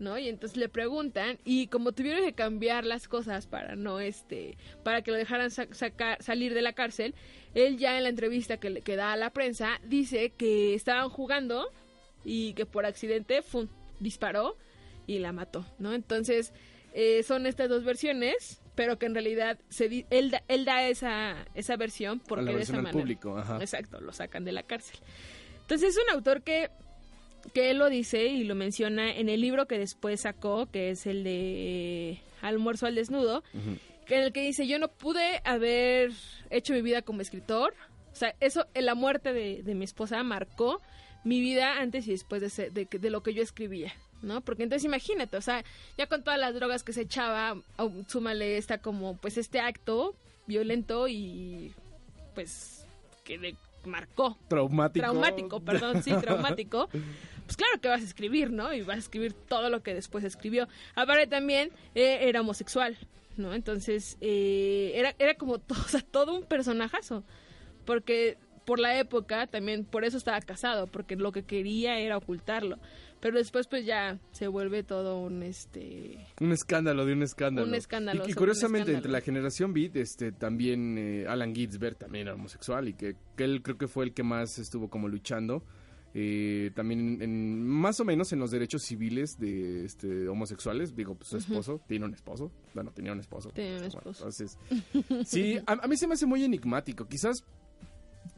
¿no? 0.00 0.18
Y 0.18 0.28
entonces 0.28 0.58
le 0.58 0.68
preguntan 0.68 1.38
y 1.44 1.68
como 1.68 1.92
tuvieron 1.92 2.24
que 2.24 2.32
cambiar 2.32 2.84
las 2.84 3.06
cosas 3.06 3.46
para 3.46 3.76
no, 3.76 4.00
este, 4.00 4.58
para 4.82 5.02
que 5.02 5.12
lo 5.12 5.16
dejaran 5.16 5.52
sa- 5.52 5.72
sacar, 5.72 6.20
salir 6.24 6.54
de 6.54 6.62
la 6.62 6.72
cárcel, 6.72 7.14
él 7.54 7.78
ya 7.78 7.96
en 7.96 8.02
la 8.02 8.08
entrevista 8.08 8.56
que, 8.56 8.68
le, 8.70 8.80
que 8.82 8.96
da 8.96 9.12
a 9.12 9.16
la 9.16 9.30
prensa 9.30 9.80
dice 9.84 10.30
que 10.36 10.74
estaban 10.74 11.08
jugando 11.08 11.70
y 12.26 12.52
que 12.54 12.66
por 12.66 12.84
accidente 12.84 13.40
disparó 14.00 14.56
y 15.06 15.18
la 15.20 15.32
mató, 15.32 15.64
¿no? 15.78 15.94
Entonces 15.94 16.52
eh, 16.92 17.22
son 17.22 17.46
estas 17.46 17.68
dos 17.68 17.84
versiones, 17.84 18.60
pero 18.74 18.98
que 18.98 19.06
en 19.06 19.14
realidad 19.14 19.58
se 19.68 19.88
di- 19.88 20.04
él, 20.10 20.30
da, 20.32 20.42
él 20.48 20.64
da 20.64 20.86
esa, 20.88 21.46
esa 21.54 21.76
versión 21.76 22.18
porque 22.20 22.44
la 22.46 22.52
de 22.56 22.62
esa 22.62 22.72
manera. 22.74 22.92
público, 22.92 23.38
ajá. 23.38 23.58
Exacto, 23.60 24.00
lo 24.00 24.12
sacan 24.12 24.44
de 24.44 24.52
la 24.52 24.62
cárcel. 24.64 24.98
Entonces 25.62 25.90
es 25.96 26.02
un 26.04 26.14
autor 26.14 26.42
que 26.42 26.68
que 27.54 27.70
él 27.70 27.78
lo 27.78 27.88
dice 27.88 28.24
y 28.26 28.42
lo 28.42 28.56
menciona 28.56 29.08
en 29.14 29.28
el 29.28 29.40
libro 29.40 29.66
que 29.68 29.78
después 29.78 30.22
sacó, 30.22 30.66
que 30.66 30.90
es 30.90 31.06
el 31.06 31.22
de 31.22 32.18
Almuerzo 32.42 32.86
al 32.86 32.96
Desnudo, 32.96 33.44
que 34.04 34.16
en 34.16 34.22
el 34.24 34.32
que 34.32 34.42
dice, 34.42 34.66
yo 34.66 34.80
no 34.80 34.88
pude 34.88 35.40
haber 35.44 36.10
hecho 36.50 36.72
mi 36.72 36.82
vida 36.82 37.02
como 37.02 37.20
escritor. 37.20 37.72
O 38.12 38.16
sea, 38.16 38.34
eso, 38.40 38.66
eh, 38.74 38.82
la 38.82 38.96
muerte 38.96 39.32
de, 39.32 39.62
de 39.62 39.74
mi 39.76 39.84
esposa 39.84 40.20
marcó 40.24 40.80
mi 41.26 41.40
vida 41.40 41.80
antes 41.80 42.06
y 42.06 42.12
después 42.12 42.40
de, 42.40 42.70
de, 42.70 42.86
de 42.86 43.10
lo 43.10 43.22
que 43.22 43.34
yo 43.34 43.42
escribía. 43.42 43.92
¿no? 44.22 44.40
Porque 44.40 44.62
entonces 44.62 44.84
imagínate, 44.84 45.36
o 45.36 45.40
sea, 45.40 45.64
ya 45.98 46.06
con 46.06 46.22
todas 46.22 46.38
las 46.38 46.54
drogas 46.54 46.82
que 46.82 46.92
se 46.92 47.02
echaba, 47.02 47.60
súmale 48.06 48.56
esta 48.56 48.78
como, 48.78 49.16
pues 49.16 49.36
este 49.36 49.60
acto 49.60 50.14
violento 50.46 51.08
y 51.08 51.72
pues 52.34 52.86
que 53.24 53.38
le 53.38 53.56
marcó. 53.84 54.38
Traumático. 54.48 55.02
Traumático, 55.02 55.60
perdón, 55.60 56.02
sí, 56.02 56.12
traumático. 56.20 56.88
Pues 56.88 57.56
claro 57.56 57.80
que 57.80 57.88
vas 57.88 58.02
a 58.02 58.04
escribir, 58.04 58.52
¿no? 58.52 58.72
Y 58.72 58.82
vas 58.82 58.96
a 58.96 59.00
escribir 59.00 59.32
todo 59.32 59.68
lo 59.68 59.82
que 59.82 59.94
después 59.94 60.24
escribió. 60.24 60.68
Aparte 60.94 61.26
también 61.26 61.70
eh, 61.94 62.18
era 62.22 62.40
homosexual, 62.40 62.96
¿no? 63.36 63.52
Entonces 63.52 64.16
eh, 64.20 64.92
era, 64.94 65.14
era 65.18 65.34
como 65.34 65.58
todo, 65.60 65.80
o 65.80 65.88
sea, 65.88 66.02
todo 66.02 66.34
un 66.34 66.44
personajazo. 66.44 67.24
Porque 67.84 68.36
por 68.66 68.78
la 68.78 68.98
época 68.98 69.46
también, 69.46 69.84
por 69.86 70.04
eso 70.04 70.18
estaba 70.18 70.40
casado, 70.42 70.86
porque 70.88 71.16
lo 71.16 71.32
que 71.32 71.44
quería 71.44 71.98
era 71.98 72.18
ocultarlo. 72.18 72.78
Pero 73.20 73.38
después 73.38 73.66
pues 73.66 73.86
ya 73.86 74.18
se 74.32 74.46
vuelve 74.46 74.82
todo 74.82 75.18
un 75.20 75.42
este... 75.42 76.18
Un 76.38 76.52
escándalo 76.52 77.06
de 77.06 77.14
un 77.14 77.22
escándalo. 77.22 77.66
Un 77.66 77.74
escándalo 77.74 78.28
Y, 78.28 78.34
curiosamente, 78.34 78.90
escándalo. 78.92 78.96
entre 78.98 79.10
la 79.12 79.20
generación 79.22 79.72
Beat, 79.72 79.96
este, 79.96 80.32
también 80.32 80.98
eh, 80.98 81.26
Alan 81.26 81.54
Ginsberg 81.54 81.96
también 81.96 82.26
era 82.26 82.34
homosexual 82.34 82.88
y 82.88 82.92
que, 82.92 83.16
que 83.36 83.44
él 83.44 83.62
creo 83.62 83.78
que 83.78 83.88
fue 83.88 84.04
el 84.04 84.12
que 84.12 84.22
más 84.22 84.58
estuvo 84.58 84.90
como 84.90 85.08
luchando. 85.08 85.64
eh, 86.14 86.70
también 86.74 87.20
en, 87.22 87.62
más 87.66 88.00
o 88.00 88.04
menos 88.04 88.32
en 88.32 88.38
los 88.38 88.50
derechos 88.50 88.82
civiles 88.82 89.38
de 89.38 89.84
este, 89.86 90.28
homosexuales. 90.28 90.94
Digo, 90.94 91.14
pues 91.14 91.28
su 91.30 91.36
esposo, 91.38 91.80
tiene 91.88 92.04
un 92.04 92.14
esposo. 92.14 92.52
Bueno, 92.74 92.90
tenía 92.92 93.12
un 93.12 93.20
esposo. 93.20 93.50
Tenía 93.50 93.72
un 93.72 93.78
Bueno, 93.78 93.88
esposo. 93.98 94.18
entonces, 94.24 94.58
sí, 95.26 95.58
a, 95.66 95.72
a 95.72 95.86
mí 95.88 95.96
se 95.96 96.06
me 96.06 96.14
hace 96.14 96.26
muy 96.26 96.44
enigmático. 96.44 97.06
Quizás, 97.06 97.44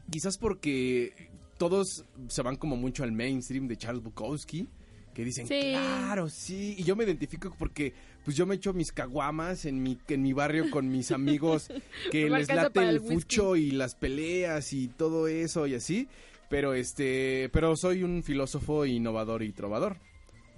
quizás 0.09 0.37
porque 0.37 1.29
todos 1.57 2.05
se 2.27 2.41
van 2.41 2.55
como 2.55 2.75
mucho 2.77 3.03
al 3.03 3.11
mainstream 3.11 3.67
de 3.67 3.77
Charles 3.77 4.03
Bukowski. 4.03 4.67
Que 5.13 5.25
dicen, 5.25 5.47
Sí. 5.47 5.59
claro, 5.71 6.29
sí. 6.29 6.75
Y 6.77 6.83
yo 6.83 6.95
me 6.95 7.03
identifico 7.03 7.53
porque 7.57 7.93
pues 8.23 8.37
yo 8.37 8.45
me 8.45 8.55
echo 8.55 8.73
mis 8.73 8.91
caguamas 8.91 9.65
en 9.65 9.81
mi, 9.83 9.97
en 10.07 10.21
mi 10.21 10.33
barrio 10.33 10.69
con 10.69 10.89
mis 10.89 11.11
amigos 11.11 11.69
que 12.11 12.29
les 12.29 12.47
late 12.47 12.87
el 12.87 13.01
fucho 13.01 13.55
y 13.55 13.71
las 13.71 13.95
peleas 13.95 14.71
y 14.71 14.87
todo 14.87 15.27
eso 15.27 15.67
y 15.67 15.73
así. 15.75 16.07
Pero 16.49 16.73
este, 16.73 17.49
pero 17.51 17.75
soy 17.75 18.03
un 18.03 18.23
filósofo 18.23 18.85
innovador 18.85 19.43
y 19.43 19.51
trovador. 19.51 19.97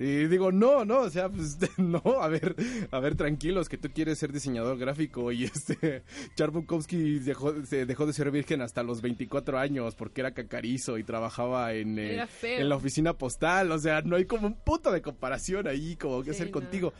Y 0.04 0.26
digo, 0.26 0.52
no, 0.52 0.84
no, 0.84 1.02
o 1.02 1.10
sea, 1.12 1.30
pues 1.30 1.60
no, 1.78 2.02
a 2.20 2.28
ver, 2.28 2.56
a 2.90 3.00
ver, 3.00 3.16
tranquilos, 3.16 3.70
que 3.70 3.78
tú 3.78 3.90
quieres 3.94 4.18
ser 4.18 4.32
diseñador 4.34 4.80
gráfico 4.80 5.32
y 5.32 5.44
este, 5.46 6.02
Charbukowski 6.36 7.20
dejó, 7.20 7.64
se 7.66 7.86
dejó 7.86 8.08
de 8.08 8.14
ser 8.14 8.32
virgen 8.32 8.62
hasta 8.64 8.82
los 8.82 9.02
24 9.04 9.60
años 9.60 9.94
porque 9.94 10.22
era 10.22 10.32
cacarizo 10.34 10.98
y 10.98 11.04
trabajaba 11.04 11.74
en, 11.74 12.00
eh, 12.00 12.26
en 12.42 12.68
la 12.68 12.78
oficina 12.78 13.14
postal, 13.14 13.72
o 13.72 13.78
sea, 13.78 14.02
no 14.02 14.16
hay 14.16 14.26
como 14.26 14.48
un 14.48 14.56
punto 14.56 14.92
de 14.92 15.04
comparación 15.04 15.68
ahí, 15.68 15.96
como 15.98 16.24
que 16.24 16.32
Sí, 16.32 16.38
hacer 16.38 16.48
no. 16.48 16.54
contigo. 16.54 16.94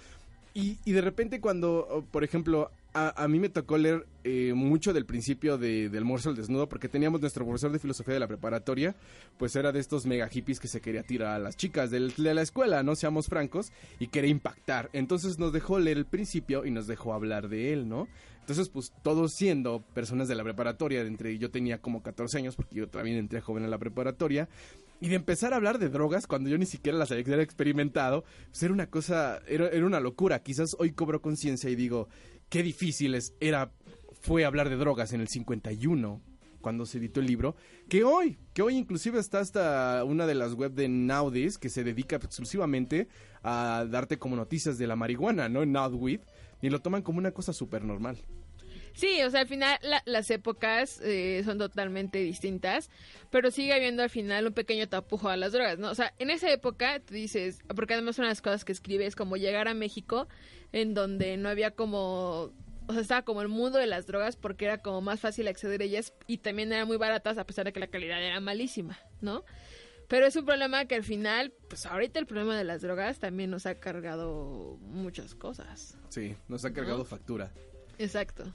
Y, 0.54 0.78
y 0.86 0.92
de 0.92 1.02
repente 1.02 1.42
cuando, 1.42 2.06
por 2.12 2.24
ejemplo, 2.24 2.70
a, 2.94 3.24
a 3.24 3.28
mí 3.28 3.40
me 3.40 3.50
tocó 3.50 3.78
leer 3.78 4.06
eh, 4.24 4.54
mucho 4.54 4.94
del 4.94 5.06
principio 5.06 5.58
de, 5.58 5.90
del 5.90 6.06
Morso 6.06 6.30
al 6.30 6.36
Desnudo, 6.36 6.70
porque 6.70 6.90
teníamos 6.90 7.22
nuestro 7.22 7.46
profesor 7.46 7.72
de 7.72 7.80
filosofía 7.80 8.14
de 8.14 8.20
la 8.20 8.28
preparatoria, 8.28 8.96
pues 9.38 9.56
era 9.56 9.72
de 9.72 9.80
estos 9.80 10.06
mega 10.06 10.28
hippies 10.28 10.60
que 10.60 10.68
se 10.68 10.82
quería 10.82 11.04
tirar 11.04 11.36
a 11.36 11.40
las 11.40 11.56
chicas 11.56 11.90
de 11.90 12.12
la 12.18 12.42
escuela, 12.42 12.84
no 12.84 12.96
seamos 12.96 13.28
francos, 13.28 13.72
y 14.00 14.08
quería 14.08 14.30
impactar. 14.30 14.90
Entonces 14.94 15.40
nos 15.40 15.54
dejó 15.54 15.80
leer 15.80 15.98
el 15.98 16.06
principio 16.06 16.66
y 16.66 16.72
nos 16.72 16.88
dejó 16.88 17.14
hablar 17.14 17.50
de 17.50 17.74
él, 17.74 17.90
¿no? 17.90 18.08
Entonces, 18.42 18.70
pues 18.70 18.92
todos 19.04 19.34
siendo 19.34 19.82
personas 19.94 20.28
de 20.28 20.36
la 20.36 20.44
preparatoria, 20.44 21.02
entre 21.02 21.38
yo 21.38 21.52
tenía 21.52 21.80
como 21.80 22.02
14 22.02 22.40
años, 22.40 22.56
porque 22.56 22.76
yo 22.76 22.90
también 22.90 23.18
entré 23.18 23.40
joven 23.40 23.64
a 23.64 23.68
la 23.68 23.78
preparatoria, 23.78 24.50
y 25.00 25.10
de 25.10 25.16
empezar 25.16 25.54
a 25.54 25.56
hablar 25.56 25.80
de 25.80 25.90
drogas 25.90 26.28
cuando 26.28 26.50
yo 26.50 26.58
ni 26.58 26.66
siquiera 26.66 26.98
las 26.98 27.12
había 27.12 27.42
experimentado, 27.42 28.24
pues 28.50 28.62
era 28.62 28.74
una 28.74 28.88
cosa, 28.88 29.42
era, 29.48 29.68
era 29.70 29.86
una 29.86 30.00
locura. 30.00 30.44
Quizás 30.44 30.76
hoy 30.78 30.92
cobro 30.92 31.22
conciencia 31.22 31.70
y 31.70 31.76
digo, 31.76 32.08
qué 32.52 32.62
difícil 32.62 33.18
era, 33.40 33.72
fue 34.22 34.44
hablar 34.46 34.70
de 34.70 34.76
drogas 34.76 35.14
en 35.14 35.22
el 35.22 35.30
51 35.30 36.22
cuando 36.60 36.86
se 36.86 37.00
editó 37.00 37.22
el 37.22 37.26
libro, 37.26 37.56
que 37.90 38.04
hoy, 38.04 38.38
que 38.54 38.62
hoy 38.62 38.76
inclusive 38.76 39.20
está 39.20 39.40
hasta 39.40 40.04
una 40.04 40.28
de 40.28 40.36
las 40.36 40.54
web 40.54 40.74
de 40.74 40.88
Nowdays 40.88 41.58
que 41.58 41.70
se 41.70 41.84
dedica 41.84 42.18
exclusivamente 42.18 43.08
a 43.42 43.88
darte 43.90 44.20
como 44.20 44.36
noticias 44.36 44.78
de 44.78 44.86
la 44.86 44.96
marihuana, 44.96 45.50
¿no? 45.50 45.66
Nowweed, 45.66 46.20
y 46.62 46.70
lo 46.70 46.82
toman 46.82 47.02
como 47.02 47.18
una 47.18 47.32
cosa 47.32 47.54
súper 47.54 47.84
normal. 47.84 48.18
Sí, 48.94 49.22
o 49.24 49.30
sea, 49.30 49.42
al 49.42 49.48
final 49.48 49.78
la- 49.82 50.04
las 50.06 50.30
épocas 50.32 51.00
eh, 51.04 51.42
son 51.46 51.58
totalmente 51.58 52.20
distintas, 52.20 52.90
pero 53.30 53.50
sigue 53.52 53.74
habiendo 53.74 54.04
al 54.04 54.10
final 54.10 54.48
un 54.48 54.54
pequeño 54.54 54.88
tapujo 54.90 55.30
a 55.30 55.38
las 55.38 55.54
drogas, 55.54 55.80
¿no? 55.80 55.90
O 55.90 55.96
sea, 55.96 56.14
en 56.20 56.30
esa 56.30 56.52
época 56.52 57.00
tú 57.00 57.14
dices, 57.14 57.60
porque 57.76 57.94
además 57.94 58.18
una 58.18 58.28
de 58.28 58.32
las 58.32 58.42
cosas 58.42 58.66
que 58.66 58.72
escribe 58.74 59.06
es 59.06 59.16
como 59.16 59.38
llegar 59.38 59.68
a 59.68 59.74
México, 59.74 60.28
en 60.74 60.94
donde 60.94 61.38
no 61.38 61.48
había 61.50 61.72
como, 61.72 62.52
o 62.88 62.92
sea, 62.94 63.02
estaba 63.02 63.22
como 63.24 63.42
el 63.42 63.48
mundo 63.48 63.78
de 63.80 63.88
las 63.88 64.06
drogas 64.08 64.36
porque 64.36 64.66
era 64.66 64.80
como 64.80 65.02
más 65.02 65.20
fácil 65.20 65.48
acceder 65.48 65.82
a 65.82 65.86
ellas 65.86 66.14
y 66.28 66.40
también 66.40 66.72
eran 66.74 66.88
muy 66.88 66.98
baratas 66.98 67.38
a 67.38 67.46
pesar 67.46 67.66
de 67.66 67.74
que 67.74 67.80
la 67.80 67.88
calidad 67.88 68.22
era 68.22 68.40
malísima, 68.42 69.00
¿no? 69.22 69.44
Pero 70.10 70.26
es 70.26 70.36
un 70.36 70.46
problema 70.46 70.84
que 70.86 70.96
al 70.96 71.06
final, 71.06 71.54
pues 71.70 71.86
ahorita 71.86 72.20
el 72.20 72.26
problema 72.26 72.58
de 72.58 72.66
las 72.66 72.82
drogas 72.82 73.20
también 73.20 73.50
nos 73.50 73.66
ha 73.66 73.76
cargado 73.76 74.78
muchas 74.82 75.34
cosas. 75.36 75.98
Sí, 76.10 76.36
nos 76.50 76.66
ha 76.66 76.74
cargado 76.74 76.98
¿No? 76.98 77.06
factura. 77.06 77.50
Exacto. 77.98 78.54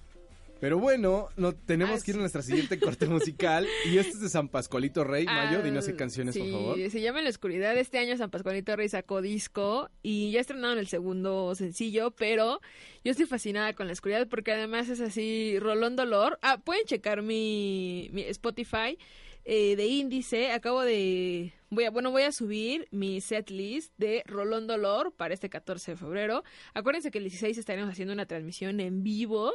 Pero 0.61 0.79
bueno, 0.79 1.29
no, 1.37 1.53
tenemos 1.55 2.01
Ah, 2.01 2.05
que 2.05 2.11
ir 2.13 2.17
a 2.17 2.21
nuestra 2.21 2.43
siguiente 2.43 2.79
corte 2.81 3.07
musical. 3.07 3.67
Y 3.85 3.99
este 3.99 4.13
es 4.13 4.21
de 4.21 4.29
San 4.29 4.49
Pascualito 4.49 5.05
Rey. 5.05 5.27
Mayo, 5.27 5.59
Ah, 5.59 5.63
dinos 5.63 5.87
qué 5.87 5.95
canciones, 5.97 6.35
sí, 6.35 6.41
por 6.41 6.51
favor. 6.51 6.91
Se 6.91 7.01
llama 7.01 7.21
la 7.23 7.29
Oscuridad. 7.31 7.77
Este 7.77 7.99
año 7.99 8.17
San 8.17 8.31
Pascualito 8.31 8.75
Rey 8.75 8.89
sacó 8.89 9.21
disco 9.21 9.91
y 10.03 10.31
ya 10.31 10.41
estrenaron 10.41 10.79
el 10.79 10.87
segundo 10.89 11.55
sencillo, 11.55 12.11
pero 12.13 12.61
yo 13.05 13.11
estoy 13.11 13.27
fascinada 13.27 13.75
con 13.75 13.87
la 13.87 13.93
oscuridad 13.93 14.27
porque 14.29 14.53
además 14.53 14.89
es 14.89 15.01
así, 15.01 15.59
Rolón 15.59 15.95
Dolor. 15.97 16.39
Ah, 16.43 16.59
pueden 16.65 16.85
checar 16.87 17.23
mi, 17.23 18.09
mi 18.13 18.23
Spotify 18.23 18.99
eh, 19.45 19.77
de 19.77 19.87
índice. 19.87 20.53
Acabo 20.53 20.83
de... 20.83 21.53
Voy 21.69 21.83
a, 21.85 21.91
bueno, 21.91 22.13
voy 22.13 22.23
a 22.23 22.31
subir 22.31 22.87
mi 22.93 23.21
set 23.21 23.51
list 23.51 23.93
de 23.99 24.23
Rolón 24.27 24.69
Dolor 24.69 25.13
para 25.13 25.35
este 25.35 25.51
14 25.51 25.91
de 25.93 25.97
febrero. 25.97 26.45
Acuérdense 26.75 27.11
que 27.11 27.19
el 27.19 27.25
16 27.25 27.59
estaremos 27.59 27.91
haciendo 27.91 28.15
una 28.15 28.25
transmisión 28.27 28.79
en 28.79 29.03
vivo 29.03 29.53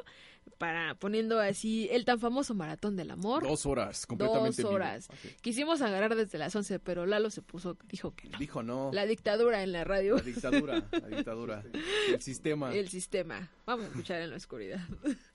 para 0.57 0.95
poniendo 0.95 1.39
así 1.39 1.87
el 1.91 2.05
tan 2.05 2.19
famoso 2.19 2.53
Maratón 2.53 2.95
del 2.95 3.11
Amor. 3.11 3.43
Dos 3.43 3.65
horas, 3.65 4.05
completamente 4.05 4.49
Dos 4.49 4.57
vivo. 4.57 4.69
horas. 4.69 5.07
Quisimos 5.41 5.81
agarrar 5.81 6.15
desde 6.15 6.37
las 6.37 6.55
11, 6.55 6.79
pero 6.79 7.05
Lalo 7.05 7.29
se 7.29 7.41
puso, 7.41 7.77
dijo 7.89 8.13
que 8.15 8.29
no. 8.29 8.37
Dijo 8.37 8.61
no. 8.61 8.91
La 8.93 9.05
dictadura 9.05 9.63
en 9.63 9.71
la 9.71 9.83
radio, 9.83 10.17
La 10.17 10.21
dictadura, 10.21 10.87
la 10.91 11.07
dictadura. 11.07 11.63
El 12.09 12.21
sistema. 12.21 12.73
el 12.73 12.89
sistema. 12.89 13.49
Vamos 13.65 13.85
a 13.85 13.89
escuchar 13.89 14.21
en 14.21 14.29
la 14.29 14.35
oscuridad. 14.35 14.79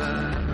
outside. 0.00 0.47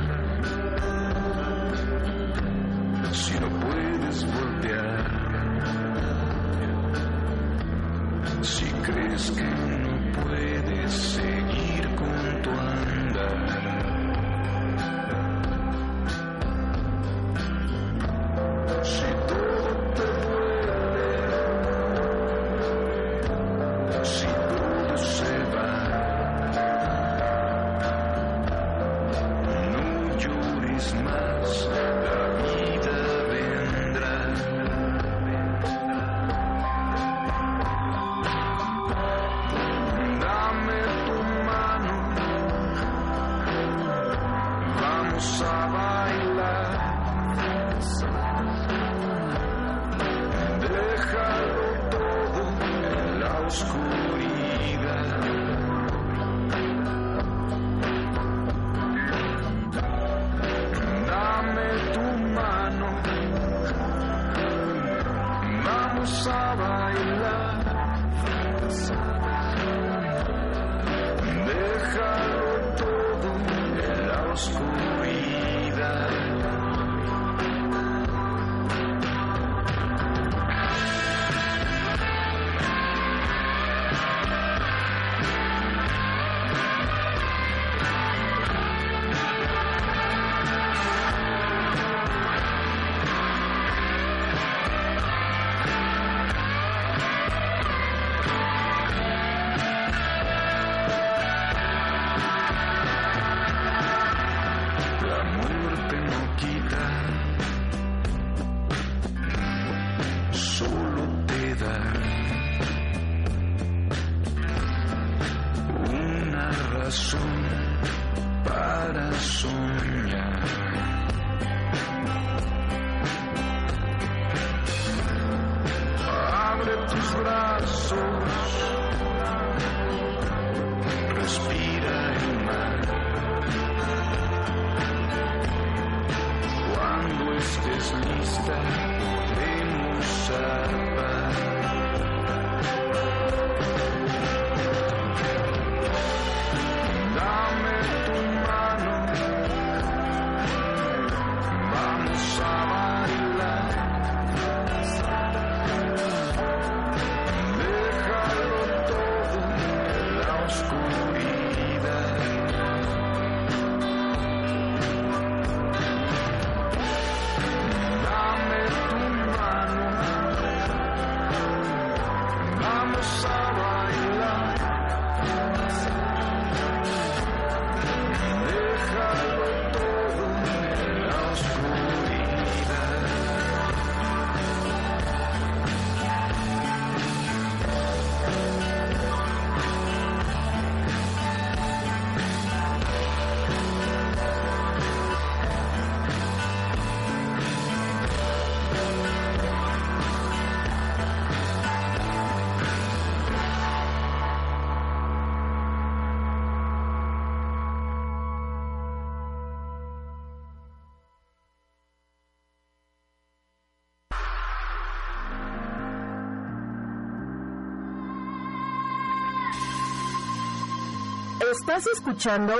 Estás 221.61 221.87
escuchando 221.87 222.53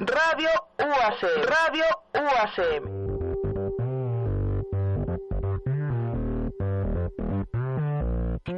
Radio 0.00 0.50
UACM. 0.78 1.46
Radio 1.46 1.84
UACM. 2.12 2.84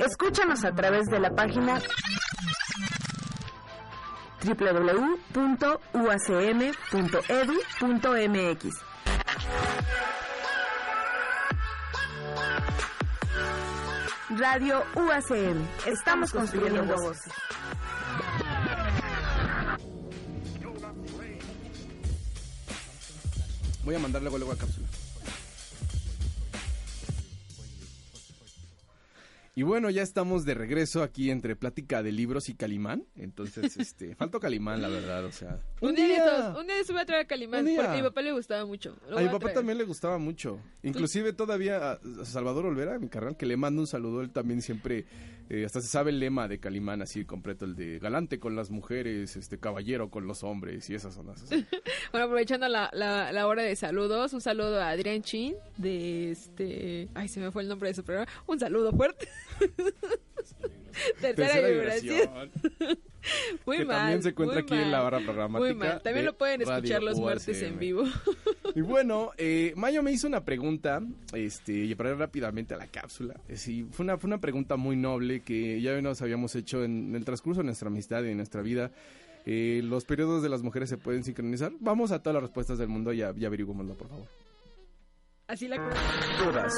Escúchanos 0.00 0.64
a 0.64 0.74
través 0.74 1.06
de 1.06 1.20
la 1.20 1.30
página 1.30 1.80
www.uacm.edu.mx. 4.42 5.24
Radio 14.30 14.82
UACM. 14.96 15.64
Estamos 15.86 16.32
construyendo 16.32 16.96
voces. 16.96 17.32
Voy 23.84 23.94
a 23.94 23.98
mandar 23.98 24.22
luego, 24.22 24.38
luego 24.38 24.52
a 24.52 24.56
cápsula. 24.56 24.83
Y 29.56 29.62
bueno, 29.62 29.88
ya 29.88 30.02
estamos 30.02 30.44
de 30.44 30.54
regreso 30.54 31.04
aquí 31.04 31.30
entre 31.30 31.54
plática 31.54 32.02
de 32.02 32.10
libros 32.10 32.48
y 32.48 32.54
Calimán. 32.54 33.04
Entonces, 33.14 33.76
este, 33.78 34.16
faltó 34.16 34.40
Calimán, 34.40 34.82
la 34.82 34.88
verdad, 34.88 35.24
o 35.24 35.30
sea. 35.30 35.60
Un, 35.80 35.94
día, 35.94 36.08
de 36.08 36.14
estos, 36.16 36.58
un 36.60 36.66
día 36.66 36.74
voy 36.88 37.00
a 37.00 37.06
traer 37.06 37.22
a 37.22 37.26
Calimán 37.26 37.60
Un 37.60 37.66
día. 37.66 37.76
porque 37.76 37.92
a 37.92 37.96
mi 37.96 38.02
papá 38.02 38.22
le 38.22 38.32
gustaba 38.32 38.66
mucho. 38.66 38.96
Lo 39.08 39.18
A 39.18 39.22
mi 39.22 39.28
papá 39.28 39.52
también 39.52 39.78
le 39.78 39.84
gustaba 39.84 40.18
mucho. 40.18 40.58
Inclusive 40.82 41.32
todavía 41.32 41.92
a 41.92 41.98
Salvador 42.24 42.66
Olvera, 42.66 42.98
mi 42.98 43.08
carnal, 43.08 43.36
que 43.36 43.46
le 43.46 43.56
mando 43.56 43.80
un 43.80 43.86
saludo. 43.86 44.22
Él 44.22 44.30
también 44.30 44.60
siempre, 44.60 45.06
eh, 45.48 45.64
hasta 45.64 45.80
se 45.80 45.86
sabe 45.86 46.10
el 46.10 46.18
lema 46.18 46.48
de 46.48 46.58
Calimán 46.58 47.00
así 47.00 47.24
completo, 47.24 47.64
el 47.64 47.76
de 47.76 48.00
galante 48.00 48.40
con 48.40 48.56
las 48.56 48.70
mujeres, 48.70 49.36
este 49.36 49.60
caballero 49.60 50.10
con 50.10 50.26
los 50.26 50.42
hombres 50.42 50.90
y 50.90 50.94
esas 50.94 51.14
zonas. 51.14 51.44
Bueno, 52.12 52.26
aprovechando 52.26 52.68
la, 52.68 52.90
la, 52.92 53.32
la 53.32 53.46
hora 53.48 53.62
de 53.64 53.74
saludos, 53.74 54.32
un 54.34 54.40
saludo 54.40 54.80
a 54.80 54.90
Adrián 54.90 55.22
Chin 55.22 55.56
de 55.78 56.30
este... 56.30 57.08
Ay, 57.12 57.26
se 57.26 57.40
me 57.40 57.50
fue 57.50 57.62
el 57.62 57.68
nombre 57.68 57.88
de 57.88 57.94
su 57.94 58.04
programa. 58.04 58.30
Un 58.46 58.60
saludo 58.60 58.92
fuerte. 58.92 59.26
Tercera, 61.20 61.34
Tercera 61.34 61.68
vibración. 61.68 62.16
vibración. 62.18 62.98
Muy 63.66 63.78
que 63.78 63.84
mal. 63.86 63.96
también 63.96 64.22
se 64.22 64.28
encuentra 64.28 64.60
aquí 64.60 64.74
en 64.74 64.90
la 64.92 65.00
barra 65.00 65.18
programática. 65.20 65.58
Muy 65.58 65.74
mal. 65.74 66.02
También 66.02 66.26
lo 66.26 66.36
pueden 66.36 66.60
Radio 66.60 66.74
escuchar 66.74 67.02
los 67.02 67.18
martes 67.20 67.62
en 67.62 67.70
UACM. 67.72 67.78
vivo. 67.80 68.04
Y 68.74 68.80
bueno, 68.82 69.30
eh, 69.38 69.72
Mayo 69.76 70.02
me 70.02 70.12
hizo 70.12 70.26
una 70.28 70.44
pregunta, 70.44 71.00
este, 71.32 71.72
y 71.72 71.94
para 71.94 72.10
ir 72.10 72.16
rápidamente 72.18 72.74
a 72.74 72.76
la 72.76 72.86
cápsula. 72.86 73.34
Eh, 73.48 73.56
sí, 73.56 73.88
fue 73.90 74.04
una, 74.04 74.18
fue 74.18 74.28
una 74.28 74.38
pregunta 74.40 74.76
muy 74.76 74.94
noble 74.96 75.40
que 75.40 75.80
ya 75.80 76.00
nos 76.00 76.20
habíamos 76.22 76.54
hecho 76.54 76.84
en, 76.84 77.08
en 77.08 77.16
el 77.16 77.24
transcurso 77.24 77.62
de 77.62 77.64
nuestra 77.66 77.88
amistad 77.88 78.22
y 78.22 78.26
de 78.26 78.34
nuestra 78.34 78.60
vida. 78.62 78.90
Eh, 79.46 79.80
¿Los 79.82 80.04
periodos 80.04 80.42
de 80.42 80.48
las 80.48 80.62
mujeres 80.62 80.88
se 80.90 80.96
pueden 80.98 81.24
sincronizar? 81.24 81.72
Vamos 81.80 82.12
a 82.12 82.22
todas 82.22 82.34
las 82.34 82.42
respuestas 82.44 82.78
del 82.78 82.88
mundo 82.88 83.12
y, 83.12 83.22
a- 83.22 83.32
y 83.36 83.44
averiguémoslo, 83.44 83.94
por 83.94 84.08
favor. 84.08 84.26
Así 85.48 85.66
la 85.66 85.76
Todas, 86.38 86.72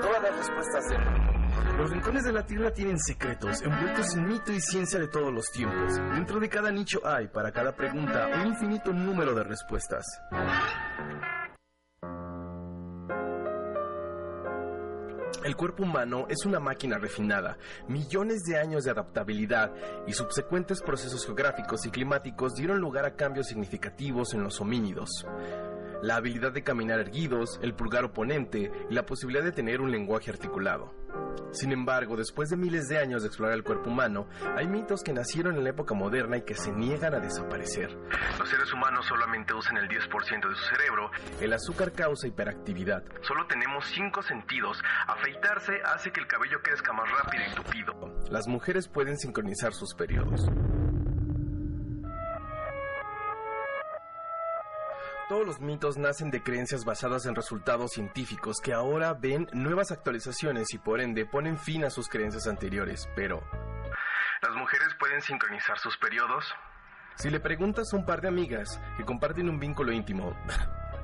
todas 0.00 0.22
las 0.22 0.36
respuestas 0.38 0.88
del 0.88 0.98
mundo. 1.04 1.31
Los 1.78 1.90
rincones 1.90 2.24
de 2.24 2.32
la 2.32 2.44
Tierra 2.44 2.70
tienen 2.70 2.98
secretos 2.98 3.62
envueltos 3.62 4.14
en 4.14 4.28
mito 4.28 4.52
y 4.52 4.60
ciencia 4.60 5.00
de 5.00 5.08
todos 5.08 5.32
los 5.32 5.46
tiempos. 5.50 5.96
Dentro 6.14 6.38
de 6.38 6.48
cada 6.48 6.70
nicho 6.70 7.00
hay, 7.04 7.28
para 7.28 7.50
cada 7.50 7.74
pregunta, 7.74 8.28
un 8.40 8.48
infinito 8.48 8.92
número 8.92 9.34
de 9.34 9.42
respuestas. 9.42 10.04
El 15.44 15.56
cuerpo 15.56 15.82
humano 15.82 16.26
es 16.28 16.46
una 16.46 16.60
máquina 16.60 16.98
refinada. 16.98 17.56
Millones 17.88 18.44
de 18.44 18.58
años 18.58 18.84
de 18.84 18.92
adaptabilidad 18.92 19.72
y 20.06 20.12
subsecuentes 20.12 20.80
procesos 20.82 21.26
geográficos 21.26 21.84
y 21.84 21.90
climáticos 21.90 22.54
dieron 22.54 22.78
lugar 22.78 23.06
a 23.06 23.16
cambios 23.16 23.48
significativos 23.48 24.34
en 24.34 24.44
los 24.44 24.60
homínidos. 24.60 25.26
La 26.02 26.16
habilidad 26.16 26.52
de 26.52 26.62
caminar 26.62 27.00
erguidos, 27.00 27.58
el 27.62 27.74
pulgar 27.74 28.04
oponente 28.04 28.70
y 28.90 28.94
la 28.94 29.06
posibilidad 29.06 29.44
de 29.44 29.52
tener 29.52 29.80
un 29.80 29.90
lenguaje 29.90 30.30
articulado. 30.30 30.92
Sin 31.52 31.72
embargo, 31.72 32.16
después 32.16 32.48
de 32.48 32.56
miles 32.56 32.88
de 32.88 32.98
años 32.98 33.22
de 33.22 33.28
explorar 33.28 33.56
el 33.56 33.62
cuerpo 33.62 33.90
humano, 33.90 34.26
hay 34.56 34.66
mitos 34.66 35.02
que 35.02 35.12
nacieron 35.12 35.56
en 35.56 35.64
la 35.64 35.70
época 35.70 35.94
moderna 35.94 36.38
y 36.38 36.42
que 36.42 36.54
se 36.54 36.72
niegan 36.72 37.14
a 37.14 37.20
desaparecer. 37.20 37.90
Los 38.38 38.48
seres 38.48 38.72
humanos 38.72 39.06
solamente 39.06 39.52
usan 39.54 39.76
el 39.76 39.88
10% 39.88 40.48
de 40.48 40.54
su 40.54 40.64
cerebro. 40.74 41.10
El 41.40 41.52
azúcar 41.52 41.92
causa 41.92 42.26
hiperactividad. 42.26 43.02
Solo 43.22 43.46
tenemos 43.46 43.84
cinco 43.94 44.22
sentidos. 44.22 44.78
Afeitarse 45.06 45.74
hace 45.84 46.10
que 46.10 46.20
el 46.20 46.26
cabello 46.26 46.58
crezca 46.62 46.92
más 46.92 47.08
rápido 47.10 47.44
y 47.50 47.54
tupido. 47.54 47.92
Las 48.30 48.48
mujeres 48.48 48.88
pueden 48.88 49.18
sincronizar 49.18 49.74
sus 49.74 49.94
periodos. 49.94 50.48
Todos 55.28 55.46
los 55.46 55.60
mitos 55.60 55.96
nacen 55.98 56.30
de 56.30 56.42
creencias 56.42 56.84
basadas 56.84 57.26
en 57.26 57.34
resultados 57.34 57.92
científicos 57.92 58.60
que 58.60 58.72
ahora 58.72 59.14
ven 59.14 59.48
nuevas 59.52 59.92
actualizaciones 59.92 60.74
y 60.74 60.78
por 60.78 61.00
ende 61.00 61.24
ponen 61.24 61.58
fin 61.58 61.84
a 61.84 61.90
sus 61.90 62.08
creencias 62.08 62.46
anteriores. 62.46 63.08
Pero, 63.14 63.42
¿las 64.42 64.54
mujeres 64.54 64.88
pueden 64.98 65.22
sincronizar 65.22 65.78
sus 65.78 65.96
periodos? 65.96 66.52
Si 67.14 67.30
le 67.30 67.40
preguntas 67.40 67.92
a 67.92 67.96
un 67.96 68.04
par 68.04 68.20
de 68.20 68.28
amigas 68.28 68.80
que 68.96 69.04
comparten 69.04 69.48
un 69.48 69.60
vínculo 69.60 69.92
íntimo, 69.92 70.36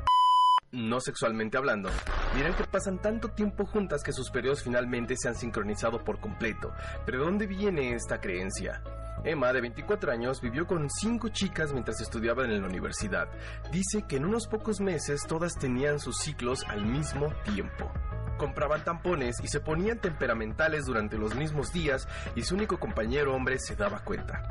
no 0.73 1.01
sexualmente 1.01 1.57
hablando, 1.57 1.89
dirán 2.35 2.55
que 2.55 2.65
pasan 2.65 3.01
tanto 3.01 3.31
tiempo 3.31 3.67
juntas 3.67 4.03
que 4.03 4.13
sus 4.13 4.31
periodos 4.31 4.65
finalmente 4.65 5.17
se 5.17 5.29
han 5.29 5.37
sincronizado 5.37 6.05
por 6.05 6.21
completo. 6.21 6.75
Pero 7.07 7.21
¿de 7.21 7.25
dónde 7.25 7.47
viene 7.47 7.95
esta 7.95 8.21
creencia? 8.21 8.83
Emma, 9.25 9.53
de 9.53 9.61
24 9.61 10.13
años, 10.13 10.41
vivió 10.41 10.67
con 10.67 10.89
cinco 10.91 11.29
chicas 11.29 11.73
mientras 11.73 12.01
estudiaba 12.01 12.45
en 12.45 12.61
la 12.61 12.67
universidad. 12.67 13.29
Dice 13.73 14.05
que 14.09 14.17
en 14.17 14.25
unos 14.25 14.47
pocos 14.47 14.81
meses 14.81 15.23
todas 15.27 15.57
tenían 15.59 15.99
sus 15.99 16.19
ciclos 16.19 16.65
al 16.69 16.85
mismo 16.85 17.33
tiempo. 17.45 17.91
Compraban 18.39 18.85
tampones 18.85 19.37
y 19.43 19.49
se 19.49 19.61
ponían 19.61 19.99
temperamentales 19.99 20.87
durante 20.87 21.19
los 21.19 21.35
mismos 21.35 21.73
días 21.73 22.09
y 22.37 22.43
su 22.43 22.55
único 22.55 22.79
compañero 22.79 23.35
hombre 23.35 23.59
se 23.59 23.75
daba 23.75 23.99
cuenta. 24.05 24.43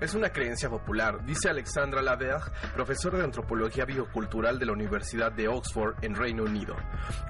Es 0.00 0.14
una 0.14 0.30
creencia 0.30 0.68
popular, 0.68 1.24
dice 1.24 1.48
Alexandra 1.48 2.02
Laverge, 2.02 2.50
profesora 2.74 3.18
de 3.18 3.24
antropología 3.24 3.86
biocultural 3.86 4.58
de 4.58 4.66
la 4.66 4.72
Universidad 4.72 5.32
de 5.32 5.48
Oxford 5.48 5.96
en 6.02 6.14
Reino 6.14 6.44
Unido. 6.44 6.76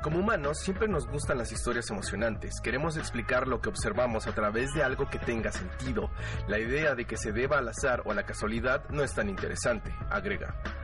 Como 0.02 0.18
humanos 0.18 0.58
siempre 0.58 0.88
nos 0.88 1.06
gustan 1.06 1.38
las 1.38 1.52
historias 1.52 1.88
emocionantes, 1.90 2.60
queremos 2.60 2.96
explicar 2.96 3.46
lo 3.46 3.60
que 3.60 3.68
observamos 3.68 4.26
a 4.26 4.34
través 4.34 4.72
de 4.74 4.82
algo 4.82 5.08
que 5.08 5.18
tenga 5.18 5.52
sentido. 5.52 6.10
La 6.48 6.58
idea 6.58 6.94
de 6.94 7.04
que 7.04 7.16
se 7.16 7.32
deba 7.32 7.58
al 7.58 7.68
azar 7.68 8.02
o 8.04 8.10
a 8.10 8.14
la 8.14 8.24
casualidad 8.24 8.88
no 8.90 9.04
es 9.04 9.14
tan 9.14 9.28
interesante, 9.28 9.94
agrega. 10.10 10.81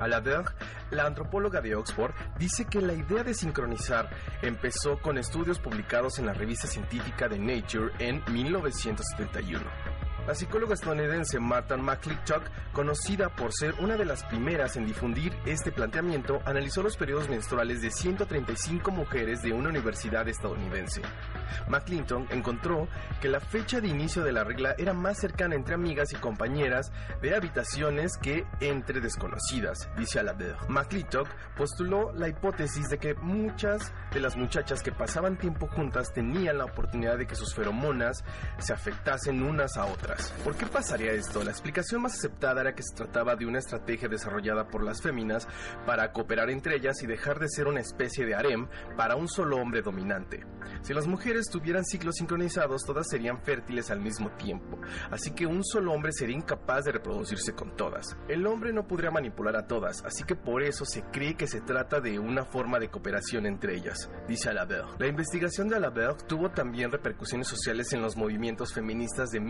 A 0.00 0.08
la 0.08 0.20
Verge, 0.20 0.54
la 0.90 1.06
antropóloga 1.06 1.60
de 1.60 1.74
Oxford, 1.74 2.14
dice 2.38 2.64
que 2.64 2.80
la 2.80 2.94
idea 2.94 3.22
de 3.22 3.34
sincronizar 3.34 4.10
empezó 4.42 4.98
con 4.98 5.18
estudios 5.18 5.58
publicados 5.58 6.18
en 6.18 6.26
la 6.26 6.32
revista 6.32 6.66
científica 6.66 7.28
de 7.28 7.38
Nature 7.38 7.92
en 7.98 8.22
1971. 8.32 10.09
La 10.26 10.34
psicóloga 10.34 10.74
estadounidense 10.74 11.40
Martha 11.40 11.76
McClintock, 11.76 12.42
conocida 12.72 13.30
por 13.30 13.52
ser 13.52 13.74
una 13.80 13.96
de 13.96 14.04
las 14.04 14.22
primeras 14.24 14.76
en 14.76 14.86
difundir 14.86 15.34
este 15.44 15.72
planteamiento, 15.72 16.40
analizó 16.44 16.82
los 16.82 16.96
periodos 16.96 17.28
menstruales 17.28 17.80
de 17.80 17.90
135 17.90 18.90
mujeres 18.90 19.42
de 19.42 19.52
una 19.52 19.70
universidad 19.70 20.28
estadounidense. 20.28 21.02
McClintock 21.68 22.30
encontró 22.32 22.86
que 23.20 23.28
la 23.28 23.40
fecha 23.40 23.80
de 23.80 23.88
inicio 23.88 24.22
de 24.22 24.32
la 24.32 24.44
regla 24.44 24.74
era 24.78 24.92
más 24.92 25.18
cercana 25.18 25.56
entre 25.56 25.74
amigas 25.74 26.12
y 26.12 26.16
compañeras 26.16 26.92
de 27.22 27.34
habitaciones 27.34 28.16
que 28.16 28.44
entre 28.60 29.00
desconocidas, 29.00 29.88
dice 29.96 30.20
Alaber. 30.20 30.56
McClintock 30.68 31.28
postuló 31.56 32.12
la 32.12 32.28
hipótesis 32.28 32.88
de 32.88 32.98
que 32.98 33.14
muchas 33.14 33.92
de 34.12 34.20
las 34.20 34.36
muchachas 34.36 34.82
que 34.82 34.92
pasaban 34.92 35.38
tiempo 35.38 35.66
juntas 35.66 36.12
tenían 36.12 36.58
la 36.58 36.66
oportunidad 36.66 37.18
de 37.18 37.26
que 37.26 37.34
sus 37.34 37.54
feromonas 37.54 38.22
se 38.58 38.72
afectasen 38.72 39.42
unas 39.42 39.76
a 39.76 39.86
otras. 39.86 40.09
¿Por 40.44 40.56
qué 40.56 40.66
pasaría 40.66 41.12
esto? 41.12 41.42
La 41.44 41.50
explicación 41.50 42.02
más 42.02 42.14
aceptada 42.14 42.60
era 42.60 42.74
que 42.74 42.82
se 42.82 42.94
trataba 42.94 43.36
de 43.36 43.46
una 43.46 43.58
estrategia 43.58 44.08
desarrollada 44.08 44.68
por 44.68 44.82
las 44.82 45.02
féminas 45.02 45.46
para 45.86 46.12
cooperar 46.12 46.50
entre 46.50 46.76
ellas 46.76 47.02
y 47.02 47.06
dejar 47.06 47.38
de 47.38 47.48
ser 47.48 47.66
una 47.66 47.80
especie 47.80 48.26
de 48.26 48.34
harem 48.34 48.68
para 48.96 49.16
un 49.16 49.28
solo 49.28 49.56
hombre 49.56 49.82
dominante. 49.82 50.44
Si 50.82 50.94
las 50.94 51.06
mujeres 51.06 51.48
tuvieran 51.50 51.84
ciclos 51.84 52.16
sincronizados, 52.16 52.84
todas 52.84 53.08
serían 53.08 53.42
fértiles 53.42 53.90
al 53.90 54.00
mismo 54.00 54.30
tiempo, 54.32 54.78
así 55.10 55.32
que 55.32 55.46
un 55.46 55.64
solo 55.64 55.92
hombre 55.92 56.12
sería 56.12 56.36
incapaz 56.36 56.84
de 56.84 56.92
reproducirse 56.92 57.54
con 57.54 57.76
todas. 57.76 58.16
El 58.28 58.46
hombre 58.46 58.72
no 58.72 58.86
podría 58.86 59.10
manipular 59.10 59.56
a 59.56 59.66
todas, 59.66 60.04
así 60.04 60.24
que 60.24 60.36
por 60.36 60.62
eso 60.62 60.84
se 60.84 61.02
cree 61.12 61.34
que 61.34 61.46
se 61.46 61.60
trata 61.60 62.00
de 62.00 62.18
una 62.18 62.44
forma 62.44 62.78
de 62.78 62.88
cooperación 62.88 63.46
entre 63.46 63.76
ellas, 63.76 64.10
dice 64.28 64.48
Alaberg. 64.48 65.00
La 65.00 65.06
investigación 65.06 65.68
de 65.68 65.76
Alaberg 65.76 66.26
tuvo 66.26 66.50
también 66.50 66.90
repercusiones 66.90 67.48
sociales 67.48 67.92
en 67.92 68.02
los 68.02 68.16
movimientos 68.16 68.72
feministas 68.72 69.30
de 69.30 69.40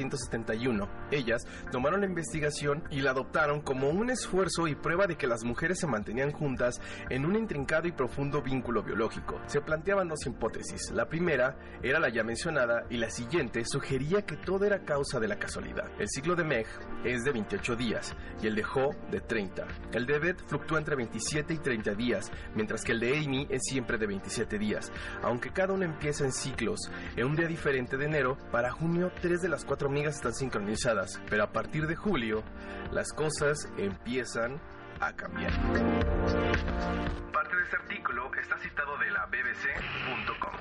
1971. 0.00 0.88
Ellas 1.10 1.46
tomaron 1.70 2.00
la 2.00 2.06
investigación 2.06 2.82
y 2.90 3.00
la 3.00 3.10
adoptaron 3.10 3.60
como 3.60 3.90
un 3.90 4.10
esfuerzo 4.10 4.66
y 4.66 4.74
prueba 4.74 5.06
de 5.06 5.16
que 5.16 5.26
las 5.26 5.44
mujeres 5.44 5.78
se 5.78 5.86
mantenían 5.86 6.32
juntas 6.32 6.80
en 7.08 7.24
un 7.24 7.36
intrincado 7.36 7.88
y 7.88 7.92
profundo 7.92 8.42
vínculo 8.42 8.82
biológico. 8.82 9.40
Se 9.46 9.60
planteaban 9.60 10.08
dos 10.08 10.26
hipótesis. 10.26 10.90
La 10.92 11.08
primera 11.08 11.56
era 11.82 11.98
la 11.98 12.08
ya 12.08 12.22
mencionada 12.22 12.84
y 12.88 12.96
la 12.96 13.10
siguiente 13.10 13.64
sugería 13.64 14.22
que 14.22 14.36
todo 14.36 14.64
era 14.64 14.84
causa 14.84 15.20
de 15.20 15.28
la 15.28 15.38
casualidad. 15.38 15.90
El 15.98 16.08
ciclo 16.08 16.34
de 16.34 16.44
Meg 16.44 16.66
es 17.04 17.22
de 17.22 17.32
28 17.32 17.76
días 17.76 18.14
y 18.42 18.46
el 18.46 18.54
de 18.54 18.64
Ho 18.64 18.90
de 19.10 19.20
30. 19.20 19.66
El 19.92 20.06
de 20.06 20.18
Beth 20.18 20.42
fluctúa 20.46 20.78
entre 20.78 20.96
27 20.96 21.54
y 21.54 21.58
30 21.58 21.94
días, 21.94 22.30
mientras 22.54 22.82
que 22.82 22.92
el 22.92 23.00
de 23.00 23.18
Amy 23.18 23.46
es 23.50 23.62
siempre 23.64 23.98
de 23.98 24.06
27 24.06 24.58
días. 24.58 24.90
Aunque 25.22 25.50
cada 25.50 25.74
uno 25.74 25.84
empieza 25.84 26.24
en 26.24 26.32
ciclos, 26.32 26.90
en 27.16 27.26
un 27.26 27.36
día 27.36 27.46
diferente 27.46 27.96
de 27.96 28.06
enero, 28.06 28.38
para 28.50 28.70
junio 28.70 29.10
tres 29.20 29.42
de 29.42 29.48
las 29.48 29.64
cuatro 29.64 29.89
amigas 29.90 30.16
están 30.16 30.34
sincronizadas, 30.34 31.20
pero 31.28 31.42
a 31.42 31.50
partir 31.50 31.88
de 31.88 31.96
julio 31.96 32.44
las 32.92 33.12
cosas 33.12 33.68
empiezan 33.76 34.60
a 35.00 35.12
cambiar. 35.16 35.52
Parte 37.32 37.56
de 37.56 37.62
este 37.64 37.76
artículo 37.76 38.30
está 38.40 38.56
citado 38.58 38.96
de 38.98 39.10
la 39.10 39.26
bbc.com. 39.26 40.52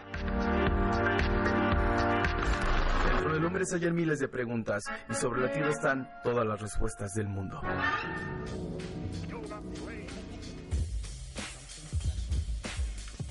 Dentro 3.07 3.33
del 3.33 3.45
hombre 3.45 3.65
se 3.65 3.75
hallan 3.75 3.95
miles 3.95 4.19
de 4.19 4.27
preguntas 4.27 4.83
y 5.07 5.13
sobre 5.13 5.41
la 5.41 5.51
Tierra 5.51 5.69
están 5.69 6.09
todas 6.23 6.47
las 6.47 6.59
respuestas 6.59 7.11
del 7.13 7.27
mundo. 7.27 7.61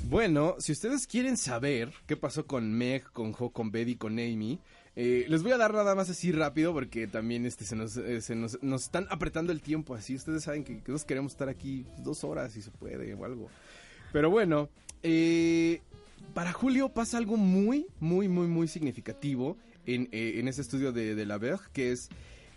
Bueno, 0.09 0.55
si 0.59 0.73
ustedes 0.73 1.07
quieren 1.07 1.37
saber 1.37 1.93
qué 2.07 2.17
pasó 2.17 2.47
con 2.47 2.73
Meg, 2.73 3.11
con 3.13 3.35
Ho, 3.39 3.51
con 3.51 3.71
Betty, 3.71 3.97
con 3.97 4.13
Amy, 4.13 4.59
eh, 5.01 5.27
les 5.29 5.45
voy 5.45 5.53
a 5.53 5.57
dar 5.57 5.73
nada 5.73 5.95
más 5.95 6.11
así 6.11 6.33
rápido 6.33 6.73
porque 6.73 7.07
también 7.07 7.47
este 7.47 7.65
se 7.65 7.77
nos, 7.77 7.97
eh, 7.97 8.21
nos, 8.35 8.61
nos 8.65 8.83
están 8.83 9.07
apretando 9.11 9.53
el 9.53 9.63
tiempo 9.63 9.95
así. 9.95 10.17
Ustedes 10.17 10.43
saben 10.43 10.65
que, 10.65 10.73
nosotros 10.73 11.05
queremos 11.05 11.33
estar 11.33 11.49
aquí 11.49 11.87
dos 11.99 12.25
horas 12.25 12.53
si 12.53 12.63
se 12.63 12.73
puede 12.73 13.15
o 13.15 13.25
algo. 13.25 13.49
Pero 14.13 14.29
bueno, 14.29 14.69
eh, 15.05 15.83
para 16.35 16.53
Julio 16.53 16.89
pasa 16.89 17.17
algo 17.17 17.37
muy, 17.37 17.87
muy, 18.01 18.27
muy, 18.27 18.49
muy 18.49 18.67
significativo 18.67 19.57
en, 19.87 20.09
ese 20.49 20.63
estudio 20.63 20.91
de, 20.91 21.15
de 21.15 21.27
la 21.27 21.39
Berg, 21.39 21.71
que 21.73 21.93
es 21.93 22.09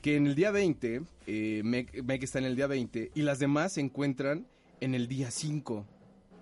que 0.02 0.16
en 0.16 0.26
el 0.26 0.34
día 0.34 0.50
20, 0.50 1.04
eh, 1.28 1.62
Meg, 1.64 2.04
Meg 2.04 2.24
está 2.24 2.40
en 2.40 2.46
el 2.46 2.56
día 2.56 2.66
20 2.66 3.12
y 3.14 3.22
las 3.22 3.38
demás 3.38 3.74
se 3.74 3.82
encuentran 3.82 4.48
en 4.80 4.96
el 4.96 5.08
día 5.08 5.30
5. 5.30 5.86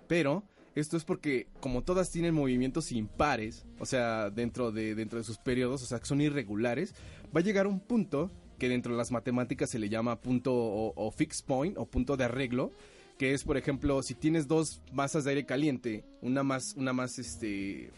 Pero 0.08 0.44
esto 0.74 0.96
es 0.96 1.04
porque 1.04 1.48
como 1.60 1.82
todas 1.82 2.10
tienen 2.10 2.34
movimientos 2.34 2.92
impares, 2.92 3.64
o 3.78 3.86
sea, 3.86 4.30
dentro 4.30 4.72
de, 4.72 4.94
dentro 4.94 5.18
de 5.18 5.24
sus 5.24 5.38
periodos, 5.38 5.82
o 5.82 5.86
sea, 5.86 5.98
que 5.98 6.06
son 6.06 6.20
irregulares, 6.20 6.94
va 7.34 7.40
a 7.40 7.44
llegar 7.44 7.66
un 7.66 7.80
punto 7.80 8.30
que 8.58 8.68
dentro 8.68 8.92
de 8.92 8.98
las 8.98 9.10
matemáticas 9.10 9.70
se 9.70 9.78
le 9.78 9.88
llama 9.88 10.20
punto 10.20 10.52
o, 10.54 11.10
fixed 11.10 11.44
point 11.46 11.76
o 11.78 11.86
punto 11.86 12.16
de 12.16 12.24
arreglo, 12.24 12.70
que 13.18 13.34
es, 13.34 13.42
por 13.42 13.56
ejemplo, 13.56 14.02
si 14.02 14.14
tienes 14.14 14.46
dos 14.46 14.82
masas 14.92 15.24
de 15.24 15.30
aire 15.30 15.46
caliente, 15.46 16.04
una 16.20 16.42
más, 16.42 16.74
una 16.76 16.92
más, 16.92 17.18
este, 17.18 17.90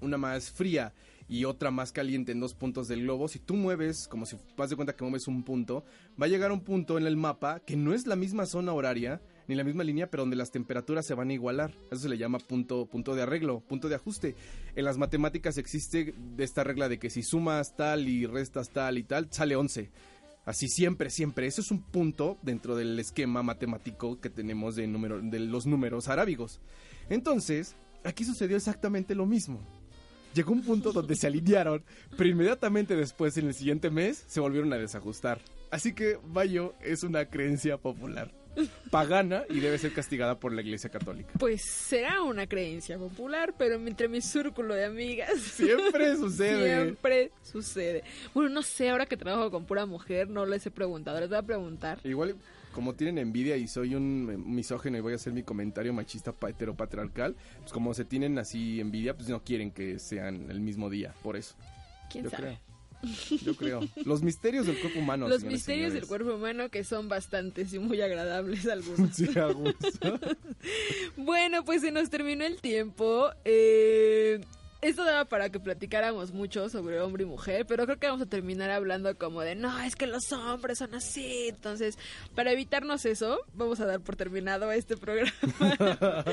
una 0.00 0.16
más 0.16 0.50
fría 0.50 0.94
y 1.28 1.44
otra 1.44 1.70
más 1.70 1.92
caliente 1.92 2.32
en 2.32 2.40
dos 2.40 2.54
puntos 2.54 2.88
del 2.88 3.02
globo, 3.02 3.28
si 3.28 3.40
tú 3.40 3.54
mueves, 3.54 4.08
como 4.08 4.26
si 4.26 4.36
vas 4.56 4.70
de 4.70 4.76
cuenta 4.76 4.94
que 4.94 5.04
mueves 5.04 5.28
un 5.28 5.42
punto, 5.42 5.84
va 6.20 6.26
a 6.26 6.28
llegar 6.28 6.52
un 6.52 6.60
punto 6.60 6.98
en 6.98 7.06
el 7.06 7.16
mapa 7.16 7.60
que 7.60 7.76
no 7.76 7.92
es 7.92 8.06
la 8.06 8.16
misma 8.16 8.46
zona 8.46 8.72
horaria 8.72 9.20
ni 9.48 9.54
la 9.54 9.64
misma 9.64 9.84
línea, 9.84 10.10
pero 10.10 10.22
donde 10.22 10.36
las 10.36 10.50
temperaturas 10.50 11.06
se 11.06 11.14
van 11.14 11.30
a 11.30 11.34
igualar. 11.34 11.72
Eso 11.90 12.02
se 12.02 12.08
le 12.08 12.18
llama 12.18 12.38
punto, 12.38 12.86
punto 12.86 13.14
de 13.14 13.22
arreglo, 13.22 13.60
punto 13.60 13.88
de 13.88 13.94
ajuste. 13.94 14.34
En 14.74 14.84
las 14.84 14.98
matemáticas 14.98 15.58
existe 15.58 16.14
esta 16.38 16.64
regla 16.64 16.88
de 16.88 16.98
que 16.98 17.10
si 17.10 17.22
sumas 17.22 17.76
tal 17.76 18.08
y 18.08 18.26
restas 18.26 18.70
tal 18.70 18.98
y 18.98 19.04
tal, 19.04 19.28
sale 19.30 19.56
11. 19.56 19.90
Así 20.44 20.68
siempre, 20.68 21.10
siempre. 21.10 21.46
Eso 21.46 21.60
es 21.60 21.70
un 21.70 21.82
punto 21.82 22.38
dentro 22.42 22.76
del 22.76 22.98
esquema 22.98 23.42
matemático 23.42 24.20
que 24.20 24.30
tenemos 24.30 24.76
de, 24.76 24.86
número, 24.86 25.20
de 25.20 25.40
los 25.40 25.66
números 25.66 26.08
arábigos. 26.08 26.60
Entonces, 27.10 27.74
aquí 28.04 28.24
sucedió 28.24 28.56
exactamente 28.56 29.14
lo 29.14 29.26
mismo. 29.26 29.60
Llegó 30.34 30.52
un 30.52 30.62
punto 30.62 30.92
donde 30.92 31.16
se 31.16 31.26
alinearon, 31.26 31.82
pero 32.16 32.28
inmediatamente 32.28 32.94
después, 32.94 33.36
en 33.38 33.48
el 33.48 33.54
siguiente 33.54 33.90
mes, 33.90 34.22
se 34.28 34.38
volvieron 34.38 34.72
a 34.72 34.76
desajustar. 34.76 35.40
Así 35.70 35.94
que 35.94 36.18
Bayo 36.26 36.74
es 36.80 37.02
una 37.02 37.24
creencia 37.24 37.78
popular. 37.78 38.30
Pagana 38.90 39.44
y 39.50 39.60
debe 39.60 39.78
ser 39.78 39.92
castigada 39.92 40.38
por 40.38 40.52
la 40.52 40.62
Iglesia 40.62 40.90
Católica. 40.90 41.30
Pues 41.38 41.62
será 41.64 42.22
una 42.22 42.46
creencia 42.46 42.98
popular, 42.98 43.54
pero 43.58 43.74
entre 43.76 44.08
mi 44.08 44.20
círculo 44.20 44.74
de 44.74 44.84
amigas. 44.84 45.38
Siempre 45.40 46.16
sucede. 46.16 46.82
Siempre 46.84 47.32
sucede. 47.42 48.04
Bueno, 48.34 48.50
no 48.50 48.62
sé, 48.62 48.90
ahora 48.90 49.06
que 49.06 49.16
trabajo 49.16 49.50
con 49.50 49.64
pura 49.64 49.86
mujer, 49.86 50.28
no 50.28 50.46
les 50.46 50.64
he 50.66 50.70
preguntado, 50.70 51.20
les 51.20 51.28
voy 51.28 51.38
a 51.38 51.42
preguntar. 51.42 51.98
Igual, 52.04 52.36
como 52.72 52.94
tienen 52.94 53.18
envidia 53.18 53.56
y 53.56 53.66
soy 53.68 53.94
un 53.94 54.30
eh, 54.32 54.36
misógeno 54.36 54.98
y 54.98 55.00
voy 55.00 55.12
a 55.12 55.16
hacer 55.16 55.32
mi 55.32 55.42
comentario 55.42 55.92
machista 55.92 56.32
pa- 56.32 56.50
heteropatriarcal, 56.50 57.34
pues 57.60 57.72
como 57.72 57.94
se 57.94 58.04
tienen 58.04 58.38
así 58.38 58.80
envidia, 58.80 59.14
pues 59.16 59.28
no 59.28 59.42
quieren 59.42 59.70
que 59.70 59.98
sean 59.98 60.50
el 60.50 60.60
mismo 60.60 60.90
día, 60.90 61.14
por 61.22 61.36
eso. 61.36 61.54
¿Quién 62.10 62.24
Yo 62.24 62.30
sabe? 62.30 62.42
creo. 62.42 62.58
Yo 63.42 63.54
creo. 63.54 63.80
Los 64.04 64.22
misterios 64.22 64.66
del 64.66 64.78
cuerpo 64.80 64.98
humano. 64.98 65.28
Los 65.28 65.40
señores 65.40 65.52
misterios 65.58 65.92
del 65.92 66.06
cuerpo 66.06 66.34
humano 66.34 66.68
que 66.68 66.84
son 66.84 67.08
bastantes 67.08 67.72
y 67.72 67.78
muy 67.78 68.00
agradables 68.00 68.66
algunos. 68.66 69.10
Sí, 69.16 69.28
a 69.38 69.46
gusto. 69.46 70.20
Bueno, 71.16 71.64
pues 71.64 71.82
se 71.82 71.92
nos 71.92 72.10
terminó 72.10 72.44
el 72.44 72.60
tiempo. 72.60 73.30
Eh, 73.44 74.40
esto 74.82 75.04
daba 75.04 75.24
para 75.24 75.50
que 75.50 75.58
platicáramos 75.58 76.32
mucho 76.32 76.68
sobre 76.68 77.00
hombre 77.00 77.24
y 77.24 77.26
mujer, 77.26 77.66
pero 77.66 77.84
creo 77.84 77.98
que 77.98 78.06
vamos 78.06 78.22
a 78.22 78.26
terminar 78.26 78.70
hablando 78.70 79.16
como 79.16 79.40
de, 79.40 79.54
no, 79.54 79.80
es 79.80 79.96
que 79.96 80.06
los 80.06 80.30
hombres 80.32 80.78
son 80.78 80.94
así. 80.94 81.48
Entonces, 81.48 81.98
para 82.34 82.52
evitarnos 82.52 83.04
eso, 83.06 83.40
vamos 83.54 83.80
a 83.80 83.86
dar 83.86 84.00
por 84.00 84.16
terminado 84.16 84.70
este 84.72 84.96
programa. 84.96 85.32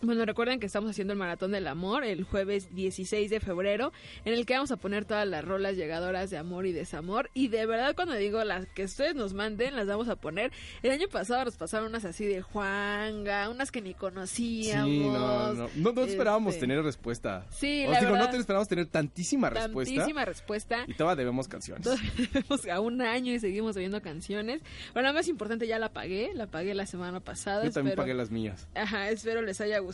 Bueno, 0.02 0.24
recuerden 0.26 0.60
que 0.60 0.66
estamos 0.66 0.90
haciendo 0.90 1.14
el 1.14 1.18
Maratón 1.18 1.52
del 1.52 1.66
Amor 1.66 2.04
el 2.04 2.22
jueves 2.24 2.74
16 2.74 3.30
de 3.30 3.40
febrero, 3.40 3.92
en 4.24 4.34
el 4.34 4.44
que 4.44 4.54
vamos 4.54 4.70
a 4.70 4.76
poner 4.76 5.06
todas 5.06 5.26
las 5.26 5.44
rolas 5.44 5.76
llegadoras 5.76 6.28
de 6.30 6.36
amor 6.36 6.66
y 6.66 6.72
desamor. 6.72 7.30
Y 7.32 7.48
de 7.48 7.64
verdad, 7.66 7.94
cuando 7.94 8.14
digo 8.14 8.44
las 8.44 8.66
que 8.66 8.84
ustedes 8.84 9.14
nos 9.14 9.32
manden, 9.32 9.74
las 9.74 9.86
vamos 9.86 10.08
a 10.08 10.16
poner. 10.16 10.52
El 10.82 10.90
año 10.90 11.08
pasado 11.08 11.44
nos 11.46 11.56
pasaron 11.56 11.88
unas 11.88 12.04
así 12.04 12.26
de 12.26 12.42
Juanga, 12.42 13.48
unas 13.48 13.72
que 13.72 13.80
ni 13.80 13.94
conocíamos. 13.94 14.86
Sí, 14.90 14.98
no, 15.00 15.54
no. 15.54 15.68
No, 15.74 15.92
no 15.92 16.04
esperábamos 16.04 16.54
Este, 16.54 16.66
tener 16.66 16.82
respuesta. 16.84 17.46
Sí, 17.50 17.84
Os 17.86 17.92
la 17.92 18.00
digo, 18.00 18.12
verdad. 18.12 18.26
no 18.26 18.30
te 18.32 18.36
esperábamos 18.36 18.68
tener 18.68 18.86
tantísima 18.86 19.48
respuesta. 19.50 19.94
Tantísima 19.94 20.24
respuesta. 20.26 20.84
Y 20.86 20.92
todavía 20.94 21.16
debemos 21.16 21.48
canciones. 21.48 21.84
Todavía 21.84 22.10
debemos 22.32 22.68
a 22.68 22.80
un 22.80 23.00
año 23.00 23.32
y 23.32 23.40
seguimos 23.40 23.76
oyendo 23.76 24.02
canciones. 24.02 24.62
Bueno, 24.92 25.08
la 25.08 25.14
más 25.14 25.26
importante 25.28 25.66
ya 25.66 25.78
la 25.78 25.88
pagué, 25.92 26.32
la 26.34 26.46
pagué 26.48 26.74
la 26.74 26.84
semana 26.86 27.20
pasada. 27.20 27.64
Yo 27.64 27.70
también 27.70 27.92
espero- 27.92 28.02
pagué 28.02 28.14
las 28.14 28.30
mías. 28.30 28.68
Ajá, 28.74 29.08
espero 29.10 29.40
les 29.42 29.58
haya 29.60 29.78
gustado. 29.78 29.85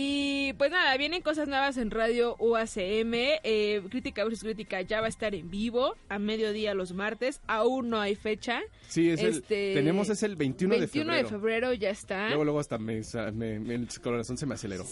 Y 0.00 0.52
pues 0.52 0.70
nada, 0.70 0.96
vienen 0.96 1.22
cosas 1.22 1.48
nuevas 1.48 1.76
en 1.76 1.90
Radio 1.90 2.36
UACM. 2.38 3.14
Eh, 3.42 3.82
crítica 3.90 4.22
versus 4.22 4.44
crítica 4.44 4.80
ya 4.82 5.00
va 5.00 5.06
a 5.06 5.08
estar 5.08 5.34
en 5.34 5.50
vivo 5.50 5.96
a 6.08 6.20
mediodía 6.20 6.72
los 6.74 6.92
martes. 6.92 7.40
Aún 7.48 7.88
no 7.90 8.00
hay 8.00 8.14
fecha. 8.14 8.60
Sí, 8.86 9.10
es 9.10 9.20
Este, 9.20 9.70
el, 9.72 9.74
tenemos 9.78 10.08
es 10.08 10.22
el 10.22 10.36
21, 10.36 10.76
21 10.78 11.12
de 11.14 11.24
febrero. 11.24 11.72
ya 11.72 11.90
está. 11.90 12.28
Luego, 12.28 12.44
luego 12.44 12.60
hasta 12.60 12.78
me, 12.78 13.00
me- 13.32 13.58
me- 13.58 13.74
el 13.74 13.88
corazón 14.00 14.38
se 14.38 14.46
me 14.46 14.54
aceleró. 14.54 14.84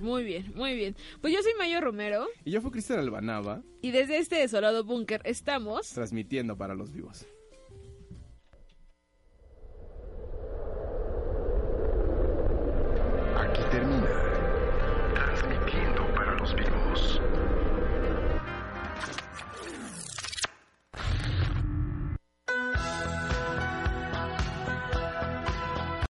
Muy 0.00 0.22
bien, 0.22 0.52
muy 0.54 0.74
bien. 0.74 0.96
Pues 1.22 1.32
yo 1.32 1.40
soy 1.42 1.52
Mayo 1.56 1.80
Romero 1.80 2.26
Y 2.44 2.50
yo 2.50 2.60
fui 2.60 2.72
Cristian 2.72 2.98
Albanaba, 2.98 3.62
y 3.80 3.90
desde 3.90 4.18
este 4.18 4.36
desolado 4.36 4.84
búnker 4.84 5.22
estamos 5.24 5.88
transmitiendo 5.94 6.58
para 6.58 6.74
los 6.74 6.92
vivos. 6.92 7.24